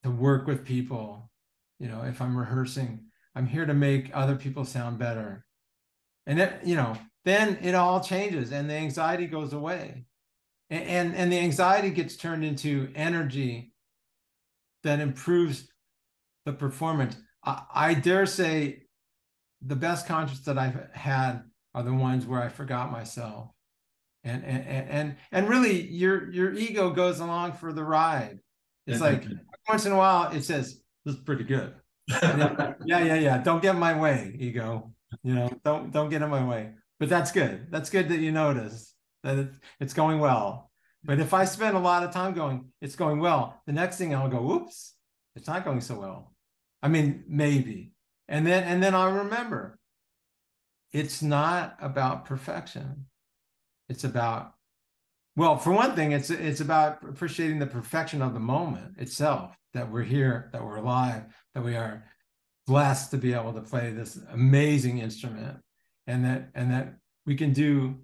to 0.03 0.11
work 0.11 0.47
with 0.47 0.65
people. 0.65 1.29
You 1.79 1.87
know, 1.87 2.03
if 2.03 2.21
I'm 2.21 2.37
rehearsing, 2.37 3.10
I'm 3.35 3.45
here 3.45 3.65
to 3.65 3.73
make 3.73 4.11
other 4.13 4.35
people 4.35 4.65
sound 4.65 4.99
better. 4.99 5.45
And 6.25 6.39
it, 6.39 6.59
you 6.63 6.75
know, 6.75 6.97
then 7.25 7.57
it 7.61 7.75
all 7.75 8.01
changes 8.01 8.51
and 8.51 8.69
the 8.69 8.75
anxiety 8.75 9.27
goes 9.27 9.53
away. 9.53 10.05
And, 10.69 10.83
and, 10.83 11.15
and 11.15 11.31
the 11.31 11.39
anxiety 11.39 11.89
gets 11.89 12.15
turned 12.15 12.43
into 12.43 12.91
energy 12.95 13.73
that 14.83 14.99
improves 14.99 15.69
the 16.45 16.53
performance. 16.53 17.15
I, 17.43 17.63
I 17.73 17.93
dare 17.93 18.25
say 18.25 18.83
the 19.61 19.75
best 19.75 20.07
concerts 20.07 20.41
that 20.41 20.57
I've 20.57 20.89
had 20.93 21.43
are 21.73 21.83
the 21.83 21.93
ones 21.93 22.25
where 22.25 22.41
I 22.41 22.49
forgot 22.49 22.91
myself. 22.91 23.49
And 24.23 24.43
and 24.45 24.67
and 24.67 25.15
and 25.31 25.49
really 25.49 25.81
your 25.81 26.31
your 26.31 26.53
ego 26.53 26.91
goes 26.91 27.19
along 27.19 27.53
for 27.53 27.73
the 27.73 27.83
ride. 27.83 28.39
It's 28.85 29.01
like 29.01 29.25
once 29.67 29.85
in 29.85 29.93
a 29.93 29.97
while 29.97 30.31
it 30.31 30.43
says, 30.43 30.79
This 31.05 31.15
is 31.15 31.21
pretty 31.21 31.43
good. 31.43 31.73
Yeah, 32.85 33.03
yeah, 33.03 33.15
yeah. 33.15 33.37
Don't 33.39 33.61
get 33.61 33.75
in 33.75 33.79
my 33.79 33.97
way, 33.99 34.35
ego. 34.39 34.93
You 35.23 35.35
know, 35.35 35.49
don't 35.63 35.91
don't 35.91 36.09
get 36.09 36.21
in 36.21 36.29
my 36.29 36.43
way. 36.43 36.71
But 36.99 37.09
that's 37.09 37.31
good. 37.31 37.67
That's 37.71 37.89
good 37.89 38.09
that 38.09 38.19
you 38.19 38.31
notice 38.31 38.93
that 39.23 39.49
it's 39.79 39.93
going 39.93 40.19
well. 40.19 40.71
But 41.03 41.19
if 41.19 41.33
I 41.33 41.45
spend 41.45 41.75
a 41.75 41.79
lot 41.79 42.03
of 42.03 42.11
time 42.11 42.33
going, 42.33 42.65
it's 42.81 42.95
going 42.95 43.19
well, 43.19 43.59
the 43.65 43.73
next 43.73 43.97
thing 43.97 44.13
I'll 44.13 44.29
go, 44.29 44.51
oops, 44.51 44.93
it's 45.35 45.47
not 45.47 45.65
going 45.65 45.81
so 45.81 45.99
well. 45.99 46.33
I 46.83 46.89
mean, 46.89 47.23
maybe. 47.27 47.93
And 48.27 48.45
then 48.45 48.63
and 48.63 48.81
then 48.81 48.95
I'll 48.95 49.11
remember 49.11 49.79
it's 50.91 51.21
not 51.21 51.77
about 51.81 52.25
perfection. 52.25 53.05
It's 53.89 54.03
about 54.03 54.53
well, 55.35 55.57
for 55.57 55.71
one 55.71 55.95
thing, 55.95 56.11
it's 56.11 56.29
it's 56.29 56.59
about 56.59 57.03
appreciating 57.07 57.59
the 57.59 57.67
perfection 57.67 58.21
of 58.21 58.33
the 58.33 58.39
moment 58.39 58.97
itself, 58.99 59.55
that 59.73 59.89
we're 59.89 60.03
here, 60.03 60.49
that 60.51 60.63
we're 60.63 60.75
alive, 60.75 61.23
that 61.53 61.63
we 61.63 61.75
are 61.75 62.03
blessed 62.67 63.11
to 63.11 63.17
be 63.17 63.33
able 63.33 63.53
to 63.53 63.61
play 63.61 63.91
this 63.91 64.19
amazing 64.31 64.99
instrument 64.99 65.57
and 66.07 66.23
that 66.25 66.49
and 66.55 66.71
that 66.71 66.95
we 67.25 67.35
can 67.35 67.53
do 67.53 67.99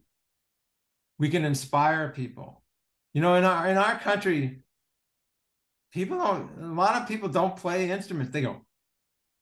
we 1.20 1.30
can 1.30 1.46
inspire 1.46 2.10
people. 2.10 2.64
You 3.14 3.22
know, 3.22 3.36
in 3.36 3.44
our 3.44 3.68
in 3.68 3.78
our 3.78 3.98
country, 4.00 4.60
people 5.92 6.18
don't 6.18 6.50
a 6.62 6.74
lot 6.74 7.02
of 7.02 7.08
people 7.08 7.30
don't 7.30 7.56
play 7.56 7.90
instruments. 7.90 8.32
They 8.32 8.42
go, 8.42 8.62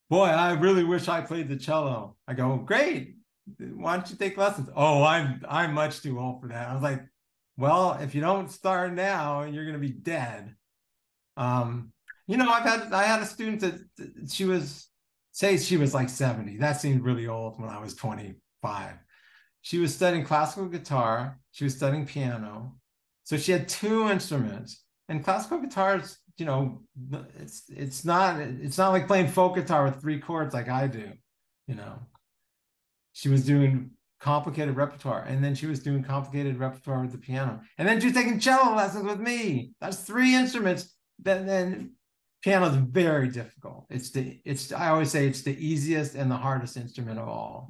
Boy, 0.09 0.25
I 0.25 0.53
really 0.53 0.83
wish 0.83 1.07
I 1.07 1.21
played 1.21 1.49
the 1.49 1.57
cello. 1.57 2.15
I 2.27 2.33
go, 2.33 2.57
Great. 2.57 3.15
Why 3.59 3.95
don't 3.95 4.09
you 4.09 4.15
take 4.15 4.37
lessons? 4.37 4.69
Oh, 4.75 5.03
I'm 5.03 5.41
I'm 5.47 5.73
much 5.73 6.01
too 6.01 6.19
old 6.19 6.41
for 6.41 6.47
that. 6.47 6.69
I 6.69 6.73
was 6.73 6.81
like, 6.81 7.01
well, 7.57 7.97
if 8.01 8.13
you 8.13 8.21
don't 8.21 8.51
start 8.51 8.93
now, 8.93 9.43
you're 9.43 9.65
gonna 9.65 9.77
be 9.77 9.89
dead. 9.89 10.55
Um, 11.37 11.91
you 12.28 12.38
know, 12.38 12.49
I've 12.49 12.63
had 12.63 12.93
I 12.93 13.03
had 13.03 13.21
a 13.21 13.26
student 13.26 13.61
that 13.61 14.32
she 14.32 14.45
was 14.45 14.89
say 15.32 15.57
she 15.57 15.78
was 15.78 15.93
like 15.93 16.09
70. 16.09 16.57
That 16.57 16.80
seemed 16.80 17.03
really 17.03 17.28
old 17.28 17.59
when 17.59 17.69
I 17.69 17.80
was 17.80 17.93
25. 17.95 18.93
She 19.61 19.80
was 19.80 19.93
studying 19.93 20.23
classical 20.23 20.67
guitar, 20.67 21.39
she 21.51 21.63
was 21.63 21.76
studying 21.76 22.05
piano. 22.05 22.76
So 23.23 23.38
she 23.38 23.51
had 23.51 23.67
two 23.67 24.07
instruments. 24.09 24.84
And 25.09 25.23
classical 25.23 25.59
guitars, 25.59 26.17
you 26.38 26.45
know, 26.45 26.82
it's 27.38 27.63
it's 27.69 28.05
not 28.05 28.39
it's 28.39 28.78
not 28.78 28.91
like 28.91 29.07
playing 29.07 29.28
folk 29.28 29.55
guitar 29.55 29.84
with 29.84 30.01
three 30.01 30.19
chords 30.19 30.53
like 30.53 30.69
I 30.69 30.88
do, 30.88 31.11
you 31.67 31.76
know. 31.76 31.99
She 33.13 33.30
was 33.30 33.45
doing 33.45 33.91
complicated 34.19 34.76
repertoire 34.76 35.23
and 35.23 35.43
then 35.43 35.53
she 35.53 35.67
was 35.67 35.82
doing 35.82 36.03
complicated 36.03 36.57
repertoire 36.57 37.01
with 37.01 37.11
the 37.11 37.17
piano. 37.17 37.61
And 37.78 37.88
then 37.88 37.99
she 37.99 38.07
was 38.07 38.15
taking 38.15 38.39
cello 38.39 38.76
lessons 38.76 39.05
with 39.05 39.19
me. 39.19 39.73
That's 39.80 39.97
three 39.97 40.34
instruments. 40.34 40.93
Then 41.19 41.45
then 41.45 41.91
piano 42.45 42.67
is 42.67 42.75
very 42.75 43.27
difficult. 43.27 43.87
It's 43.89 44.11
the 44.11 44.39
it's 44.45 44.71
I 44.71 44.89
always 44.89 45.09
say 45.09 45.27
it's 45.27 45.41
the 45.41 45.57
easiest 45.57 46.13
and 46.13 46.29
the 46.29 46.37
hardest 46.37 46.77
instrument 46.77 47.17
of 47.17 47.27
all. 47.27 47.67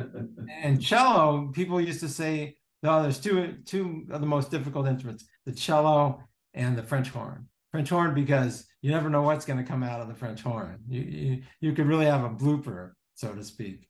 and 0.62 0.82
cello, 0.82 1.52
people 1.54 1.80
used 1.80 2.00
to 2.00 2.08
say, 2.08 2.56
no, 2.82 3.02
there's 3.02 3.20
two 3.20 3.58
two 3.64 4.04
of 4.10 4.20
the 4.20 4.26
most 4.26 4.50
difficult 4.50 4.88
instruments: 4.88 5.24
the 5.46 5.52
cello 5.52 6.20
and 6.54 6.76
the 6.76 6.82
French 6.82 7.08
horn. 7.08 7.46
French 7.70 7.88
horn 7.88 8.14
because 8.14 8.66
you 8.82 8.90
never 8.90 9.08
know 9.08 9.22
what's 9.22 9.44
going 9.44 9.58
to 9.58 9.70
come 9.70 9.84
out 9.84 10.00
of 10.00 10.08
the 10.08 10.14
French 10.14 10.42
horn. 10.42 10.80
You, 10.88 11.02
you 11.02 11.42
you 11.60 11.72
could 11.72 11.86
really 11.86 12.06
have 12.06 12.24
a 12.24 12.28
blooper, 12.28 12.92
so 13.14 13.32
to 13.32 13.44
speak. 13.44 13.88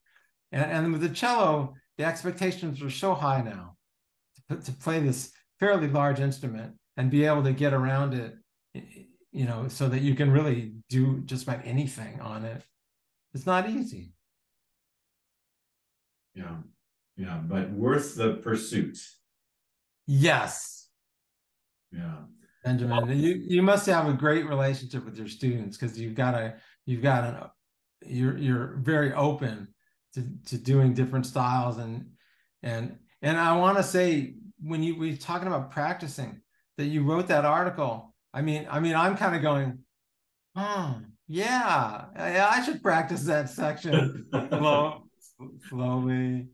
And 0.53 0.71
and 0.71 0.93
with 0.93 1.01
the 1.01 1.09
cello, 1.09 1.73
the 1.97 2.05
expectations 2.05 2.83
are 2.83 2.91
so 2.91 3.15
high 3.15 3.41
now 3.41 3.77
to, 4.51 4.57
to 4.57 4.73
play 4.73 5.01
this 5.01 5.33
fairly 5.59 5.89
large 5.89 6.21
instrument 6.21 6.75
and 6.99 7.11
be 7.11 7.25
able 7.25 7.43
to 7.45 7.55
get 7.55 7.73
around 7.73 8.13
it 8.13 8.35
you 9.37 9.45
know, 9.45 9.69
so 9.69 9.87
that 9.91 10.01
you 10.01 10.15
can 10.15 10.31
really 10.31 10.73
do 10.89 11.21
just 11.27 11.43
about 11.43 11.61
anything 11.65 12.19
on 12.23 12.47
it. 12.47 12.63
It's 13.35 13.45
not 13.45 13.69
easy. 13.69 14.15
Yeah. 16.35 16.57
Yeah. 17.19 17.43
But 17.45 17.71
worth 17.71 18.15
the 18.15 18.37
pursuit. 18.37 18.99
Yes. 20.07 20.89
Yeah. 21.93 22.15
Benjamin, 22.65 23.19
you, 23.19 23.35
you 23.47 23.63
must 23.63 23.85
have 23.87 24.09
a 24.09 24.15
great 24.15 24.49
relationship 24.49 25.05
with 25.05 25.19
your 25.19 25.29
students 25.29 25.77
because 25.77 25.99
you've 25.99 26.15
got 26.15 26.35
a 26.35 26.55
you've 26.87 27.03
got 27.03 27.25
a 27.25 27.53
you're 28.07 28.39
you're 28.39 28.79
very 28.81 29.13
open 29.13 29.69
to, 30.15 30.27
to 30.47 30.57
doing 30.57 30.95
different 30.95 31.27
styles 31.27 31.77
and 31.77 32.07
and 32.63 32.97
and 33.23 33.37
I 33.37 33.57
want 33.57 33.77
to 33.77 33.85
say 33.85 34.35
when 34.61 34.83
you 34.83 34.99
we're 34.99 35.17
talking 35.17 35.47
about 35.47 35.71
practicing 35.71 36.41
that 36.79 36.87
you 36.87 37.05
wrote 37.05 37.29
that 37.29 37.45
article 37.45 38.16
I 38.37 38.43
mean, 38.43 38.69
I 38.71 38.81
mean, 38.81 38.95
I'm 38.95 39.17
kind 39.17 39.35
of 39.35 39.41
going, 39.41 39.79
oh, 40.57 41.01
yeah, 41.27 42.05
yeah, 42.15 42.51
I 42.53 42.63
should 42.63 42.83
practice 42.83 43.23
that 43.23 43.49
section 43.49 44.27
slow, 44.31 45.05
slowly, 45.71 46.49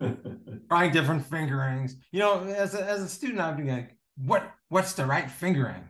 trying 0.68 0.92
different 0.92 1.26
fingerings. 1.26 1.96
You 2.12 2.20
know, 2.20 2.44
as 2.44 2.76
a, 2.76 2.88
as 2.88 3.02
a 3.02 3.08
student, 3.08 3.40
I'd 3.40 3.56
be 3.56 3.64
like, 3.64 3.96
what 4.16 4.48
what's 4.68 4.92
the 4.92 5.04
right 5.04 5.28
fingering? 5.28 5.82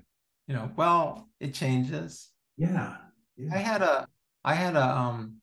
You 0.48 0.54
know, 0.54 0.70
well, 0.74 1.28
it 1.38 1.52
changes. 1.52 2.30
Yeah. 2.56 2.96
yeah. 3.36 3.54
I 3.54 3.58
had 3.58 3.82
a 3.82 4.08
I 4.42 4.54
had 4.54 4.74
a 4.74 4.98
um 4.98 5.34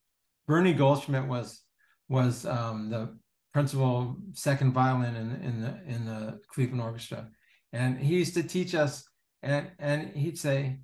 Bernie 0.48 0.74
Goldschmidt 0.74 1.28
was 1.28 1.62
was 2.10 2.48
um 2.48 2.90
the 2.90 3.16
principal 3.54 4.18
second 4.34 4.74
violin 4.74 5.16
in 5.16 5.40
in 5.44 5.62
the 5.62 5.80
in 5.86 6.06
the 6.06 6.40
Cleveland 6.48 6.82
Orchestra. 6.82 7.30
And 7.72 8.00
he 8.00 8.16
used 8.16 8.34
to 8.34 8.44
teach 8.44 8.74
us 8.74 9.08
and 9.44 9.70
and 9.78 10.16
he'd 10.16 10.40
say, 10.40 10.80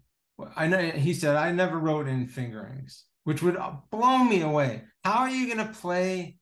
I 0.55 0.67
know 0.67 0.79
he 0.79 1.13
said 1.13 1.35
I 1.35 1.51
never 1.51 1.79
wrote 1.79 2.07
in 2.07 2.27
fingerings, 2.27 3.05
which 3.23 3.41
would 3.41 3.57
uh, 3.57 3.73
blow 3.89 4.19
me 4.19 4.41
away. 4.41 4.83
How 5.03 5.19
are 5.19 5.29
you 5.29 5.53
going 5.53 5.65
to 5.65 5.73
play 5.73 6.37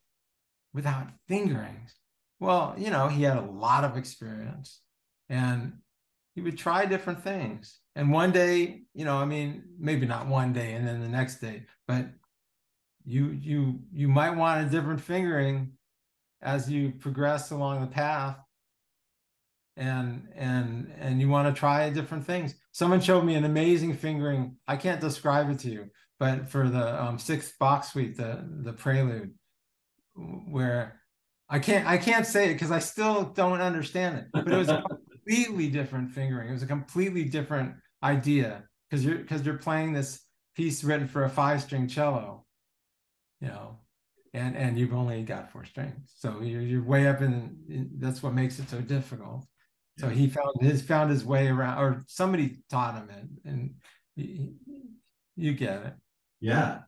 without 0.73 1.07
fingerings? 1.27 1.95
Well, 2.39 2.75
you 2.77 2.89
know, 2.89 3.07
he 3.07 3.23
had 3.23 3.37
a 3.37 3.41
lot 3.41 3.83
of 3.83 3.97
experience, 3.97 4.81
and 5.29 5.73
he 6.35 6.41
would 6.41 6.57
try 6.57 6.85
different 6.85 7.23
things. 7.23 7.79
And 7.95 8.11
one 8.11 8.31
day, 8.31 8.81
you 8.93 9.05
know, 9.05 9.17
I 9.17 9.25
mean, 9.25 9.63
maybe 9.79 10.05
not 10.05 10.27
one 10.27 10.53
day, 10.53 10.73
and 10.73 10.87
then 10.87 11.01
the 11.01 11.07
next 11.07 11.39
day, 11.39 11.63
but 11.87 12.07
you 13.05 13.29
you 13.41 13.79
you 13.93 14.07
might 14.07 14.35
want 14.35 14.67
a 14.67 14.69
different 14.69 15.01
fingering 15.01 15.73
as 16.41 16.69
you 16.69 16.91
progress 16.91 17.51
along 17.51 17.81
the 17.81 17.87
path 17.87 18.37
and 19.77 20.27
and 20.35 20.91
and 20.99 21.21
you 21.21 21.29
want 21.29 21.53
to 21.53 21.57
try 21.57 21.89
different 21.89 22.25
things. 22.25 22.55
Someone 22.71 22.99
showed 22.99 23.23
me 23.23 23.35
an 23.35 23.45
amazing 23.45 23.95
fingering. 23.95 24.57
I 24.67 24.75
can't 24.75 24.99
describe 24.99 25.49
it 25.49 25.59
to 25.59 25.69
you 25.69 25.89
but 26.19 26.49
for 26.49 26.69
the 26.69 27.03
um, 27.03 27.19
sixth 27.19 27.53
Bach 27.59 27.83
suite 27.83 28.17
the 28.17 28.43
the 28.63 28.73
prelude 28.73 29.33
where 30.49 31.01
i 31.49 31.59
can't 31.59 31.85
i 31.87 31.97
can't 31.97 32.25
say 32.25 32.49
it 32.49 32.53
because 32.53 32.71
i 32.71 32.79
still 32.79 33.25
don't 33.25 33.61
understand 33.61 34.17
it 34.17 34.25
but 34.33 34.51
it 34.51 34.57
was 34.57 34.69
a 34.69 34.83
completely 35.11 35.69
different 35.69 36.09
fingering. 36.11 36.49
It 36.49 36.53
was 36.53 36.63
a 36.63 36.67
completely 36.67 37.25
different 37.25 37.75
idea 38.01 38.63
because 38.89 39.03
you're 39.03 39.17
because 39.17 39.45
you're 39.45 39.57
playing 39.57 39.93
this 39.93 40.21
piece 40.55 40.83
written 40.83 41.07
for 41.07 41.25
a 41.25 41.29
five 41.29 41.61
string 41.61 41.87
cello 41.87 42.45
you 43.41 43.47
know 43.49 43.77
and 44.33 44.55
and 44.55 44.79
you've 44.79 44.93
only 44.93 45.23
got 45.23 45.51
four 45.51 45.65
strings. 45.65 46.13
So 46.17 46.41
you're, 46.41 46.61
you're 46.61 46.83
way 46.83 47.07
up 47.07 47.21
in, 47.21 47.57
in 47.69 47.89
that's 47.97 48.23
what 48.23 48.33
makes 48.33 48.59
it 48.59 48.69
so 48.69 48.79
difficult 48.81 49.45
so 49.97 50.09
he 50.09 50.27
found 50.27 50.61
his 50.61 50.81
found 50.81 51.09
his 51.09 51.25
way 51.25 51.47
around, 51.47 51.79
or 51.79 52.03
somebody 52.07 52.57
taught 52.69 52.95
him 52.95 53.09
it, 53.09 53.49
and 53.49 53.73
he, 54.15 54.53
you 55.35 55.53
get 55.53 55.85
it. 55.85 55.93
Yeah, 56.39 56.79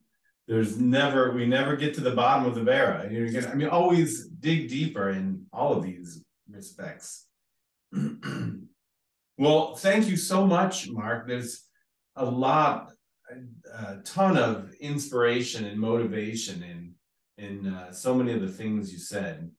there's 0.48 0.80
never 0.80 1.32
we 1.32 1.48
never 1.48 1.76
get 1.76 1.96
to 1.96 2.02
the 2.02 2.12
bottom 2.12 2.46
of 2.46 2.56
the 2.56 2.64
barrel. 2.64 3.12
You're 3.12 3.32
gonna, 3.32 3.50
I 3.50 3.56
mean, 3.56 3.70
always 3.70 4.28
dig 4.28 4.70
deeper 4.70 5.10
in 5.10 5.46
all 5.52 5.74
of 5.74 5.84
these 5.84 6.24
respects. 6.50 7.26
well, 9.38 9.76
thank 9.76 10.08
you 10.08 10.16
so 10.16 10.46
much, 10.46 10.88
Mark. 10.90 11.28
There's 11.28 11.64
a 12.16 12.26
lot, 12.26 12.92
a 13.74 13.98
ton 14.04 14.38
of 14.38 14.72
inspiration 14.80 15.66
and 15.66 15.80
motivation 15.80 16.62
in 16.64 16.94
in 17.44 17.74
uh, 17.74 17.92
so 17.92 18.14
many 18.14 18.34
of 18.34 18.42
the 18.42 18.52
things 18.52 18.92
you 18.92 19.00
said. 19.00 19.50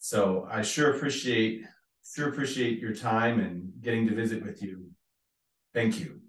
So 0.00 0.46
I 0.50 0.60
sure 0.60 0.94
appreciate 0.94 1.64
sure 2.04 2.28
appreciate 2.28 2.78
your 2.80 2.94
time 2.94 3.40
and 3.40 3.72
getting 3.80 4.06
to 4.08 4.14
visit 4.14 4.44
with 4.44 4.62
you. 4.62 4.90
Thank 5.72 5.98
you. 6.00 6.20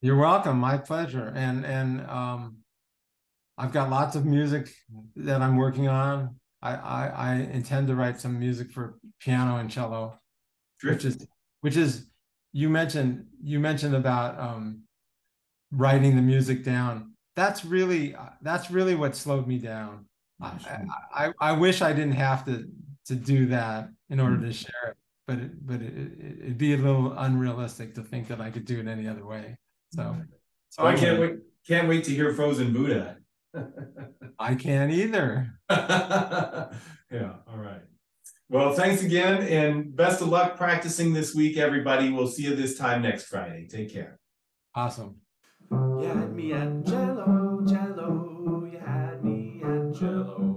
You're 0.00 0.16
welcome. 0.16 0.58
My 0.58 0.76
pleasure. 0.76 1.32
And 1.34 1.64
and 1.64 2.06
um, 2.08 2.56
I've 3.56 3.72
got 3.72 3.90
lots 3.90 4.16
of 4.16 4.26
music 4.26 4.72
that 5.16 5.40
I'm 5.40 5.56
working 5.56 5.88
on. 5.88 6.36
I, 6.60 6.74
I, 6.74 7.06
I 7.06 7.34
intend 7.52 7.88
to 7.88 7.94
write 7.94 8.20
some 8.20 8.38
music 8.38 8.70
for 8.70 8.98
piano 9.20 9.56
and 9.56 9.70
cello, 9.70 10.18
which 10.82 11.04
is 11.04 11.26
which 11.60 11.76
is 11.76 12.06
you 12.52 12.68
mentioned 12.68 13.26
you 13.42 13.60
mentioned 13.60 13.94
about 13.94 14.38
um, 14.38 14.82
writing 15.70 16.16
the 16.16 16.22
music 16.22 16.64
down. 16.64 17.12
That's 17.36 17.64
really 17.64 18.14
that's 18.42 18.70
really 18.70 18.94
what 18.94 19.16
slowed 19.16 19.46
me 19.46 19.58
down. 19.58 20.06
I, 20.40 20.86
I, 21.14 21.32
I 21.40 21.52
wish 21.52 21.82
I 21.82 21.92
didn't 21.92 22.12
have 22.12 22.44
to 22.46 22.68
to 23.06 23.14
do 23.14 23.46
that 23.46 23.88
in 24.10 24.18
order 24.20 24.36
mm-hmm. 24.36 24.46
to 24.46 24.52
share 24.52 24.88
it 24.88 24.96
but 25.32 25.44
it, 25.44 25.66
but 25.66 25.82
it, 25.82 25.94
it, 25.96 26.44
would 26.44 26.58
be 26.58 26.74
a 26.74 26.76
little 26.76 27.12
unrealistic 27.12 27.94
to 27.94 28.02
think 28.02 28.28
that 28.28 28.40
I 28.40 28.50
could 28.50 28.64
do 28.64 28.80
it 28.80 28.86
any 28.86 29.08
other 29.08 29.24
way. 29.24 29.56
So, 29.94 30.02
mm-hmm. 30.02 30.20
so 30.70 30.82
oh, 30.82 30.86
I 30.86 30.94
can't 30.94 31.20
wait. 31.20 31.32
Can't 31.66 31.88
wait 31.88 32.04
to 32.04 32.10
hear 32.10 32.32
Frozen 32.34 32.72
Buddha. 32.72 33.18
I 34.38 34.54
can't 34.56 34.90
either. 34.90 35.54
yeah. 35.70 36.72
All 37.48 37.56
right. 37.56 37.82
Well, 38.48 38.74
thanks 38.74 39.02
again, 39.02 39.42
and 39.44 39.94
best 39.96 40.20
of 40.20 40.28
luck 40.28 40.56
practicing 40.56 41.14
this 41.14 41.34
week, 41.34 41.56
everybody. 41.56 42.10
We'll 42.10 42.26
see 42.26 42.42
you 42.42 42.54
this 42.54 42.76
time 42.76 43.02
next 43.02 43.24
Friday. 43.24 43.66
Take 43.70 43.92
care. 43.92 44.18
Awesome. 44.74 45.16
You 45.70 46.02
had 46.02 46.34
me 46.34 46.52
at 46.52 46.84
Jello, 46.84 47.62
Jello. 47.66 48.68
You 48.70 48.78
had 48.84 49.24
me 49.24 49.62
at 49.64 49.98
Jello. 49.98 50.51